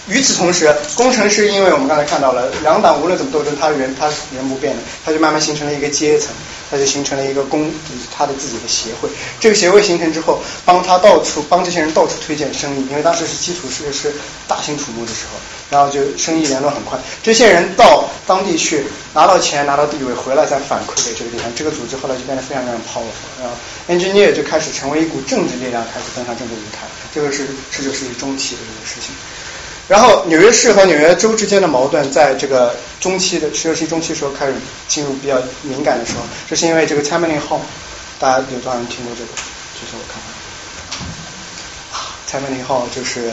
[0.08, 6.30] 与此同时，工程师因为我们刚才看到了，两党无论怎么斗争，他人他是原不变的，他就慢慢形成了一个阶层，
[6.70, 7.72] 他就形成了一个工
[8.16, 9.10] 他的自己的协会。
[9.40, 14.14] 这个协会形成之后，帮他到处帮这些人到处推荐生意，因为当时是基础设施
[14.48, 15.40] 大兴土木的时候，
[15.72, 17.00] 然后就生意联络很快。
[17.24, 23.56] 这些人到当地去拿到钱拿到地位，回来再反馈给这个地方，这个组织后来就变得非常非常 powerful，然后
[23.90, 26.86] engineer 就开始成为一股政治力量，开始登上政治舞台。
[27.12, 29.16] 这个是这就是一中期的这个事情。
[29.88, 34.54] 然后纽约市和纽约州之间的矛盾，在这个中期的十六世纪中期时候开始
[34.88, 37.60] 进入比较敏感的时候，这是因为这个 Tammany Hall，
[38.20, 39.32] 大家有多少人听过这个？
[39.80, 40.34] 就是我看看。
[41.94, 43.32] 啊，Tammany Hall 就是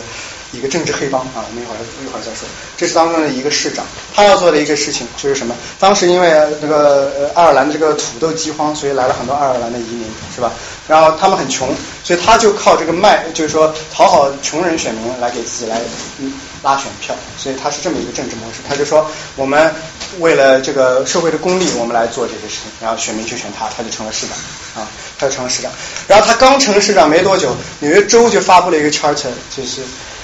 [0.53, 2.47] 一个政治黑帮啊，我们一会儿一会儿再说。
[2.77, 3.85] 这是当中的一个市长，
[4.15, 5.57] 他要做的一个事情就是什么？
[5.81, 6.31] 当时因为
[6.61, 10.53] 那个呃爱尔兰的这个土豆饥荒，所以来了很多爱尔兰的移民，是吧？
[10.87, 11.69] 然后他们很穷，
[12.05, 15.81] 所以他就靠这个卖，就是说讨好穷人选民来给自己来
[16.63, 18.59] 拉选票，所以他是这么一个政治模式。
[18.69, 19.73] 他就说我们
[20.19, 24.37] 为了这个社会的公利，我们来做这些事情，然后选民就选他，他就成了市长
[24.83, 24.89] 啊，
[25.19, 25.73] 他就成了市长。
[26.09, 29.81] 然后他刚成市长没多久，纽约州就发布了一个 charter，就是。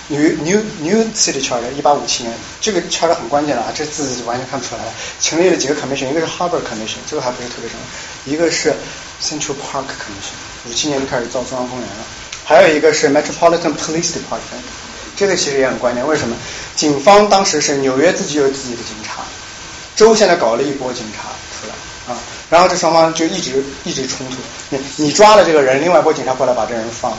[0.09, 4.93] New New New City Charter，一八五七年，这个 charter 很关键的啊，这字完全看不出来了。
[5.21, 8.75] 成立了几个 commission，一个是 Harbor Commission，这个还不是特别重要，一个是
[9.23, 12.05] Central Park Commission，五七年就开始造中央公园了。
[12.45, 14.65] 还有一个是 Metropolitan Police Department，
[15.15, 16.07] 这个其实也很关键。
[16.07, 16.35] 为什么？
[16.75, 19.23] 警方当时是纽约自己有自己的警察，
[19.95, 21.29] 州现在搞了一波警察
[21.61, 22.19] 出来啊，
[22.49, 24.37] 然后这双方就一直一直冲突。
[24.71, 27.19] 你你抓了这个人，另外一波警察过来把这人放了。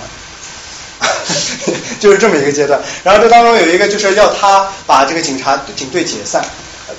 [1.99, 6.43] 就是这么一个阶段，然后这当中有一个就是要他把这个警察警队解散，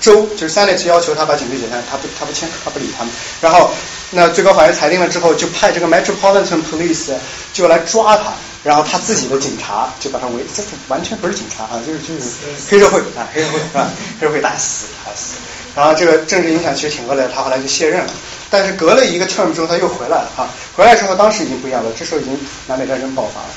[0.01, 3.13] 州就是 Senate 要求他把警队解散，他不他不签，他不理他们。
[3.41, 3.71] 然后
[4.11, 7.13] 那最高法院裁定了之后，就派这个 Metropolitan Police
[7.53, 8.33] 就来抓他，
[8.63, 12.31] 然后他自己的警察就把他围，这完全不是警察啊，就是就是
[12.69, 13.89] 黑社会啊，黑社会是吧？
[14.21, 15.35] 黑社会打死打死。
[15.75, 18.13] 然后这个政治影响其实挺恶劣，他后来就卸任了。
[18.51, 23.49] 但是隔了一个 term 之后，他又回来了啊，回来之后当时已经不一样了，这时候已经南北战争爆发了。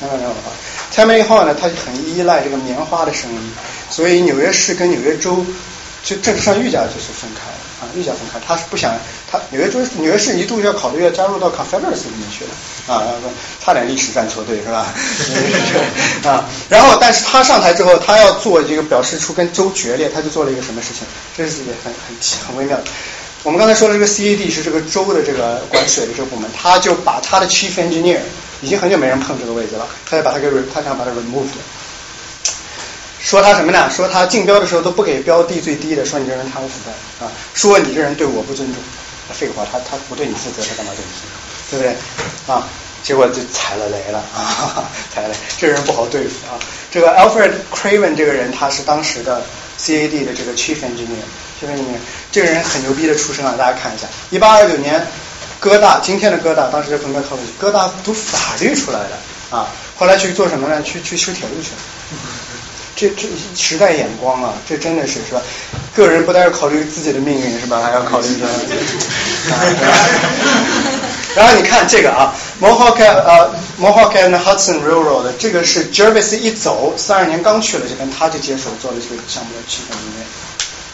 [0.00, 0.36] 明白没有啊
[0.94, 3.38] ？Tammany Hall 呢，它很依赖这个棉花的生意，
[3.90, 5.44] 所以纽约市跟纽约州
[6.02, 8.40] 就政治上愈加就是分开了啊，愈加分开。
[8.46, 8.92] 他是不想，
[9.30, 13.04] 他纽约州纽约市一度要考虑要加入到 Confederacy 里面去了啊，
[13.62, 14.86] 差点历史站错队是吧？
[16.24, 21.06] 啊， 然后但是他上台之后，他要做这个表示出跟州决裂，他就做了一个什么事情？
[21.36, 22.16] 这是也很很
[22.48, 22.84] 很微妙的。
[23.42, 28.20] 我们刚才说的这个 CAD 是这个州的这个管水的这个部门，他就把他的 Chief Engineer。
[28.60, 31.62] 已经很久没人碰这个位置了，他就把他给 re，他想把它 remove 掉。
[33.20, 33.90] 说他什么呢？
[33.90, 38.82] 说他竞标的时候都不给标的最低的，说你这人贪污腐败啊，说你这人对我不尊重。
[39.32, 41.78] 废话，他他不对你负责，他干嘛对你负责？
[41.78, 42.54] 对不对？
[42.54, 42.66] 啊，
[43.04, 44.84] 结果就踩了雷了啊，
[45.14, 46.58] 踩了雷，这人不好对付啊。
[46.90, 49.42] 这个 Alfred Craven 这个人，他是当时的
[49.78, 51.98] CAD 的这个 Chief Engineer，Chief Engineer，
[52.32, 55.06] 这个人很牛逼的出身啊，大家看一下，一八二九年。
[55.60, 60.82] 哥大，今天的哥大，当时在彭德考哥大读法律出来的啊，后来去做什么呢？
[60.82, 61.76] 去去修铁路去了。
[62.96, 65.40] 这这时代眼光啊，这真的是是吧？
[65.94, 68.46] 个人不但要考虑自己的命运是吧，还要考虑这。
[71.36, 80.26] 然后你看这个啊，Mohawk 呃 Mohawk and Hudson Railroad，这个是 Jervis 一走，三二年刚去了这边，他就接手做了这个项目的气氛里面。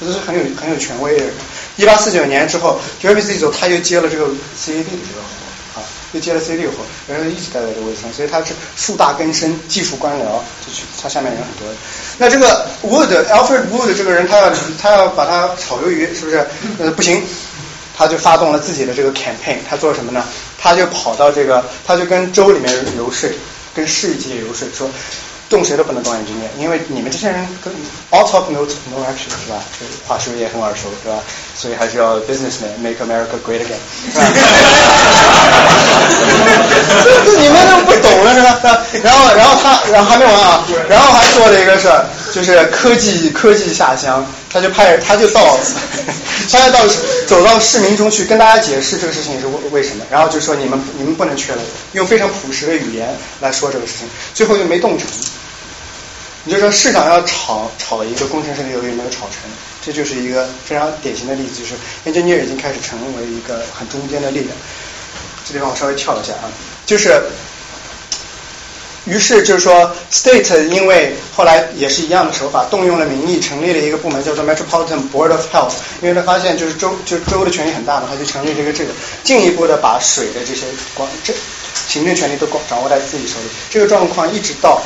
[0.00, 1.32] 这是很有很有权威的人。
[1.76, 11.74] 一八四九年之后，Jervis 一走，他又接了这个 CAD 的这个活啊，又接了 CAD 的活，然后一直待在这个位置上，所以他是树大根深，技术官僚，就去他下面人很多。
[12.18, 16.46] 那这个 Wood Alfred Wood 这个人，他要他要把他炒鱿鱼，是不是？
[16.78, 17.22] 呃，不行，
[17.96, 20.24] 他就发动了自己的这个 campaign，他做什么呢？
[20.58, 23.30] 他就跑到这个，他就跟州里面游说，
[23.74, 24.90] 跟市级游说说。
[25.48, 27.72] 动谁都不能动眼睛眼，因为你们这些人跟
[28.12, 28.58] out of no
[28.90, 29.62] no action 是吧？
[29.78, 31.22] 这话是不是也很耳熟是吧？
[31.56, 33.78] 所以还是要 businessman make America great again。
[37.24, 38.82] 这 你们都不懂了是吧？
[39.02, 42.04] 然后然后他然后还没完啊，然后还做了一个事儿，
[42.34, 45.56] 就是科技科技下乡，他就派他就到
[46.50, 46.80] 他就到
[47.28, 51.62] 走到市民中去跟大家解释这个事情是为为什么，然后就说你们你们不能缺了，
[51.92, 55.06] 用非常朴实的语言来说这个事情，最后就没动成。
[56.46, 59.50] 你就说市长要炒炒一个工程师的鱿鱼没有炒成，
[59.84, 61.74] 这就是一个非常典型的例子，就是
[62.06, 64.56] engineer 已经开始成为一个很中间的力量。
[65.44, 66.46] 这地方我稍微跳一下啊，
[66.86, 67.20] 就是
[69.06, 78.92] 于是就是说，state 因为后来也是一样的手法，动用了民意，成立了一个部门叫做 Metropolitan Board of Health，因为他发现就是州就州的权力很大嘛，他就成立这个这个，
[79.24, 80.62] 进一步的把水的这些
[80.94, 81.32] 管这
[81.88, 83.46] 行政权力都掌握在自己手里。
[83.70, 84.82] 这个状况一直到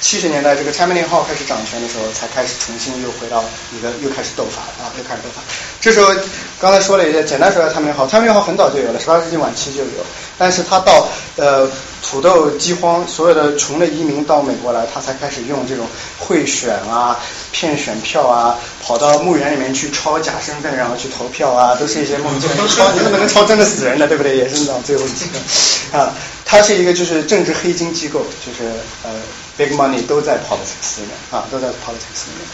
[0.00, 3.44] 七十年代，这个 Tammany Hall 开始掌权的时候，才开始重新又回到
[3.76, 5.42] 一个又开始斗法啊，又开始斗法。
[5.80, 6.12] 这时候
[6.60, 10.04] 刚才说了一些，简单说一下 Tammany Hall，Tammany Hall 很早就有了，十八世纪晚期就有，
[10.38, 11.68] 但是他到呃
[12.02, 15.86] 土豆饥荒，所有的穷的移民到美国来，他才开始用这种
[16.18, 17.18] 贿选啊、
[17.52, 22.66] 骗选票啊，跑到墓园里面去抄假身份，然后去投票啊，都是一些莫名其妙。
[22.68, 24.36] 抄你怎么能抄真的死人的，对不对？
[24.36, 26.12] 也是到最后几个啊，
[26.44, 28.70] 它是一个就是政治黑金机构，就是
[29.02, 29.10] 呃
[29.56, 32.46] big money 都在 politics 里面啊，都在 politics 里面。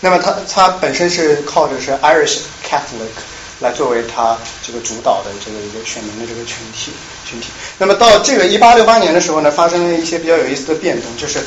[0.00, 3.14] 那么他他本身是靠着是 Irish Catholic
[3.60, 6.90] 来作为他这个主导的这个一个选民的这个群体
[7.24, 7.48] 群体。
[7.78, 11.38] 那么到这个一八六八年的时候呢，发生了一些比较有意思的变动，就是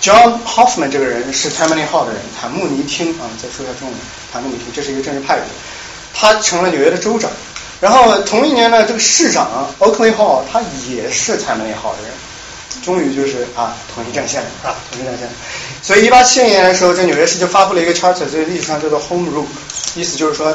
[0.00, 3.98] John Hoffman 这个人是 Tammany Hall 的人，坦慕尼厅啊，再说一下中文，
[4.32, 5.44] 坦慕尼厅，这是一个政治派别，
[6.14, 7.28] 他成了纽约的州长。
[7.80, 12.12] 然后同一年呢，这个市长 Oakley Hall 他也是 Tammany Hall 的人。
[12.84, 15.28] 终于就是啊，统一战线了啊，统一战线。
[15.82, 19.46] 所以一八七零年的时候，这纽约市就发布了一个 charter，这个历史上叫做 Home Rule，
[19.94, 20.54] 意思就是说，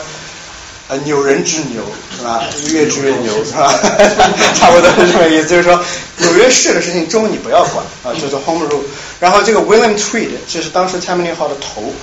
[0.87, 1.83] 呃，纽人之牛
[2.15, 2.43] 是吧？
[2.71, 3.73] 越治越牛是吧？
[4.55, 5.79] 差不多是这个意思，就是说
[6.17, 8.83] 纽约市的事情州你不要管啊，叫做 Home Rule。
[9.19, 11.93] 然后这个 William Tweed 就是当时 Tammany Hall 的头，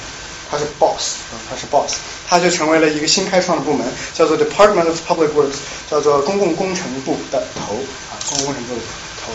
[0.50, 1.16] 他是 boss，
[1.50, 1.94] 他是 boss，
[2.28, 5.56] 他就成为了一个新开创的部门，叫做 Department of Public Works，
[5.90, 7.74] 叫做公共工程部的头
[8.10, 8.80] 啊，公共工程部的
[9.24, 9.32] 头。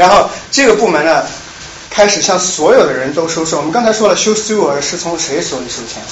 [0.00, 1.26] 然后这个部门呢，
[1.90, 3.58] 开始向所有的人都收税。
[3.58, 6.02] 我们刚才说了，修 sewer 是从谁手里收钱？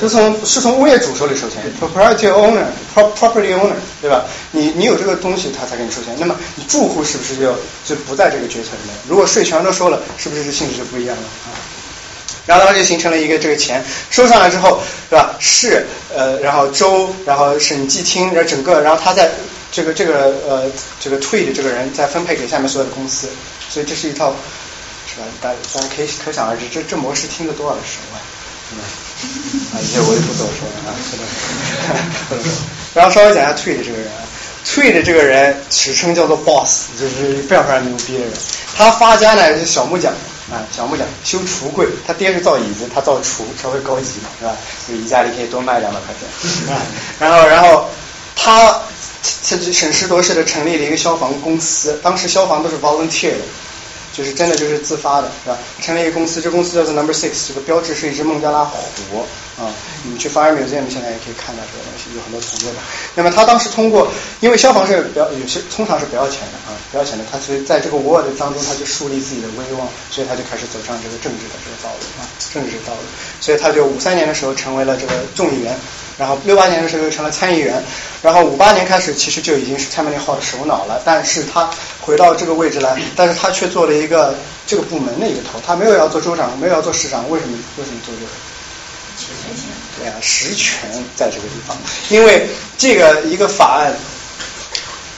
[0.00, 4.24] 是从是从物业主手里收钱，property owner，property owner，对吧？
[4.52, 6.14] 你你有这个东西，他才给你收钱。
[6.16, 7.52] 那么你住户是不是就
[7.84, 8.94] 就不在这个决策里面？
[9.08, 11.50] 如果税全都收了，是不是这性质就不一样了啊？
[12.46, 14.80] 然后它就形成了一个这个钱收上来之后，
[15.10, 15.34] 对吧？
[15.40, 15.84] 市
[16.14, 19.28] 呃，然后州，然后审计厅，然后整个，然后他在
[19.72, 23.28] 这个这个呃这个退的这个人再分配给下面所有的公司，
[23.68, 24.34] 所以这是一套
[25.06, 25.26] 是吧？
[25.40, 28.18] 大大家可以可想而知，这这模式听得多耳熟啊，
[28.68, 28.82] 是吧？
[29.74, 30.94] 啊，这些我就不多说了啊。
[32.94, 34.10] 然后稍微讲一下退的这个人，
[34.64, 38.32] 退的这个人史称叫做 boss，就是非常非常牛逼的人。
[38.76, 40.12] 他发家呢是小木匠
[40.50, 44.56] 啊，小木匠修橱柜，他爹是造椅子，他造橱，稍微高级嘛，是吧？
[44.86, 46.74] 所以一家里可以多卖两百块钱。
[46.74, 46.82] 啊，
[47.20, 47.88] 然后然后
[48.34, 48.80] 他
[49.48, 53.44] 他就审时度势的成立了一个消防公司，当时消防都是 volunteer 的。
[54.12, 55.56] 就是真的就是自发的，是吧？
[55.80, 58.76] 成立一个公司，这公司叫做 Number Six，这个标志是一只孟加拉虎
[59.60, 59.68] 啊。
[60.02, 62.80] 你去 Fire Museum 现在也可以看到这个东西，有很多图片的。
[63.14, 64.08] 那么他当时通过，
[64.40, 67.24] 因为消防是不要有些通常是不要钱的啊，不要钱的。
[67.30, 73.00] 他所以在这个 world 当中，他就树立自己的威望，所以他就开始走上这个政治的这个道路啊，政治道路。
[73.40, 75.76] 所以他就五三年的时候成为了这个众议员，
[76.16, 77.84] 然后六八年的时候又成了参议员，
[78.22, 81.02] 然后五八年开始其实就已经是 Tammany Hall 的首脑了。
[81.04, 81.68] 但是他
[82.00, 84.34] 回到这个位置来，但是他却做了一个
[84.66, 87.58] 这个部门的一个头，他没有要做州长，没有要做市长，为什么？
[87.76, 88.30] 为什么做这个？
[89.98, 91.76] 对啊，实权在这个地方，
[92.08, 92.48] 因为
[92.78, 93.94] 这个一个法案，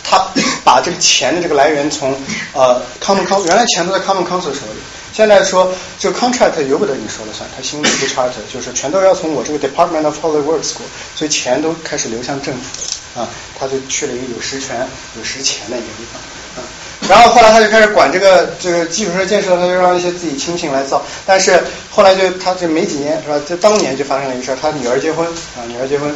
[0.03, 0.27] 他
[0.65, 2.17] 把这个钱的这个来源从
[2.53, 4.81] 呃 Common Council 原来钱都在 Common Council 手里，
[5.13, 12.93] 现在说这个 contract 由不得你说了算，他新的一个 charter 就是全都要从我这个 Department of Public Works 过，所以钱都开始流向政府。
[13.15, 13.29] 啊，
[13.59, 16.19] 他就去了一个有实权、有实钱的一个地方。
[17.13, 21.05] 然后后来他就开始管这个这个基础设施建设，他就让一些自己亲戚来造。
[21.27, 23.39] 但是后来就他这没几年是吧？
[23.47, 26.11] 就当年就发生了一个事儿，他女儿结婚啊，女儿结婚，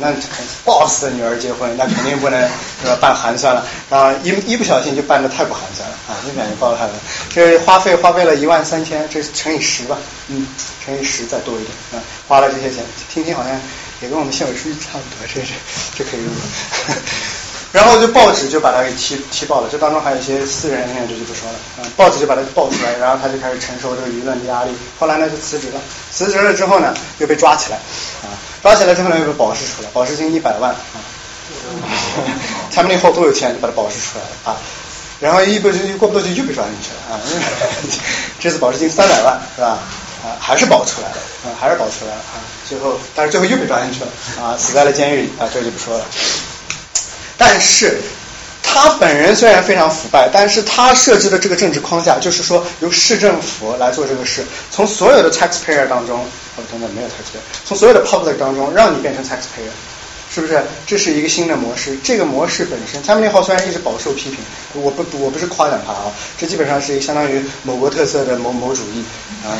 [0.00, 2.40] 那肯 boss 的女儿结婚，那肯定不能
[2.82, 2.98] 是吧？
[3.00, 6.98] 办寒酸了，然后一一不小心就办的太不寒酸了啊，一不小心报了寒酸，
[7.32, 9.96] 这花费花费了一万三千，这乘以十吧，
[10.26, 10.44] 嗯，
[10.84, 13.52] 乘以十再多一点啊，花了这些钱，听听好像
[14.00, 15.52] 也跟我们县委书记差不多，这是
[15.96, 16.32] 这可以用。
[17.72, 21.54] 然后就报纸就把他给踢踢爆了，这当中还有一些私人恩怨，这就不说了。
[21.78, 24.70] 嗯，报纸就把他爆出来，然后他就开始承受这个舆论的压力。
[24.98, 25.80] 后来呢就辞职了，
[26.12, 27.76] 辞职了之后呢又被抓起来，
[28.22, 28.28] 啊，
[28.62, 30.70] 抓起来之后呢又被保释出来，保释金一百万。
[30.70, 31.00] 啊，
[32.74, 34.52] 他们那后多有钱就把他保释出来了。
[34.52, 34.60] 啊，
[35.18, 37.16] 然后一不就过不多久又被抓进去了。
[37.16, 37.20] 啊，
[38.38, 39.78] 这次保释金三百万是吧？
[40.24, 42.18] 啊，还是保出来了，啊，还是保出来了。
[42.18, 42.36] 啊，
[42.68, 44.08] 最后但是最后又被抓进去了。
[44.42, 45.32] 啊，死在了监狱里。
[45.38, 46.04] 啊，这就不说了。
[47.44, 47.98] 但是
[48.62, 59.74] 他本人虽然非常腐败，但是他设置的这个政治框架就是说由市政府来做这个事，从所有的 taxpayer 当中，哦等等没有 taxpayer，从所有的 public 当中让你变成 taxpayer，
[60.34, 60.62] 是不是？
[60.86, 61.94] 这是一个新的模式。
[62.02, 64.38] 这个模式本身，蔡明号虽然一直饱受批评，
[64.72, 69.04] 我不我不是夸奖他啊，这基本上是相当于某国特色的某某主义
[69.44, 69.52] 啊，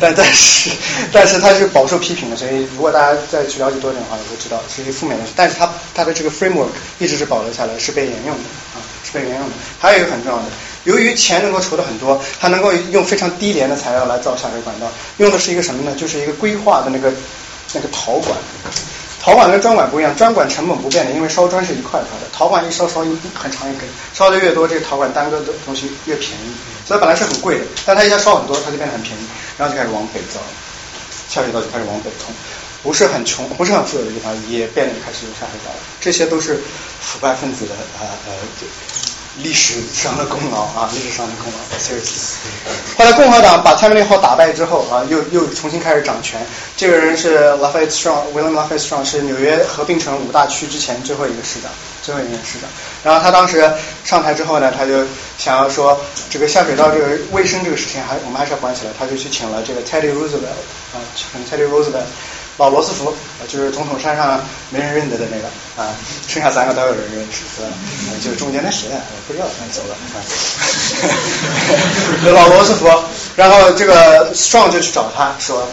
[0.00, 0.70] 但但是
[1.12, 5.24] 但是它是饱受批评的，所以如果大家再去了解多点的话，也会知道是一负面的。
[5.36, 8.42] 但是它它的这个 framework 一直是保留下来，是被沿用的
[8.74, 9.54] 啊，是被沿用的。
[9.78, 10.44] 还有一个很重要的。
[10.82, 15.96] 由于钱能够筹的很多，它能够用非常低廉的材料来造下水管道，用的是一个什么呢？
[15.96, 17.12] 就是一个规划的那个
[17.72, 18.36] 那个陶管。
[19.24, 26.52] 陶管跟砖管不一样，砖管成本不变的，因为烧砖是一块块的，陶管一烧烧一很长一根，烧的越多，这个陶管单个的东西越便宜，
[26.86, 29.24] 所以本来是很贵的，但它一下烧很多，它就变得很便宜，
[29.56, 30.38] 然后就开始往北造，
[31.26, 32.34] 下水道就开始往北通，
[32.82, 36.60] 不是很穷、不是很富有的地方也变得开始有下水道了，这些都是
[37.00, 38.34] 腐败分子的呃呃。
[39.42, 41.58] 历史上的功劳啊，历史上的功劳。
[42.96, 46.40] 后来共和党把 Tammany 号打败之后啊，又又重新开始掌权。
[46.76, 51.70] 这个人是 Lafayette Strong，William Lafayette Strong 是纽约合并成五大区之前最后一个市长，
[52.02, 52.70] 最后一任市长。
[53.02, 53.68] 然后他当时
[54.04, 55.04] 上台之后呢，他就
[55.36, 56.00] 想要说
[56.30, 60.62] 这个下水道这个卫生这个事情还我们还是要管起来，他就去请了这个 Teddy Roosevelt
[60.94, 62.06] 啊，请 Teddy Roosevelt。
[62.56, 63.12] 老罗斯福，
[63.48, 64.40] 就是总统山上
[64.70, 65.90] 没人认得的那个啊，
[66.28, 67.68] 剩下三个都有人认识，是吧？
[68.22, 69.00] 就是中间那谁啊？
[69.26, 69.96] 不知道，走了。
[72.32, 72.88] 老罗斯福，
[73.34, 75.66] 然后这个 Strong 就去找他说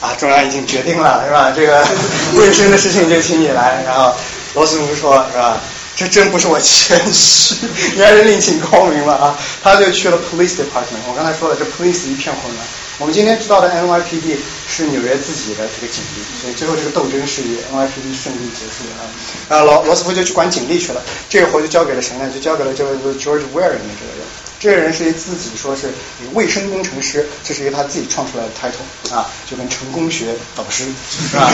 [0.00, 1.52] 啊，中央已经决定了，是吧？
[1.54, 1.86] 这个
[2.34, 3.82] 卫生的事情就请你来。
[3.84, 4.14] 然后
[4.54, 5.60] 罗斯福说，是吧？
[5.94, 7.54] 这真不是我谦虚，
[7.94, 9.36] 你还是另请高明了啊。
[9.62, 12.66] 他就去了 Police Department，我刚才说了，这 Police 一片混乱。
[13.02, 14.36] 我们今天知道的 NYPD
[14.68, 19.58] 是纽约自己的这个警力，所以最后这个斗争是以 NYPD 胜利结束的啊。
[19.58, 22.30] 啊，罗罗斯福就去管警力去了，这个活就交给了谁呢？
[22.32, 24.22] 就交给了这个 George Waring 的这个人。
[24.62, 25.90] 这个人是自己说是
[26.34, 31.50] 卫生工程师，这是一个他自己创出来的 title 啊，就跟成功学导师是吧？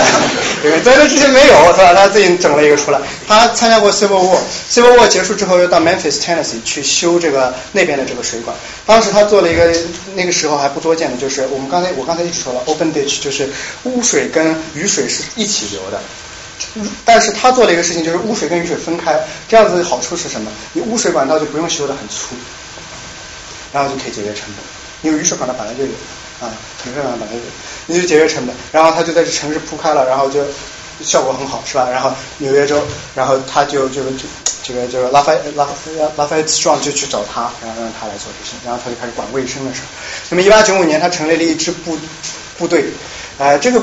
[0.62, 1.92] 对，在这之前没有是吧？
[1.92, 2.98] 他自己整了一个出来。
[3.28, 8.56] 他参加过 Civil War，Civil War 结束之后又到 Memphis Tennessee 去修这个那边的这个水管。
[8.86, 9.70] 当时他做了一个
[10.14, 13.50] 那个时候还不多见的，就是我们刚才我刚才一直说了 open ditch，就是
[13.84, 16.00] 污水跟雨水是一起流的。
[17.04, 19.18] 但是他做了一个事情，就是污水跟雨水分开，
[19.48, 20.50] 这样子好处是什么？
[20.72, 22.34] 你污水管道就不用修得很粗，
[23.72, 24.56] 然后就可以节约成本，
[25.02, 25.90] 因为雨水管道本来就有
[26.40, 26.52] 啊，
[26.82, 27.44] 城市管道本来就有，
[27.86, 28.54] 你就节约成本。
[28.72, 30.44] 然后他就在这城市铺开了，然后就
[31.02, 31.88] 效果很好，是吧？
[31.90, 32.82] 然后纽约州，
[33.14, 34.26] 然后他就就就
[34.62, 35.66] 这个这个拉菲拉
[36.16, 39.80] 拉菲 strong 就去找他，然后让他来做这些，然后他就开始管卫生的事。
[40.30, 41.98] 那么一八九五年，他成立了一支部
[42.58, 42.84] 部队，
[43.38, 43.82] 呃，这个。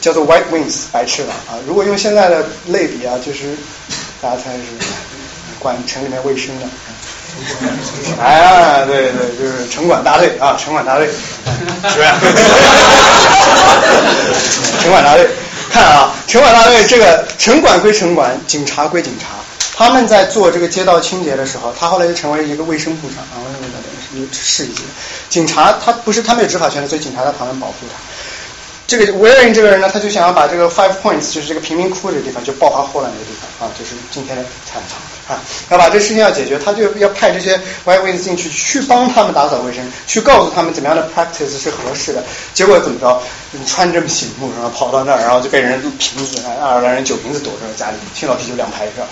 [0.00, 3.56] 叫做 White Wings 白翅膀啊，如果用现在的类比啊，就是
[4.20, 4.60] 大家猜是
[5.58, 6.66] 管城里面卫生的，
[8.20, 11.12] 哎，对对，就是城管大队啊，城管大队，是
[11.96, 12.08] 不是？
[14.82, 15.28] 城管大队，
[15.70, 19.26] 看啊，城管大队这个城管归城管，警察归警察，
[19.76, 23.82] 他们在做这个街道清洁的时候，他后来就成为一个卫生部长啊，卫生部长
[24.32, 24.82] 是一级。
[25.28, 27.94] 警察他不是他没有执法权的，所以警察在旁边保护他。
[28.90, 34.98] 这个 wearing 这个人呢，他就想要把这个 Five Points，就是这个贫民窟这个地方，就爆发祸乱这个地方啊，就是今天的惨场。
[35.30, 35.38] 啊，
[35.70, 42.24] 要把这事情要解决，他就要派这些 White Wings 进去，去帮他们打扫卫生，去告诉他们怎么样的 practice 是合适的。
[42.52, 43.22] 结果怎么着？
[43.52, 49.06] 你穿这么醒目，然后跑到那儿，然后就被人瓶子，爱尔兰人酒瓶子躲在家里，青岛啤酒两排是吧？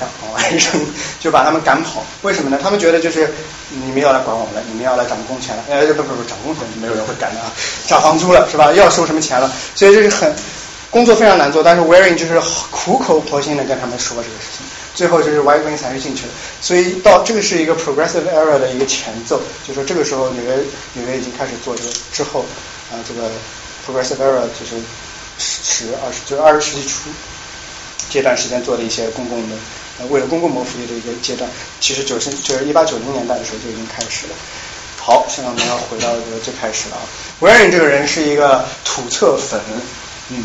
[0.00, 0.86] 然后往外扔，
[1.20, 2.02] 就把他们赶跑。
[2.22, 2.58] 为什么呢？
[2.62, 3.34] 他们觉得就是
[3.68, 5.62] 你们要来管我们了，你们要来涨工钱了。
[5.70, 7.52] 哎，不不不，涨工钱没有人会赶的啊，
[7.86, 8.72] 涨房租了是吧？
[8.72, 9.52] 要收什么钱了？
[9.74, 10.34] 所以这是很
[10.90, 11.62] 工作非常难做。
[11.62, 14.66] 但是 wearing 就是苦口婆心的跟他们说这个事情，
[14.96, 16.32] 最后就是 White Wings 才是进去了。
[16.60, 20.56] 所以到这个是一个 Progressive Era 的一个前奏，就说这个时候纽约
[20.94, 22.44] 纽约已经开始做这个之后
[22.90, 23.30] 啊这个。
[23.86, 24.82] Progressive era 就是
[25.38, 27.08] 十二十，就是二十世纪初
[28.10, 29.54] 这段时间做的一些公共的，
[30.08, 31.48] 为了公共谋福利的一个阶段，
[31.80, 34.34] 其实九十就是一八九零年代的时候就已经开始了。
[34.98, 37.02] 好，现在我们要回到这个最开始了啊。
[37.38, 39.60] 维尔这个人是一个土测粉，
[40.30, 40.42] 嗯。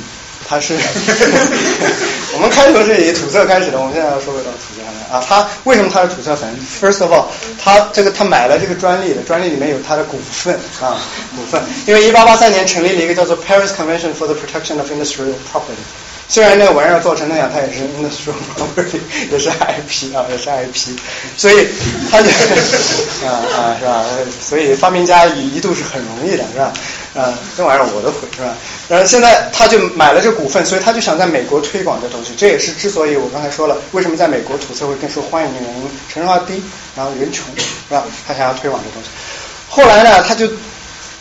[0.52, 0.76] 他是，
[2.36, 5.24] 我们开头是以土色开始的，我们现在要说回到土色上啊。
[5.26, 6.50] 他为什么他是土色粉
[6.82, 11.00] ？First of all，他这个他买了这个专利的，专利里面有他的股份啊，
[11.38, 11.64] 股份。
[11.88, 15.80] 因为一八八三年成立了一个叫做 Paris Convention for the Protection of Industrial Property。
[16.32, 20.98] 虽然那玩意儿做成那样，它也是 industrial property，也是 IP 啊，也是 IP，
[21.36, 21.68] 所以
[22.10, 22.30] 他就
[23.28, 24.06] 啊啊是吧？
[24.40, 26.72] 所以发明家一度是很容易的，是吧？
[27.16, 28.56] 啊，这玩意儿我都会，是吧？
[28.88, 32.32] 然后现在他就买了这股份，所以他就想在美国推广这东西。
[32.38, 36.64] 这也是之所以我刚才说了，为什么在美国土色会更受欢迎的原因，城市化低，
[36.96, 38.06] 然后人穷，是吧？
[38.26, 39.10] 他想要推广这东西。
[39.68, 40.48] 后来呢，他就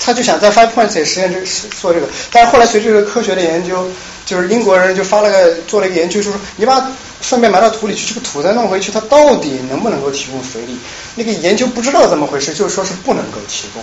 [0.00, 1.44] 他就想在 Five Points 实验这
[1.78, 3.86] 做这个，但是后来随着这个科学的研究，
[4.24, 6.90] 就是英国人就发了个做了一个研究，就是说你把
[7.20, 10.78] 粪便埋到土里去，这个土再弄回去，它到底能不能够提供肥力？
[11.14, 13.82] 那个研究不知道怎么回事，就是说是不能够提供，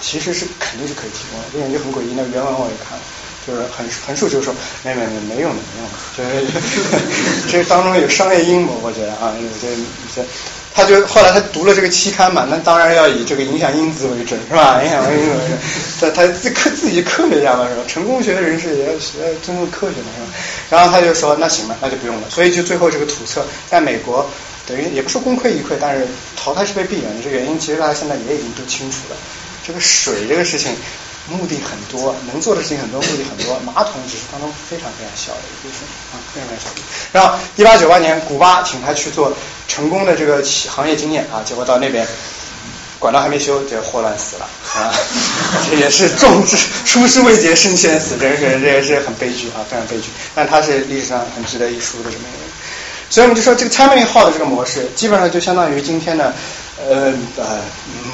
[0.00, 3.02] 其实是肯定是可以提供的，这研究很诡异，那原文我也看了。
[3.46, 10.26] 就是横横竖就是说没没没没用的没用的，就是这 当中有商业阴谋，我觉得啊，有些有些，
[10.74, 14.82] 他就后来他读了这个期刊嘛，那当然要以这个影响因子为准，是吧？
[14.82, 15.58] 影响因子为准，
[16.00, 17.82] 他他自科自己科学家嘛，是吧？
[17.86, 19.12] 成功学的人士也要学
[19.44, 20.28] 尊重科学嘛，是吧？
[20.70, 22.28] 然后他就说那行吧，那就不用了。
[22.28, 24.28] 所以就最后这个土测在美国
[24.66, 26.04] 等于也不是功亏一篑，但是
[26.36, 29.16] 淘汰是被避免的，这原因其实大家现在也已经都清楚了。
[29.64, 30.74] 这个水这个事情。
[31.28, 33.58] 目的很多，能做的事情很多，目的很多。
[33.60, 36.70] 马桶只是当中非常非常小的一部分啊，非常非常小。
[37.12, 39.32] 然后一八九八年，古巴请他去做
[39.66, 42.06] 成功的这个行业经验啊，结果到那边
[42.98, 44.94] 管道还没修，就霍乱死了啊，
[45.68, 50.08] 这也是众志出师未捷身先死，真是这也是很悲剧啊，非常悲剧。
[50.34, 52.46] 但他是历史上很值得一书的这么一个人。
[53.10, 56.32] 所以我们就说这个 timing 号的这个模式，基本上就相当于今天的
[56.88, 57.60] 呃呃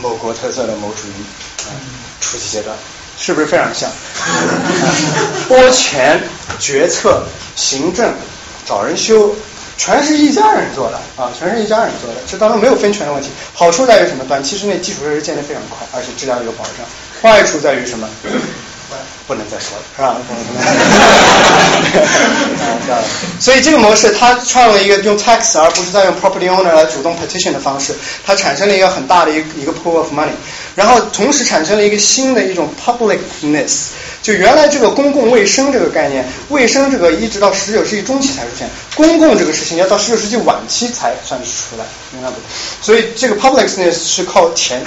[0.03, 1.73] 某国特色的某主义啊
[2.21, 2.77] 初级阶段。
[3.25, 3.89] 是不是非常像？
[5.47, 6.21] 拨钱、
[6.59, 7.23] 决策、
[7.55, 8.13] 行政、
[8.67, 9.33] 找人修，
[9.79, 12.21] 全是一家人做的啊，全是一家人做的。
[12.29, 13.31] 这当中没有分权的问题。
[13.55, 14.25] 好处在于什么？
[14.27, 16.85] 短期之内基础设施建得非常快，而且质量有保障。
[17.23, 18.09] 坏处在于什么？
[19.33, 20.15] 不能再说了，是吧？
[23.41, 27.95] 所以这个模式它创了一个用 tax 而不是在用 property owner 来主动 petition 的方式，
[28.27, 30.33] 它产生了一个很大的一一个 pool of money，
[30.75, 33.87] 然后同时产生了一个新的一种 publicness，
[34.23, 42.37] 就原来这个公共卫生这个概念，卫生这个一直到十九世纪中期才出现，公共这个事情要到十九世纪晚期才算是出来，明白不？
[42.83, 44.85] 所以这个 publicness 是靠钱。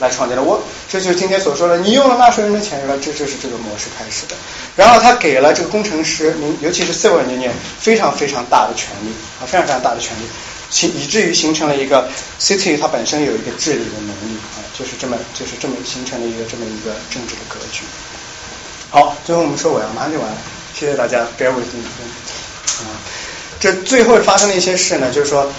[0.00, 0.58] 来创建的，我
[0.88, 2.94] 这就是今天所说的，你用了纳税人的钱，是吧？
[3.04, 4.36] 这就是这个模式是开始的。
[4.76, 7.50] 然后他给了这个工程师，您尤其是 civil engineer
[7.80, 9.08] 非常非常大的权利
[9.40, 10.22] 啊，非常非常大的权利，
[10.68, 12.08] 形以至于形成了一个
[12.38, 17.82] city 它本身有一个治理的能力啊，就是这么就是这么形成了一个这么一个政治的格局。
[18.90, 20.36] 好，最后我们收尾啊，马上就完了，
[20.78, 21.82] 谢谢大家，bear with me
[22.84, 23.00] 啊。
[23.58, 25.50] 这最后发生的一些事呢，就是说。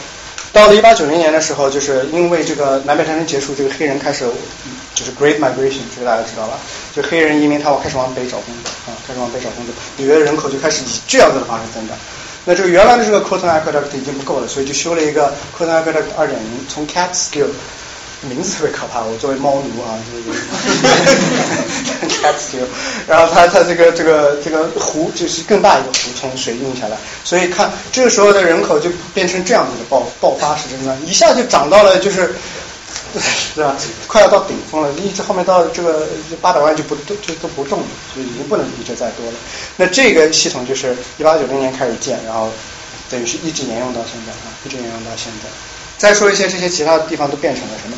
[0.54, 4.26] 到了一八九零年的时候，就是因为这个南北战争结束，这个黑人开始
[5.02, 6.60] 就是 Great Migration，这个大家知道吧？
[6.96, 11.98] 就黑人移民，他要开始往北找工作啊，开始往北找工作，纽约的人口就开始以这样子的方式增长。
[12.46, 17.48] 那这个原来的这个 Cotton Aqueduct 已经不够了，所以就修了一个 Cotton Aqueduct 二点零，从 Catskill。
[18.30, 19.98] 名字特别可怕，我作为猫奴啊，
[22.00, 22.68] 这个 Catskill，
[23.08, 32.36] 然后它它这个这个这个湖就是更大一个湖，从水运下来，所以看这个时候的人口就变成这样子的爆爆发式增长，一下就涨到了就是
[33.54, 33.76] 是吧，
[34.08, 36.08] 快要到顶峰了，一直后面到这个
[36.40, 37.86] 八百万就不动就都不动了，
[38.16, 39.34] 就已经不能比这再多了。
[39.76, 42.50] 那这个系统就是一八九零年开始建，然后
[43.10, 45.50] 等于是一直沿用到现在啊，一直沿用到现在。
[45.98, 47.98] 再说一些这些其他的地方都变成了什么？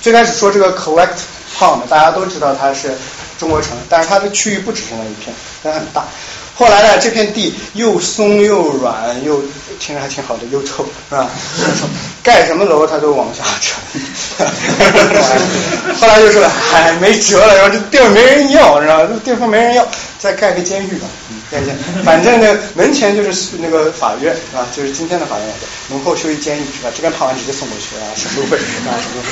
[0.00, 1.18] 最开始说这个 collect
[1.56, 2.92] pond，大家都知道它是
[3.38, 6.06] 中国城，但是它的区域不止是那一片，它很大。
[6.58, 9.40] 后来呢，这片地又松又软，又
[9.78, 11.30] 听着还挺好的，又臭，是吧？
[12.20, 13.78] 盖什么楼它都往下沉。
[15.94, 16.44] 后来就说，
[16.74, 19.08] 哎，没辙了，然后这地儿没人要，知道吧？
[19.24, 19.86] 这地方没人要，
[20.18, 21.06] 再盖个监狱吧。
[21.50, 21.74] 盖监，
[22.04, 24.66] 反正呢，门前就是那个法院，是吧？
[24.76, 25.46] 就是今天的法院，
[25.88, 26.90] 门后修一监狱，是吧？
[26.92, 29.28] 这边判完直接送过去啊，什么都会，啊，什么都会。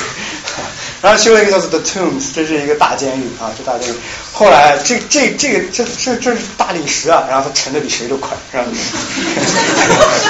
[1.01, 3.95] 然后修了一个叫做 The Tombs，这是一个大监狱啊，这大监狱。
[4.33, 8.65] 后来这这这个这这这是大理石啊，然后它沉的比谁都快，是吧？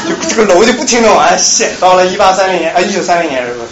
[0.07, 3.65] 就这个楼就不停的往下陷，到了一八三零年啊，一九三零年的时候，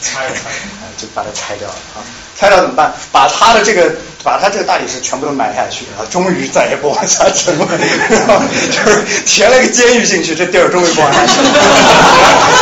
[0.00, 0.50] 拆拆，
[0.96, 2.00] 就把它拆掉了啊。
[2.38, 2.94] 拆掉怎么办？
[3.10, 3.92] 把它的这个，
[4.22, 7.66] 把它这个大理石全部都埋下去，啊终于再也不往下沉了，
[8.08, 8.40] 然 后
[8.70, 11.50] 就是填了个监狱进去，这地儿终于不往下沉了，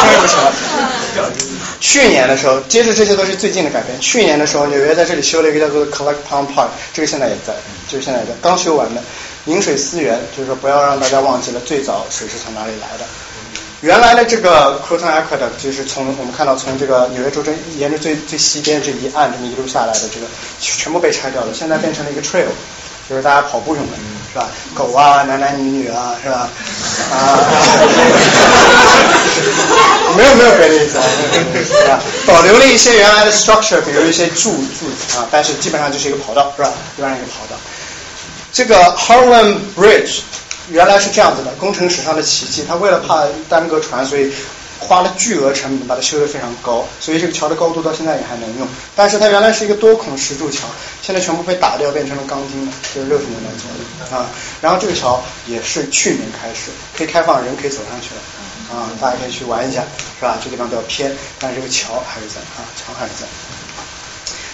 [0.00, 0.52] 终于不沉了。
[1.88, 3.96] 去年的时候，接着这些都是最近的改变。
[4.00, 7.54] 去年的时候，纽约在这里修了一个叫做 Collect Pond Park，这个现在也在，
[7.86, 9.00] 就是现在也在，刚修完的
[9.44, 13.04] 饮水思源，就是说不要让大家忘记了最早水是从哪里来的。
[13.82, 20.26] 原来的这个 Croton Aqueduct 就是从我们看到从这个纽约州这沿着最最西边这一岸这么一路下来的这个
[20.58, 22.48] 全部被拆掉了，现在变成了一个 trail，
[23.08, 23.96] 就是大家跑步什么的，
[24.32, 24.48] 是吧？
[24.74, 26.48] 狗啊，男男女女啊，是吧？
[27.12, 27.38] 啊，
[30.16, 31.04] 没有没有别的意思啊，
[32.26, 36.70] 保留了一些原来的 structure，比如一些柱柱子啊，但是基本上就是一个跑道，是吧？
[36.96, 37.56] 基本上一个跑道。
[38.52, 40.20] 这个 Harlem Bridge。
[40.68, 42.64] 原来是这样子的，工程史上的奇迹。
[42.66, 44.32] 他为了怕耽搁船，所以
[44.78, 48.68] 花了巨额成本把它修得非常高，所以这个桥的高度到现在也还能用。
[48.94, 50.66] 但是它原来是一个多孔石柱桥，
[51.02, 54.30] 现在全部被打掉变成了钢筋的，就是六十年代左右啊。
[54.60, 58.20] 然后这个桥也是去年开始可以开放，人可以走上去了。
[58.68, 59.82] 啊，大家可以去玩一下，
[60.18, 60.36] 是吧？
[60.42, 63.26] 这地方比较偏，但是这个桥还是在啊，桥还是在。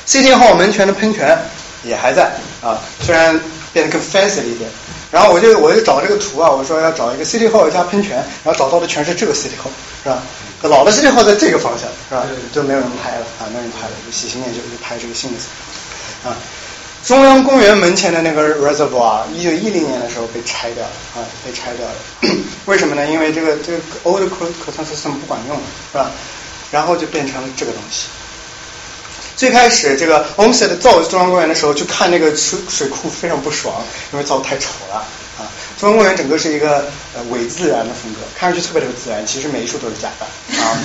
[0.07, 1.39] City Hall 门泉的喷泉
[1.83, 2.31] 也还在
[2.61, 3.41] 啊，虽然
[3.73, 4.71] 变得更 fancy 了一点。
[5.13, 9.71] 然后我就我就找这个图啊，我说要找一个 City Hall 加喷泉，然后找到的全是这个 City Hall，
[10.03, 10.23] 是吧？
[10.63, 12.27] 老的 City Hall 在这个方向，是吧？
[12.51, 16.37] 就没有人拍了啊，没有人拍了，就喜新厌旧，就拍这个新的 City Hall 啊。
[17.05, 22.37] 中央公园门前的那个 reservoir，一九一零年的时候被拆掉了啊，被拆掉了。
[22.67, 23.05] 为什么呢？
[23.07, 25.63] 因为这个这个 old 可可穿 system 不管用了，
[25.93, 26.11] 是吧？
[26.71, 28.07] 然后就变成了这个东西。
[29.37, 33.75] 最开始这个 Olmsted 造中央公园的时候，就看那个水水库非常不爽，
[34.13, 35.49] 因为造太丑了啊。
[35.81, 36.85] 中央公园整个是一个
[37.17, 40.27] 呃伪自然的风格，看上去特别特别自然，其实每一处都是假的
[40.63, 40.79] 啊，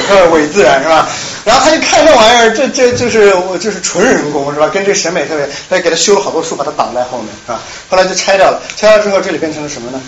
[0.08, 1.06] 特别伪自然是吧？
[1.44, 4.68] 然后他就看这玩意儿，这这就是我就是纯人工是吧？
[4.68, 7.60] 跟这审美特别，他给他修了好多树把它挡在后面是吧？
[7.90, 10.00] 后来就拆掉了，拆掉之后这里变成了什么呢？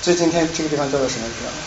[0.00, 1.58] 这今天这个地方叫做什么知道吗？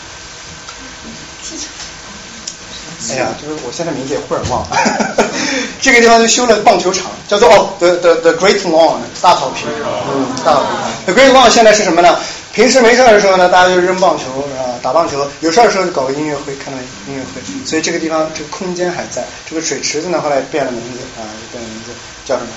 [3.10, 4.76] 哎呀，就是我现在名字也忽然忘了。
[5.80, 11.14] 这个地方就修了棒球场，叫做哦，the the the Great Lawn 大草坪，嗯，大草坪。
[11.14, 12.18] The Great Lawn 现在是什么呢？
[12.54, 14.24] 平时没事的时候呢，大家就扔棒球
[14.56, 16.78] 啊，打棒球；有事的时候就搞个音乐会，看到
[17.08, 17.42] 音乐会。
[17.66, 19.24] 所以这个地方这个空间还在。
[19.48, 21.90] 这个水池子呢，后来变了名字啊，变了名字
[22.24, 22.48] 叫什么？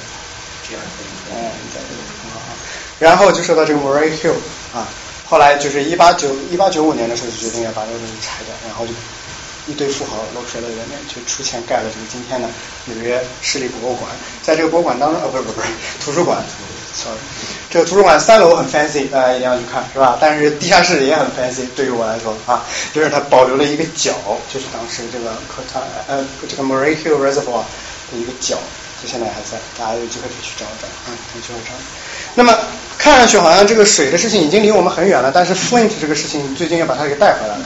[1.34, 2.54] 哎，在这个很好啊。
[3.00, 4.38] 然后就说到这个 Murray Hill
[4.74, 4.88] 啊，
[5.26, 8.94] 后来就是一八九一八九五年的时候就决定要把这个东西拆掉，然后就。
[9.68, 12.48] 一堆富豪落水了，人面就出钱盖了这个今天的
[12.86, 14.10] 纽约市立博物馆。
[14.42, 15.68] 在这个博物馆当中，哦，不是不是不是
[16.04, 16.42] 图书馆
[16.96, 17.18] ，sorry，
[17.70, 20.18] 这个图书馆三楼很 fancy，大家一定要去看，是吧？
[20.22, 22.64] 但是地下室也很 fancy，对于我来说啊，
[22.94, 24.14] 就是它保留了一个角，
[24.52, 27.64] 就是当时这个可它呃这个 Murray Hill Reservoir
[28.12, 28.56] 的一个角，
[29.04, 31.74] 就现在还在，大家有机会可以去找找，嗯，有机会找。
[32.36, 32.58] 那么
[32.98, 37.66] 看上去好像这个水的事情已经离我们很远了，但是 Flint 这个事情最近又把它给带回来了。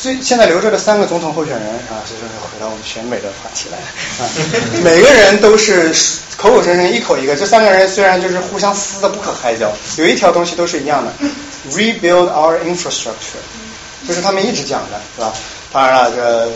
[0.00, 3.76] 最现在留着的三个总统候选人啊，就是回到我们选美的话题来
[4.24, 4.28] 啊，
[4.82, 5.92] 每个人都是
[6.38, 7.36] 口口声声一口一个。
[7.36, 11.12] 这三个人虽然就是互相撕的不可开交，有一条东西都是一样的
[11.72, 13.42] ，rebuild our infrastructure，
[14.08, 15.32] 就是他们一直讲的，是吧？
[15.72, 16.46] 当然了，这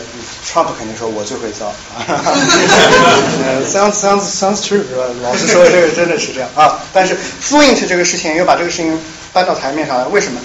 [0.45, 1.71] Trump 肯定说我最会造，
[3.65, 5.05] sounds sounds sounds true，是吧？
[5.23, 6.79] 老实说，这个真的是这样啊。
[6.91, 8.99] 但是 Flint 这个事情又把这个事情
[9.31, 10.41] 搬到台面上来，为什么？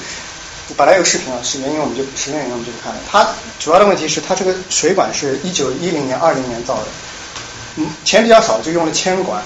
[0.77, 3.01] 本来有视频啊，是原因我们就时间原因我们就看了。
[3.11, 3.27] 它
[3.59, 6.87] 主要的问题是它这个水管是一九一零年、二零年造的，
[7.77, 9.43] 嗯，钱比较少，就用了铅管。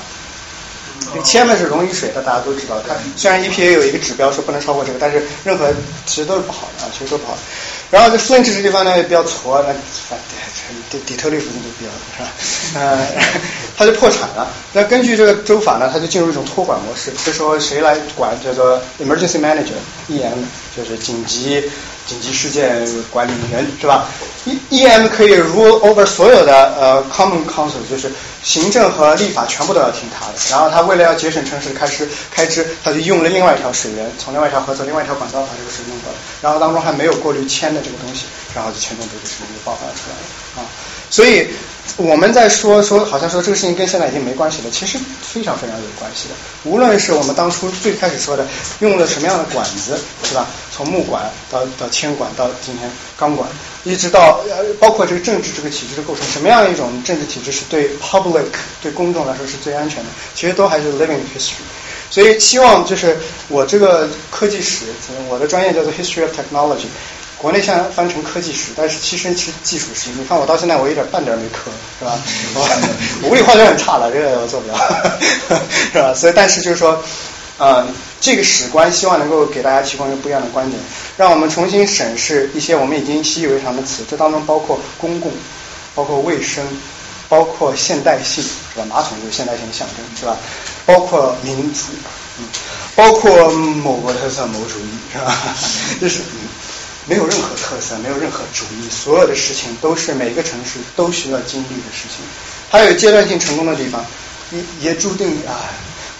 [1.22, 2.80] 铅呢是溶于水的，大家都知道。
[2.86, 5.70] 它虽然 EPA 有一个指标说不能超过这个，但是任何
[6.06, 7.36] 其实都是不好的啊，其实都不好。
[7.90, 9.72] 然后这 Flint 这地方呢也比较挫，那
[10.90, 12.30] 底底特律附近就比较是吧？
[12.80, 13.06] 呃，
[13.76, 14.48] 他就破产了。
[14.72, 20.38] 那根据这个州法呢，他就进入一种托管模式，就说谁来管叫做 Emergency Manager，EM
[20.76, 21.62] 就是紧急
[22.06, 24.06] 紧急事件管理人是吧
[24.44, 28.12] ？E EM 可以 rule over 所有的呃 Common Council，就是
[28.42, 30.32] 行政和立法全部都要听他的。
[30.50, 36.18] 然后他为了要节省城市开支开支，他就用了另外一条水源，从另外一条河走另外一条管道把这个水弄过来。
[36.42, 40.68] 然后当中还没有过滤铅的这个东西，然后就铅中毒的事情就爆发出来了啊！
[41.08, 41.48] 所以
[41.96, 46.34] 我们在说说，好像说这个事情跟现在已经没关系了，其实非常非常有关系的。
[46.64, 48.46] 无论是我们当初最开始说的
[48.80, 50.46] 用了什么样的管子，是吧？
[50.74, 53.48] 从木管到到铅管到今天钢管，
[53.84, 58.46] 一直到呃包括这个政治这个体制的构成，什么样一种政治体制是对 public
[58.82, 60.10] 对公众来说是最安全的？
[60.34, 61.62] 其实都还是 living history。
[62.10, 63.16] 所以希望就是
[63.48, 64.86] 我这个科技史，
[65.28, 66.86] 我的专业叫做 history of technology。
[67.44, 70.08] 国内现在翻成科技史，但是其实是技术史。
[70.16, 72.18] 你看我到现在我一点半点没磕，是吧？
[73.22, 74.74] 我物理化学很差了，这个我做不了，
[75.92, 76.14] 是吧？
[76.14, 77.04] 所以但是就是说，
[77.58, 77.86] 呃，
[78.18, 80.82] 这个史观希望能够给大家提供一个不一样的观点，
[81.18, 85.30] 让我们重新审视一些我们已经习以为常的词，这当中包括公共，
[85.94, 86.64] 包括卫生，
[87.28, 88.86] 包括现代性，是吧？
[88.88, 90.34] 马桶就是现代性的象征，是吧？
[90.86, 91.80] 包括民主，
[92.38, 92.44] 嗯，
[92.96, 95.36] 包括某国特色、某主义，是吧？
[96.00, 96.22] 就是
[97.06, 102.24] 没有任何特色，没有任何主义，所有的事情都是每个城市都需要经历的事情。
[102.70, 104.04] 还有阶段性成功的地方，
[104.50, 105.68] 也也注定啊，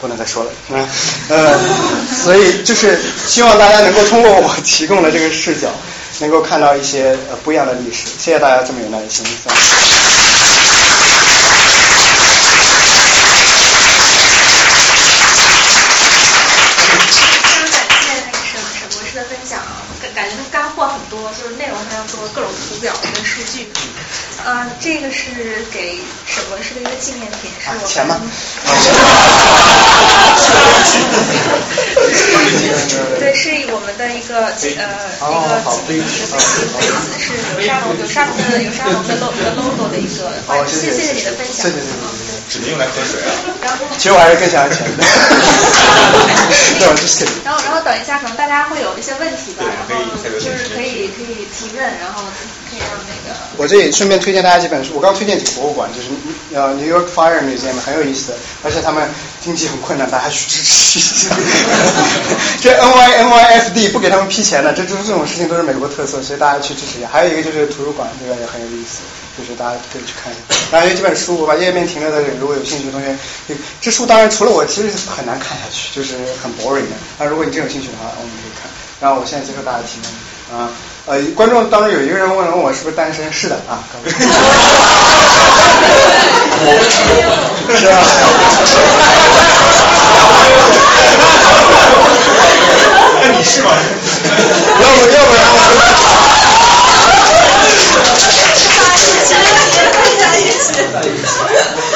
[0.01, 0.89] 不能再说了，啊，
[1.29, 1.59] 呃，
[2.23, 5.71] 所以就是希望大家能够通过我提供的这个视角，
[6.21, 8.09] 能够看到一些呃不一样的历史。
[8.19, 9.25] 谢谢大家这么有耐心。
[9.25, 9.51] 非
[17.51, 19.59] 常感谢那个沈沈博士的分享，
[20.03, 21.15] 感感觉他干货很多。
[21.15, 22.93] 多，就是内容上要做各种图表
[24.45, 25.31] 呃，这个是
[25.73, 26.59] 给什么？
[26.63, 28.21] 是一个纪念品，是我钱吗？
[33.21, 34.81] 对，是我们的一个呃一个
[35.25, 36.05] 一个杯子，
[37.19, 40.31] 是有沙龙有沙龙的有沙龙的 logo 的 logo 的一个。
[40.49, 41.71] 哦，谢谢谢你的分享。
[41.71, 41.93] 谢谢谢谢。
[42.49, 43.33] 只能用来喝水啊。
[43.97, 45.03] 其实我还是更想要钱的。
[46.79, 47.25] 对，我就是。
[47.45, 52.23] 然后然后等一下，可能大家会有一些问题吧，然后就是可以可以提问，然后
[52.69, 53.35] 可以让那个。
[53.57, 56.09] 我这里顺便推荐大家几本书，我刚推荐几个博物馆，就是
[56.55, 59.09] 呃 New York Fire Museum 很有意思的，而且他们
[59.41, 61.29] 经济很困难，大家去支持
[62.61, 67.09] 这 NY NYFD 不给他们批钱的，这这这种事情都是美国特色，所以大家去支持一下。
[67.11, 69.01] 还有一个就是图书馆，这个也很有意思，
[69.39, 70.41] 就是大家可以去看一下。
[70.71, 73.17] 然后有几本书，我把页面停留在这里，如果有兴趣的同学，
[73.81, 76.97] 这书当然除了我，其实很难看下去，就是很 boring 的。
[77.19, 78.71] 那如果你真有兴趣的话，我们可以看。
[79.01, 80.71] 然后我现在接受大家提问啊。
[81.07, 83.85] 呃，观众当中有一个人问问我是不是单身，是的啊。
[86.67, 86.73] 我
[87.77, 88.01] 是啊。
[93.45, 93.71] 是吧？
[94.81, 95.55] 要不要不然我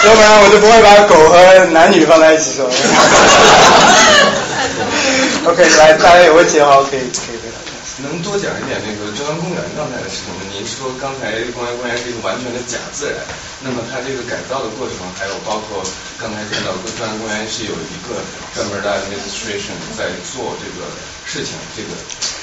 [0.04, 2.68] 要不然我就不会把狗和男女放在一起说。
[5.50, 7.58] OK，来，大家有问题的话可以可以回答。
[8.00, 10.40] 能多讲一点那个中央公园刚才的事情吗？
[10.54, 13.18] 您说刚才中央公园是一个完全的假自然，
[13.62, 15.82] 那么它这个改造的过程，还有包括
[16.20, 18.22] 刚才看到中央公园是有一个
[18.54, 20.86] 专门的 administration 在做这个
[21.26, 21.88] 事情，这个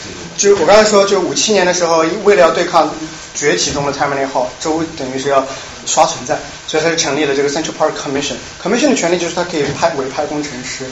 [0.04, 2.94] 这个就是我刚才说，就五七年的时候，为了要对抗
[3.34, 5.46] 崛起中的 Tammany Hall，州等于是要
[5.86, 6.38] 刷存在，
[6.68, 8.36] 所以他就成立了这个 Central Park Commission。
[8.64, 10.86] Commission 的权利就是他可以派委派工程师。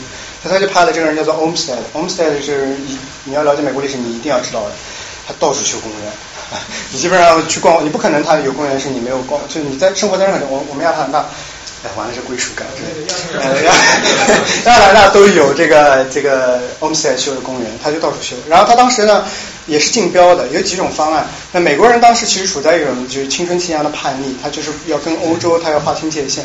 [0.46, 4.72] 他就派了这个人叫做 Olmsted，Olmsted 是你你要了解美国历史，你一定要知道的。
[5.26, 6.12] 他到处修公园，
[6.92, 11.24] 你基本上去逛，你不可能他有公园是你没有逛，就是你在生活在任何，我我们亚特兰大，
[11.84, 12.66] 哎，完了是归属感，
[13.62, 13.74] 亚
[14.64, 18.34] 亚特兰大都有这个这个 Olmsted 修的公园，他就到处修。
[18.48, 19.22] 然后他当时呢
[19.66, 21.26] 也是竞标的，有几种方案。
[21.52, 26.42] 那美国人当时其实处在一种就是青春期一样的叛逆，他就是要跟欧洲他要划清界限。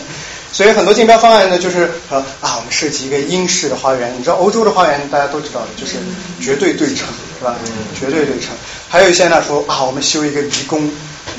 [0.52, 4.14] 所以很多竞标方案呢，就是呃啊，我们设计一个英式的花园。
[4.18, 5.98] 你知道欧洲的花园大家都知道的，就是
[6.42, 7.08] 绝对对称，
[7.38, 7.56] 是吧？
[7.98, 8.50] 绝对对称。
[8.90, 10.92] 还有一些呢说啊，我们修一个迷宫，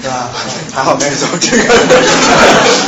[0.02, 0.30] 是吧？
[0.74, 1.74] 还好没有走这个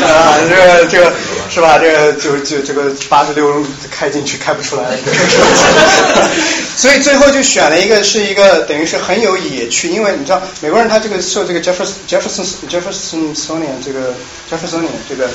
[0.07, 1.13] 啊，这个这个
[1.51, 1.79] 是吧？
[1.79, 4.97] 这个就就这个八十六路开进去开不出来。
[6.77, 14.15] 所以最后就选了一个是一个等于是很有野趣，因为你知道美国人他这个受这个 Jefferson Jefferson Jeffersonian 这个
[14.51, 15.29] Jeffersonian 这个。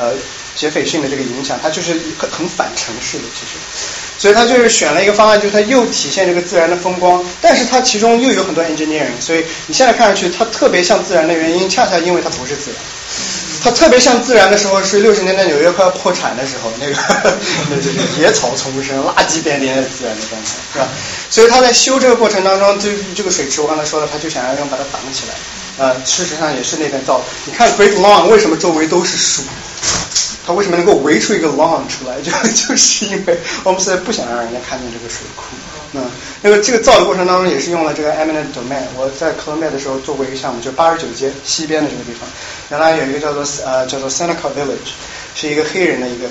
[0.00, 0.12] 呃，
[0.58, 3.52] 杰斐逊的这个影响，它就是很很反城市的，其实，
[4.18, 12.80] 所以他就是选了一个方案，就是它又体现这个自然的风光，但是它其中又有很多 engineering，所以你现在看上去它特别像自然的原因，恰恰因为它不是自然。
[13.60, 16.94] 它特别像自然的时候是六十年代纽约快要破产的时候，那个
[17.70, 20.88] 那就是野草丛生、垃圾点点的自然的状态，是吧？
[21.30, 25.34] 所以他在修这个过程当中，就这个水池，我刚才说了，他就想要用把它挡起来。
[25.78, 27.24] 呃，事实上也是那边造的。
[27.46, 29.42] 你看 Great Lawn 为什么周围都是树？
[30.48, 32.18] 它为什么能够围出一个 long 出来？
[32.24, 35.42] 就就是因为我们是不想让人家看见这个水库。
[35.92, 36.02] 嗯，
[36.40, 38.80] 那个这个造的过程当中也是用了这个 eminent domain。
[38.96, 42.26] 我在 Columbia 的时候做过一个项目，就八十九街西边的这个地方，
[42.70, 44.92] 原来有一个叫做呃叫做 Seneca Village，
[45.34, 46.28] 是一个黑人的一个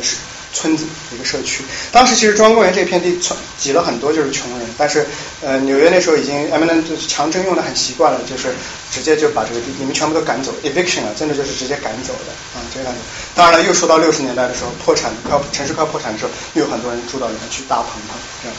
[0.58, 1.64] 村子一个社区。
[1.92, 3.20] 当时其实中央公园这片地
[3.60, 5.06] 挤了很多就是穷人，但是
[5.42, 8.56] 呃纽约那时候已经 eminent 强征用的很习惯了，就是
[8.92, 13.00] 直接就把这个地你们全部都赶走，eviction 了，真的就是直接赶走的啊，直接赶走。
[13.36, 18.58] 当然了，又说到六十年代的时候，破产快城市快破产的时候，又有很多人住到里面去搭棚棚这样。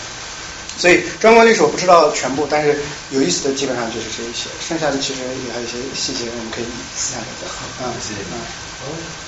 [0.79, 2.79] 所以中国历史我不知道全部，但是
[3.11, 6.65] 有意思的基本上就是这一些，剩下的其实也还有一些细节，我们可以
[6.97, 7.89] 私下再聊。
[7.89, 8.21] 啊，谢谢。
[8.31, 9.28] 嗯。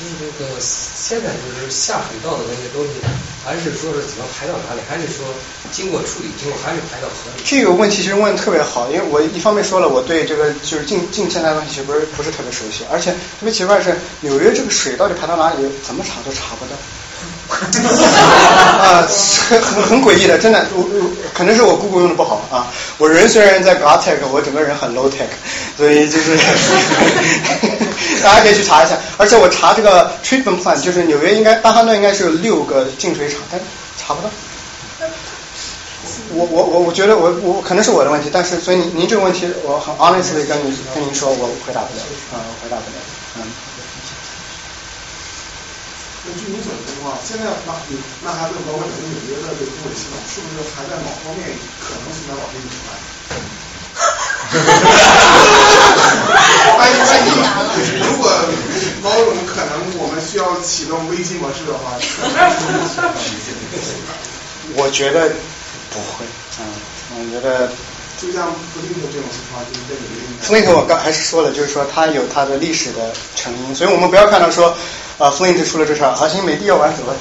[0.00, 3.04] 就是这个现在就是下水道的那些东西，
[3.44, 4.80] 还是说是怎么排到哪里？
[4.88, 5.28] 还是说
[5.70, 7.42] 经过处理之后还是排到河里？
[7.44, 16.72] 这个问题其实问的特别好，因为我一方面说了我对这个就是近近现代东西其实不是不是特别熟悉，而且特别奇怪是纽约这个水到底排到哪里，怎么查都查不到。
[18.80, 19.06] 啊，
[19.48, 22.66] 很很很诡异的，真的，我我可能是我 Google 用的不好啊。
[22.96, 25.26] 我人虽然在 GoTech，我整个人很 Low Tech，
[25.76, 26.36] 所以就是
[28.22, 28.96] 大家可以去查一下。
[29.16, 33.60] 而且我查这个 Treatment Plant，就是纽约应该大哈顿应该是有六个净水厂，但
[33.98, 34.30] 查不到。
[36.32, 42.02] 我我我我觉得我我可能是我的问题，但是所以您您这个问题我很 honestly 跟您跟您说，我回答不了
[42.32, 42.96] 啊，回答不了，
[43.36, 43.69] 嗯。
[46.22, 47.72] 那据你所知的话，现在那
[48.22, 51.48] 那还有包括整个纽约的这个公路系统，是不是还在某方面
[51.80, 52.92] 可能存在保密隐患？
[53.96, 54.04] 哈
[54.50, 54.88] 哈哈
[55.94, 56.76] 哈哈！
[56.78, 56.92] 万一
[58.00, 58.22] 如果
[59.02, 62.36] 某种可能，我们需要启动危机模式的话，可能
[64.76, 65.30] 我觉得
[65.90, 66.24] 不会，
[66.60, 66.62] 嗯，
[67.16, 67.72] 我觉得。
[68.20, 70.20] 就像布丁的这种情况，就是在里面。
[70.44, 74.68] Flint 我刚还是说了，就是说它有它的历史的成因，所以我们不要看到说，
[75.18, 77.14] 啊、f l i n t 出了这事儿，好行，美的要完走了，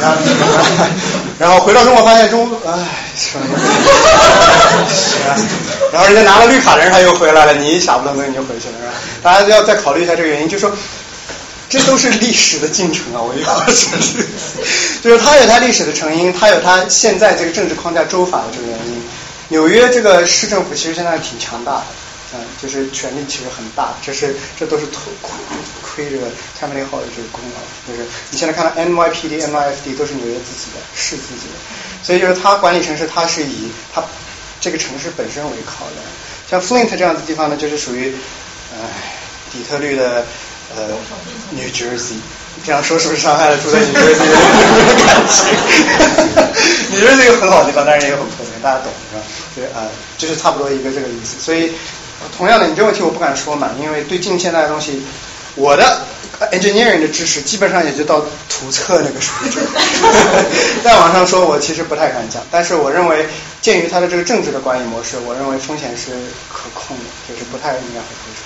[0.00, 0.16] 然后
[1.38, 3.46] 然后回到中国发现中，哎，什么，
[5.92, 8.92] 然后人家拿了绿卡的人他又回来了，你一傻不愣登你就回去了，是吧？
[9.22, 10.72] 大家要再考虑一下这个原因，就说。
[11.68, 13.18] 这都是历史的进程啊！
[13.20, 14.24] 我要说是，
[15.02, 19.02] 就是它有它历史的成因，它有它现在这个政治框架周法的这个原因。
[19.48, 21.84] 纽约这个市政府其实现在挺强大的，
[22.34, 25.12] 嗯，就是权力其实很大，这是这都是亏
[25.82, 26.26] 亏这个
[26.58, 27.60] Tammany Hall 的这个功劳。
[27.86, 31.54] 就是你现在看到 NYPD、NYFD 都是纽约自己的，是自己的，
[32.02, 34.02] 所以就是它管理城市，它是以它
[34.60, 36.04] 这个城市本身为考量。
[36.50, 38.12] 像 Flint 这样的地方呢，就是属于，
[38.72, 38.78] 唉，
[39.52, 40.24] 底特律的。
[40.74, 40.82] 呃
[41.52, 42.18] ，New Jersey，
[42.64, 44.34] 这样说是不是伤害了住在 New Jersey 的
[45.06, 45.46] 感情？
[46.90, 48.90] New Jersey 有很好的地方，但是也有很破坏，大家懂
[49.56, 49.62] 是吧？
[49.62, 49.88] 就是啊、呃，
[50.18, 51.40] 就是差不多一个这个意思。
[51.40, 51.72] 所以，
[52.36, 55.02] 同样的，你这个问题我不敢说嘛，因为对近现代的东西，
[55.54, 56.02] 我的
[56.52, 59.64] engineering 的知识基本上也就到图册那个水准。
[60.84, 63.26] 再往上说，我其实不太敢讲，但是我认为，
[63.62, 66.12] 鉴于它的这个政治的管理模式，我认为风险是
[66.52, 68.40] 可控的，就是不太应该会会出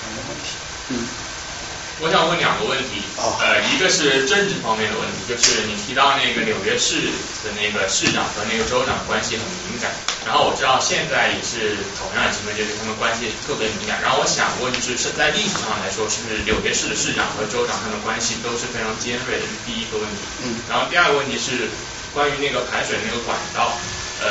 [2.01, 2.97] 我想问两个问题，
[3.37, 6.97] 呃，一个是政治方面的问题，就是你提到那个纽约市
[7.45, 9.93] 的那个市长和那个州长关系很敏感，
[10.25, 14.01] 然后我知道现在也是同样的情况，就是他们关系特别敏感。
[14.01, 19.45] 然后我想问，就是是在历史上来说，是不是纽约市的市长和州长他们关系都是非常尖锐的？
[19.45, 20.25] 这是第一个问题。
[20.41, 20.57] 嗯。
[20.73, 21.69] 然后第二个问题是
[22.17, 23.77] 关于那个排水那个管道。
[24.21, 24.29] 嗯，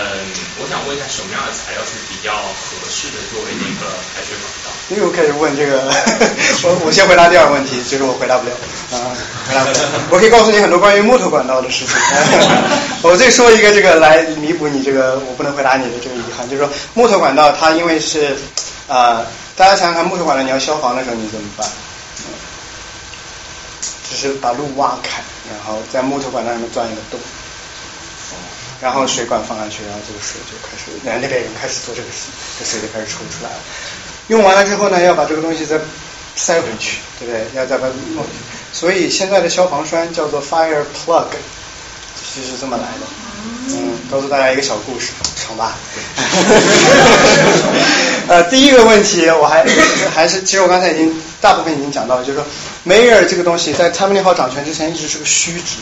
[0.62, 4.70] 我想问一下，什么样的材料是比较合适的作为那个排水管道？
[4.88, 5.82] 因为我开始问这个，
[6.62, 8.54] 我我先回答第二个问题，其实我回答不了
[8.94, 9.10] 啊，
[9.48, 9.78] 回答不了。
[10.10, 11.96] 我可以告诉你很多关于木头管道的事情。
[13.02, 18.36] 我再说一个这个来弥补你这个我不能回答你的这个遗憾，就是说木头管道它因为是
[18.86, 19.26] 啊、
[19.56, 21.68] 大家想想看，木头管道你要消防的时候你怎么办？
[24.08, 27.18] 只是把路挖开，然后在木头管道上面钻一个洞。
[28.80, 33.58] 然后水管放上去，然后这个水就开始，然后那边人开始做这个事，这水就开始抽出来了。
[34.28, 35.78] 用完了之后呢，要把这个东西再
[36.34, 37.44] 塞回去，对不对？
[37.54, 38.30] 要再把弄去。
[38.72, 43.06] 所以现在的消防栓叫做 fire plug，就是这么来的。
[43.72, 45.76] 嗯，告诉大家一个小故事，长吧。
[48.28, 49.66] 呃，第一个问题我还
[50.14, 52.46] 还是，其实我刚才已经大部分已经讲到了，就是说
[52.86, 55.76] mayor 这个东西在 Tammany 好掌权之前一直是个虚职。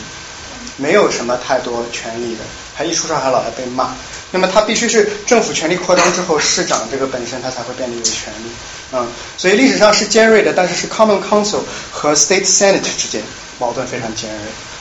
[0.78, 2.40] 没有什么太多权利的，
[2.74, 3.90] 他一出事还老爱被骂。
[4.30, 8.50] 那么他必须是政府权力扩张之后，市长这个本身他才会变得有权利。
[8.92, 9.06] 嗯，
[9.36, 11.60] 所以历史上是尖锐的，但是是 Common Council
[11.90, 13.22] 和 State Senate 之间
[13.58, 14.40] 矛盾非常尖锐。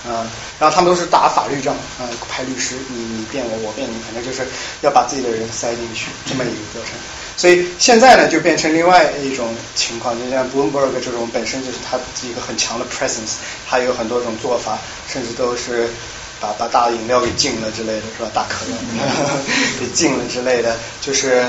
[0.09, 0.27] 嗯，
[0.59, 4.47] 然后他们都是打法律仗，嗯，派律师，你你辩我，我辩你，反正就是
[4.81, 6.91] 要把自己的人塞进去，这么一个过程。
[7.37, 11.97] 所以现在呢，就变成另外一种情况，就像 Bloomberg 这种本身就是他
[12.27, 13.37] 一个很强的 presence，
[13.69, 15.87] 他有很多种做法，甚至都是
[16.41, 18.31] 把把大饮料给禁了之类的，是吧？
[18.33, 18.73] 大可乐
[19.79, 21.45] 给禁了之类的，就是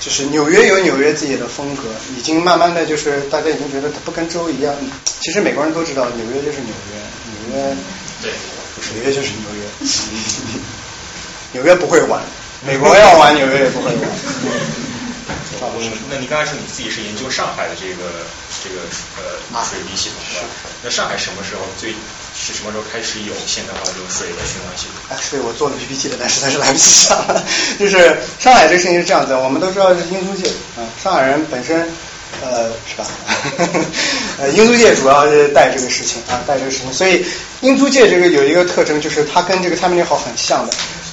[0.00, 1.82] 就是纽约有纽约自己的风格，
[2.18, 4.74] 已经慢慢的就是大家已经觉得它不跟州一样。
[5.20, 6.98] 其实美国人都知道，纽约就是纽约，
[7.46, 7.76] 纽约
[8.22, 8.32] 对，
[8.94, 9.86] 纽约就是纽约，
[11.52, 12.20] 纽约不会玩，
[12.66, 14.91] 美国要玩，纽约也不会玩。
[16.10, 18.26] 那你刚才说你自己是研究上海的这个
[18.62, 18.82] 这个
[19.16, 20.44] 呃水利系统是吧？
[20.82, 21.90] 那上海什么时候最
[22.34, 24.94] 是什么时候开始有现代化这种水的循环系统？
[25.10, 27.44] 哎，所以我做了 PPT 的，但实在是来不及讲了。
[27.78, 31.88] 就是上海这个事情是这样子，我们都知道是英租界嗯，上海人本身
[32.40, 33.06] 呃是吧？
[34.40, 37.24] 呃，英租界主要是带这个事情啊，带这个事情，所以
[37.60, 40.72] 英租界这个有一个特征，就是它跟这个 Tammany Hall 很像的。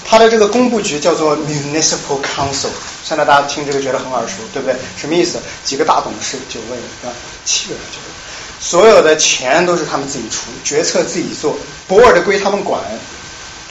[0.10, 2.70] 它的这个工部局叫做 Municipal Council，
[3.06, 4.76] 现在大家听这个觉得很耳熟，对不对？
[4.98, 5.38] 什么意思？
[5.64, 6.78] 几个大董事，九位
[7.08, 7.14] 啊，
[7.46, 11.56] 七个人九个，所有的钱都是他们自己出，决策自己做
[11.88, 12.82] ，board 归他们管，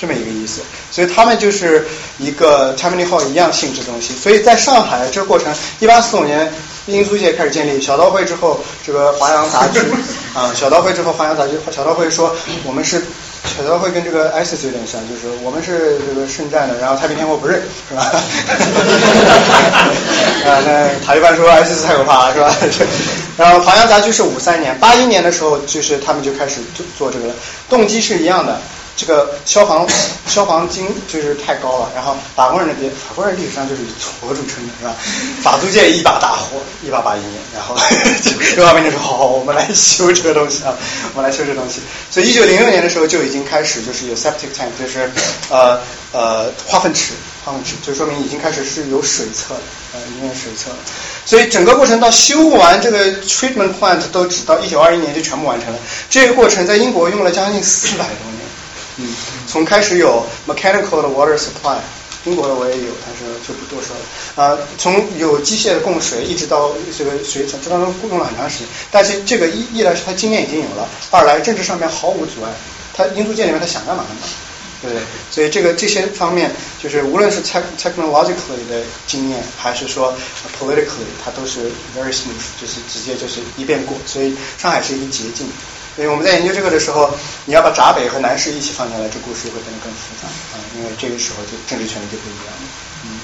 [0.01, 0.61] 这么一个意思。
[0.93, 1.89] 所以他们就是
[2.19, 4.15] 一个 Tammany Hall 一样性质的东西。
[4.15, 6.53] 所以在上海这个过程，一八四五年
[6.89, 9.79] 英租界开始建立，小刀会之后，这个华阳杂居
[10.35, 12.35] 啊，小刀会之后华阳杂居，小刀会说
[12.65, 13.03] 我们是。
[13.57, 18.03] 小刀会跟这个 ISIS 有点像，就是我们是这个圣战的，然后太平天国不认，是吧？
[20.45, 22.53] 啊，那塔利班说 ISIS 太可怕了，是吧？
[23.39, 27.35] 然后华阳杂居是五三年，八一年的时候，就是他们就开始做做这个了，
[27.71, 28.61] 动机是一样的，
[28.99, 29.87] 这个消防
[30.27, 34.95] 消防金就是太高了，然后法国人那边法国人历史上就是以矬著称的是吧？
[35.41, 37.23] 法租界一把大火，一把把烟，
[37.55, 37.77] 然后
[38.57, 40.75] 六八兵就说好好，我们来修这个东西啊，
[41.15, 41.81] 我们来修这个东西。
[42.11, 45.09] 所以一九零六年的时候就已经开始就是有 septic tank，就是
[45.49, 45.79] 呃
[46.11, 47.13] 呃化粪池，
[47.45, 49.61] 化粪池就说明已经开始是有水厕了，
[49.95, 50.77] 呃已经有水厕了。
[51.25, 55.79] 所以整个过程到修完这个 treatment plant 都只到一九二一年就全部完成了。
[56.11, 58.38] 这个过程在英国用了将近四百多年。
[58.99, 59.15] 嗯，
[59.47, 61.79] 从开始有 mechanical 的 water supply，
[62.25, 64.45] 英国的我也有，但是就不多说了。
[64.45, 68.67] 啊，从有机械的供水一直到这个水产，这当中用了很长时间。
[68.91, 72.51] 但是这个一一来是他经验已经有了，二来政治上面毫无阻碍，
[72.93, 74.23] 他英租界里面他想干嘛干嘛。
[74.81, 74.91] 对，
[75.31, 76.51] 所以这个这些方面，
[76.81, 80.15] 就是无论是 tech technologically 的经验，还是说
[80.59, 83.97] politically，它都是 very smooth，就是直接就是一遍过。
[84.07, 85.49] 所以上海是一个捷径。
[85.99, 87.11] 所以我们在研究这个的时候，
[87.45, 92.63] 你要把闸北和南市一起放进来，这故事会变得更复杂啊，因为这个时候就政治权力就不一样了。
[93.03, 93.19] 嗯，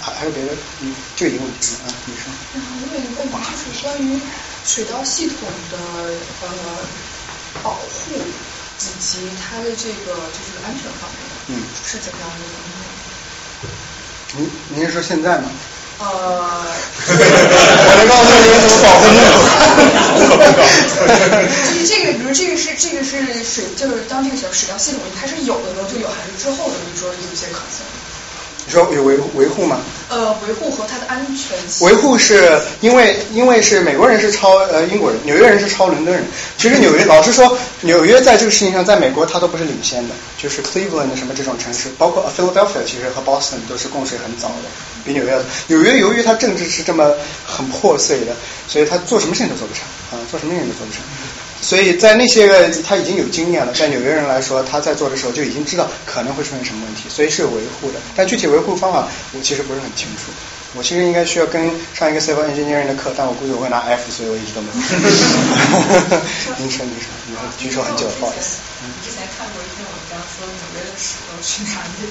[0.00, 0.54] 还还有别的？
[0.78, 2.30] 嗯，就一个问题啊，女生。
[2.54, 3.34] 我有一个问题，
[3.66, 4.20] 就是关于
[4.64, 5.76] 水稻系统的
[6.42, 6.48] 呃
[7.64, 8.14] 保护。
[8.80, 13.68] 以及它的这个就是安全方面，嗯，是怎么样的一个？
[14.38, 15.50] 您您是说现在吗？
[16.00, 16.06] 呃，
[17.12, 19.20] 我能告诉你怎么保护就
[21.76, 26.74] 是这个，比如这个是这个是水，就是当这个小水稻系统一开始有的时候就有，还是之后的？
[26.90, 27.68] 你说有一些可能。
[28.66, 29.80] 你说有维维护吗？
[30.10, 31.86] 呃，维护和它的安全性。
[31.86, 36.24] 维护是因为因为是美国人是抄呃英国人，纽约人是抄伦敦人。
[36.58, 44.68] 其实纽约老实说，纽约在这个事情上，在美国它都不是领先的，就是 Cleveland 什么这种城市，包括 Philadelphia 其实和 Boston 都是供水很早的，
[45.04, 47.14] 比纽约纽约由于它政治是这么
[47.46, 48.34] 很破碎的，
[48.66, 51.00] 所以它做什么事情都做不成啊，做什么事情都做不成。
[51.62, 57.98] 所以在那些个他已经有经验了，在纽约人来说，他在做的时候就已经知道可能会出现什么问题，所以是有维护的。
[58.16, 60.32] 但具体维护方法我其实不是很清楚。
[60.72, 64.74] 我其实应该需要跟上一个 civil engineering 的课，但我估计我会拿 F，所以我一直都没有。
[66.58, 68.69] 您 说您说，你举手很久，不好意思。
[69.04, 72.08] 之前看过一篇文章，说纽约的石头去哪里？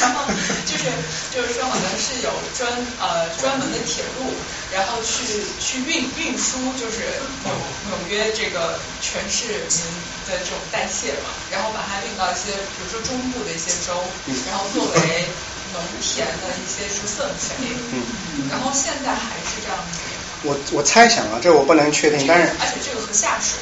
[0.00, 0.26] 然后
[0.66, 0.90] 就是
[1.30, 2.66] 就是说，好像是有专
[2.98, 4.32] 呃专门的铁路，
[4.72, 5.24] 然后去
[5.60, 7.54] 去运运输，就是纽
[7.88, 9.80] 纽约这个全市民
[10.26, 14.02] 的这种代谢嘛，然后把它运到一些比如说中部的一些州，
[14.50, 15.26] 然后作为。
[15.74, 19.98] 农田的一些是粪肥，嗯，然后现在还是这样子。
[20.44, 23.58] 我我猜想啊，这我不能确定，但是而且这个和下水？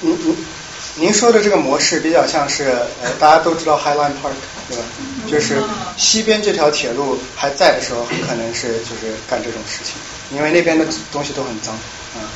[0.00, 0.36] 您您
[0.96, 2.64] 您说的这个模式比较像是
[3.02, 4.32] 呃，大家都知道 Highline Park
[4.68, 4.82] 对吧？
[5.30, 5.62] 就是
[5.96, 9.94] 西边这条铁路还在的时候，很可能是就是干这种事情，
[10.36, 12.26] 因为那边的东西都很脏啊。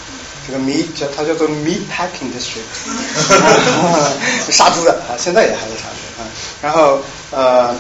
[0.47, 2.69] 这个 meat 叫它叫做 meat packing district，
[4.53, 6.27] 杀猪的啊，现在也还在杀猪啊。
[6.63, 7.75] 然后呃。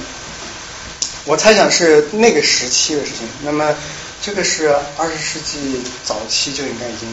[1.27, 3.74] 我猜想是那个时期的事情，那么
[4.20, 7.09] 这个是二十世纪早期就应该已经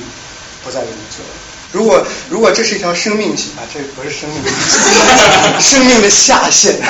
[0.65, 1.31] 不再这么做了。
[1.72, 4.43] 如果如果这是一条生命线啊，这不是生命，
[5.61, 6.76] 生命的下限。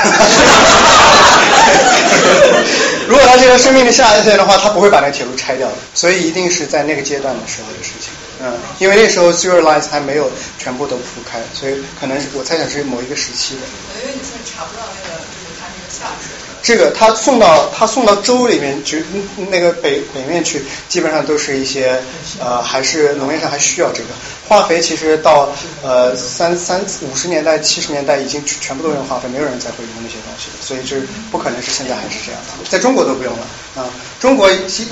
[3.08, 8.10] 如果它是一条生命的下限的话，它不会把那铁路拆掉的，所以一定是在那个阶段的时候的事情。
[8.44, 13.62] 嗯，因为那时候 sewer lines 还没有全部都铺开，所以可能是我猜想是某一个时期的。
[14.02, 16.34] 因为你说查不到那个，就是它那个下水。
[16.64, 19.04] 这个他送到他送到州里面去，
[19.50, 22.00] 那个北北面去，基本上都是一些
[22.40, 24.10] 呃，还是农业上还需要这个
[24.48, 24.80] 化肥。
[24.80, 25.50] 其实到
[25.82, 30.58] 呃三三五十年代七十年代已经全部都用化肥，没有人再会用那些东西了。
[30.62, 30.98] 所以这
[31.32, 33.90] 不可能是现在还是这样的，在中国都不用了啊。
[34.20, 34.88] 中国一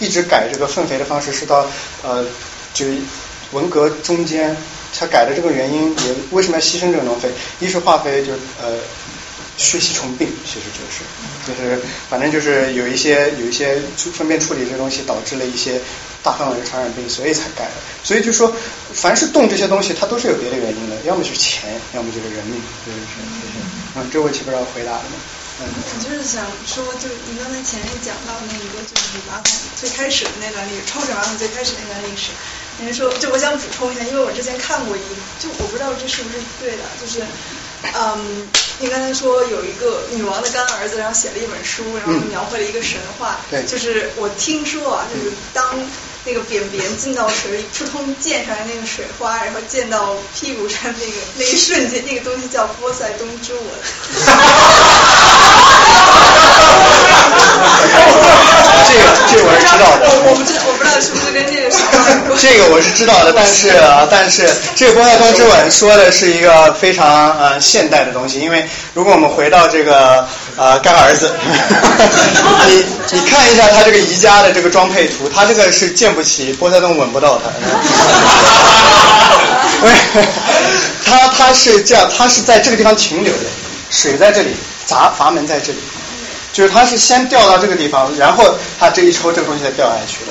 [0.00, 1.66] 一直改这个粪肥的方式是到
[2.02, 2.22] 呃
[2.74, 2.84] 就
[3.52, 4.54] 文革中间，
[4.98, 7.30] 他改的这个原因也为什么要牺牲这个农肥？
[7.60, 8.32] 一是化肥就
[8.62, 8.76] 呃。
[9.56, 11.04] 血吸虫病其实就是，
[11.46, 15.80] 就是反正就是有一些有一些粪便处理这东西导致了一些
[16.22, 17.78] 大范围的传染病，所以才改的。
[18.02, 18.52] 所以就说，
[18.92, 23.54] 凡是动这些东西，它都是有别的原因的，要么是钱，要么就是人命，就是这些。
[23.94, 25.22] 嗯，这问题不知道回答了吗？
[25.62, 32.34] 我就是想说，就你刚才前面讲到那一个就是马桶最开始的那段历史，抽水马桶最开始那段历史，
[32.80, 35.00] 您说就我想补充一下，因为我之前看过一，
[35.38, 37.22] 就我不知道这是不是对的，就是。
[37.84, 38.48] 嗯，
[38.78, 43.38] 你刚才说有一个女王的干儿子，然后写了一本书，然后描绘了一个神话。
[43.50, 45.64] 对，就是我听说啊，就是当
[46.24, 53.62] 那个便便进到水里，扑通溅上来那个水花，然后溅到屁股上那个那一瞬间，那个东西叫波塞冬之吻。
[58.86, 60.02] 这个这个我是知道的。
[60.06, 61.70] 我我不知道我不知道是不是跟这个。
[62.36, 71.32] 这个我是知道的，但是啊， 但是这个波塞冬之吻说的是一个非常呃现代的东西，因为如果我们回到这个呃干儿子，
[72.68, 77.50] 你你看一下他这个宜家的这个装配图，他这个是见不起波塞冬吻不到 他。
[81.04, 83.40] 他他是这样，他是在这个地方停留的，
[83.90, 84.56] 水在这里，
[84.86, 85.78] 闸阀门在这里。
[86.54, 90.22] 就是它是先掉到这个地方，然后它这一抽，这个东西才掉下去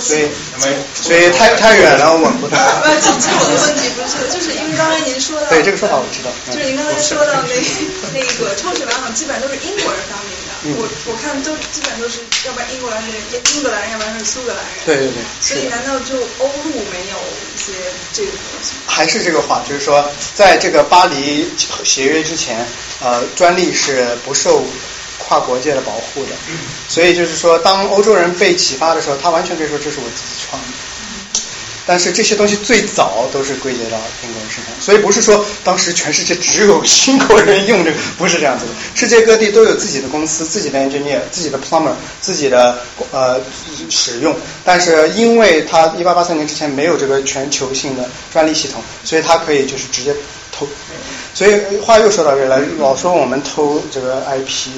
[0.00, 0.24] 所以，
[0.96, 2.56] 所以太太远了，我们不到。
[2.80, 2.88] 不，
[3.20, 6.32] 其实我的问题不是，就是因为刚才您说到，对这个说法我知道。
[6.48, 7.52] 就是您刚才说到那
[8.16, 10.80] 那个抽水马桶，基本上都是英国人发明的。
[10.80, 14.80] 我我看都基本都是，要不然英国人是英格兰人，要不然是苏格兰人。
[14.86, 15.20] 对对对。
[15.44, 17.20] 所以难道就欧陆没有
[17.52, 17.76] 一些
[18.14, 18.80] 这个东西？
[18.86, 21.52] 还是这个话，就是说，在这个巴黎
[21.84, 22.64] 协约之前，
[23.04, 24.64] 呃，专利是不受。
[25.26, 26.30] 跨国界的保护的，
[26.88, 30.68] 所以就是说，当欧洲人被启发的时候，他完全可以说这是我自己创的。
[31.84, 38.70] 但是这些东西最早都是归结到英国人身上，所以不是说当时全世界只有英国人用这个，不是这样子的。
[38.94, 42.78] 世界各地都有自己的公司、自己的 engineer、自己的 plumber、自己的
[43.10, 43.40] 呃
[43.90, 44.36] 使用。
[44.64, 50.14] 但是因为他一八八三年之前没有这个全球性的专利系统，所以他可以就是直接
[50.52, 50.68] 偷。
[51.34, 54.68] 所以话又说到这来，老说我们偷这个 IP，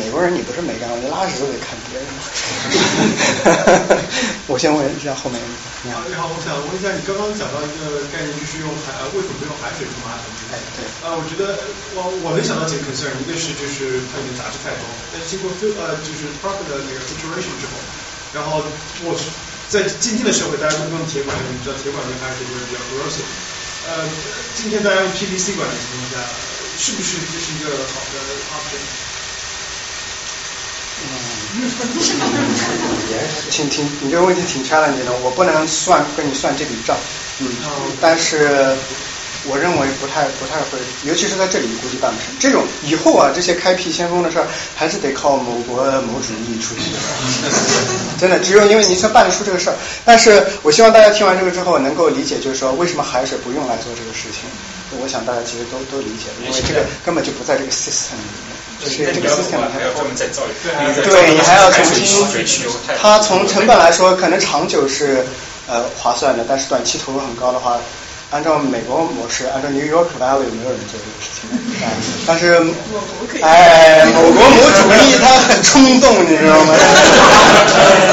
[0.00, 2.08] 美国人你不是没干过，你拉屎都得看别人。
[4.48, 5.36] 我先问一下后面。
[5.84, 10.24] 你好，你好，我想问一下，你刚刚讲到一个概念，就是用海，为什么不用海水冲马桶？
[10.48, 10.88] 哎，对。
[11.04, 11.60] 呃，我觉得
[11.92, 17.76] 我我能想到几个 concern，一个是就是它里面杂质太多，但是经过 fil 呃就是 proper 的那个 filtration 之后，
[18.32, 18.64] 然后
[19.04, 19.12] 我
[19.68, 23.28] 在今天的社会大家都用铁管，你知道铁管跟海水就是比较 corrosive。
[23.88, 24.04] 呃，
[24.54, 26.20] 今天大家用 PVC 管的情况下，
[26.76, 28.20] 是不是这是一个好的
[28.52, 28.84] option？
[33.50, 36.98] 挺挺，你这个问题挺 challenge 的，我不能算跟你算这笔账，
[37.40, 37.48] 嗯，
[38.00, 38.76] 但是。
[39.46, 42.34] 我认为不太不太会，尤其是在这里估计办不成。
[42.40, 46.82] 这种以后啊，这些开辟先锋的事儿，还是得靠某国某主义出去。
[48.18, 49.76] 真的，只有因为您才办得出这个事儿。
[50.04, 54.50] 但是我希望大家听完这个之后，能够理解，就是说为什么海水不用来做这个事情。
[55.00, 58.58] 我想大家其实都都理解，因为这个根本就不在这个 system 里面。
[58.80, 61.02] 就是这个 system 还要专门再造一个。
[61.02, 62.26] 对你还要重新。
[63.00, 65.24] 它从成本来说，可能长久是
[65.68, 67.78] 呃划算的，但是短期投入很高的话。
[68.30, 71.48] 按照美国模式，按照 New York Valley 没有人做这个事情，
[72.26, 72.60] 但是，
[73.40, 76.74] 哎，某国某主义他很冲动，你知道吗？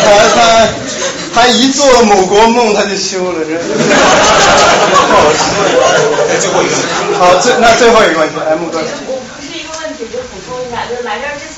[0.05, 0.67] 他他
[1.33, 5.43] 他一做某国梦他就休了，这不好说。
[6.39, 6.73] 最后一个，
[7.19, 8.79] 好，最那最后一个问题，来木哥。
[8.79, 11.54] 就是一个问题，就补充一个人说过，我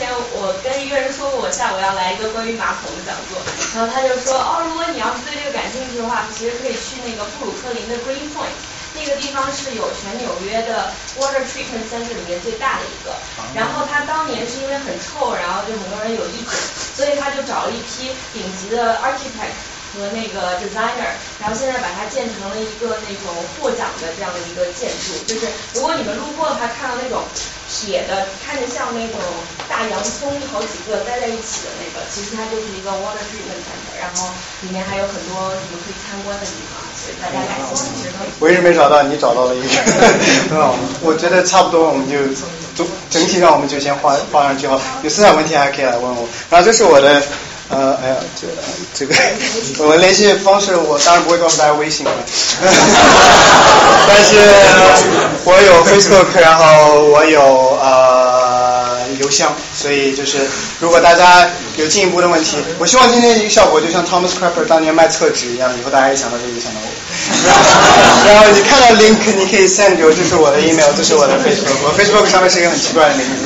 [1.58, 3.42] 下午要来一个关于马桶的讲座，
[3.74, 8.54] 然后他就说，哦，如果你要是对这个感兴趣的话，其实可以去那个布鲁克林的 Green Point，
[8.94, 13.18] 那个地方是有全纽约的 Water Treatment Center 里面最大的一个。
[13.56, 16.54] 然后他当年是因为很臭，然后就很多人有意见，
[16.94, 19.58] 所以他就找了一批顶级的 architect
[19.98, 25.18] 和那个 designer，然后现在把它建成了一个那种获奖的这样的一个建筑。
[25.26, 27.24] 就是如果你们路过的话，看到那种。
[27.70, 29.20] 铁的，看着像那种
[29.68, 34.30] 大洋葱，好几个待在一起的那个，其实它就是一个 water treatment center，然后
[34.62, 38.30] 里面还有很多你们可以参观的地方，所以大家感兴趣可以。
[38.40, 39.62] 我一直没找到，你找到了一
[40.48, 42.18] 个， 我觉得差不多，我们就
[42.74, 46.26] 总整体上我们就先画画上句号，有思想问题还可以来问我。
[46.50, 47.22] 然后这是我的。
[47.70, 48.48] 呃，哎呀，这
[48.94, 49.14] 这个，
[49.84, 52.12] 我们联系方式我当然不会告诉大家微信了，
[54.08, 54.40] 但是
[55.44, 57.42] 我有 Facebook，然后我有
[57.82, 60.38] 呃邮箱，所以就是
[60.80, 66.88] 如果大家有进一步的问题，我希望今天一个效果就像 Thomas Crapper 当年卖厕纸一样，以后大家一想到这个就想到我。
[68.28, 73.44] 然后你看到 link，你可以 send 给我，这是我的 email，这是我的 Facebook，我 Facebook 上面是一个很奇怪的名字。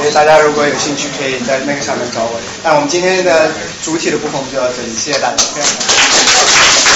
[0.00, 2.40] 所以大家如果有兴趣，可以在那个上面找我。
[2.64, 3.50] 那我们今天的
[3.82, 6.39] 主体的部分就到这里，谢谢大家。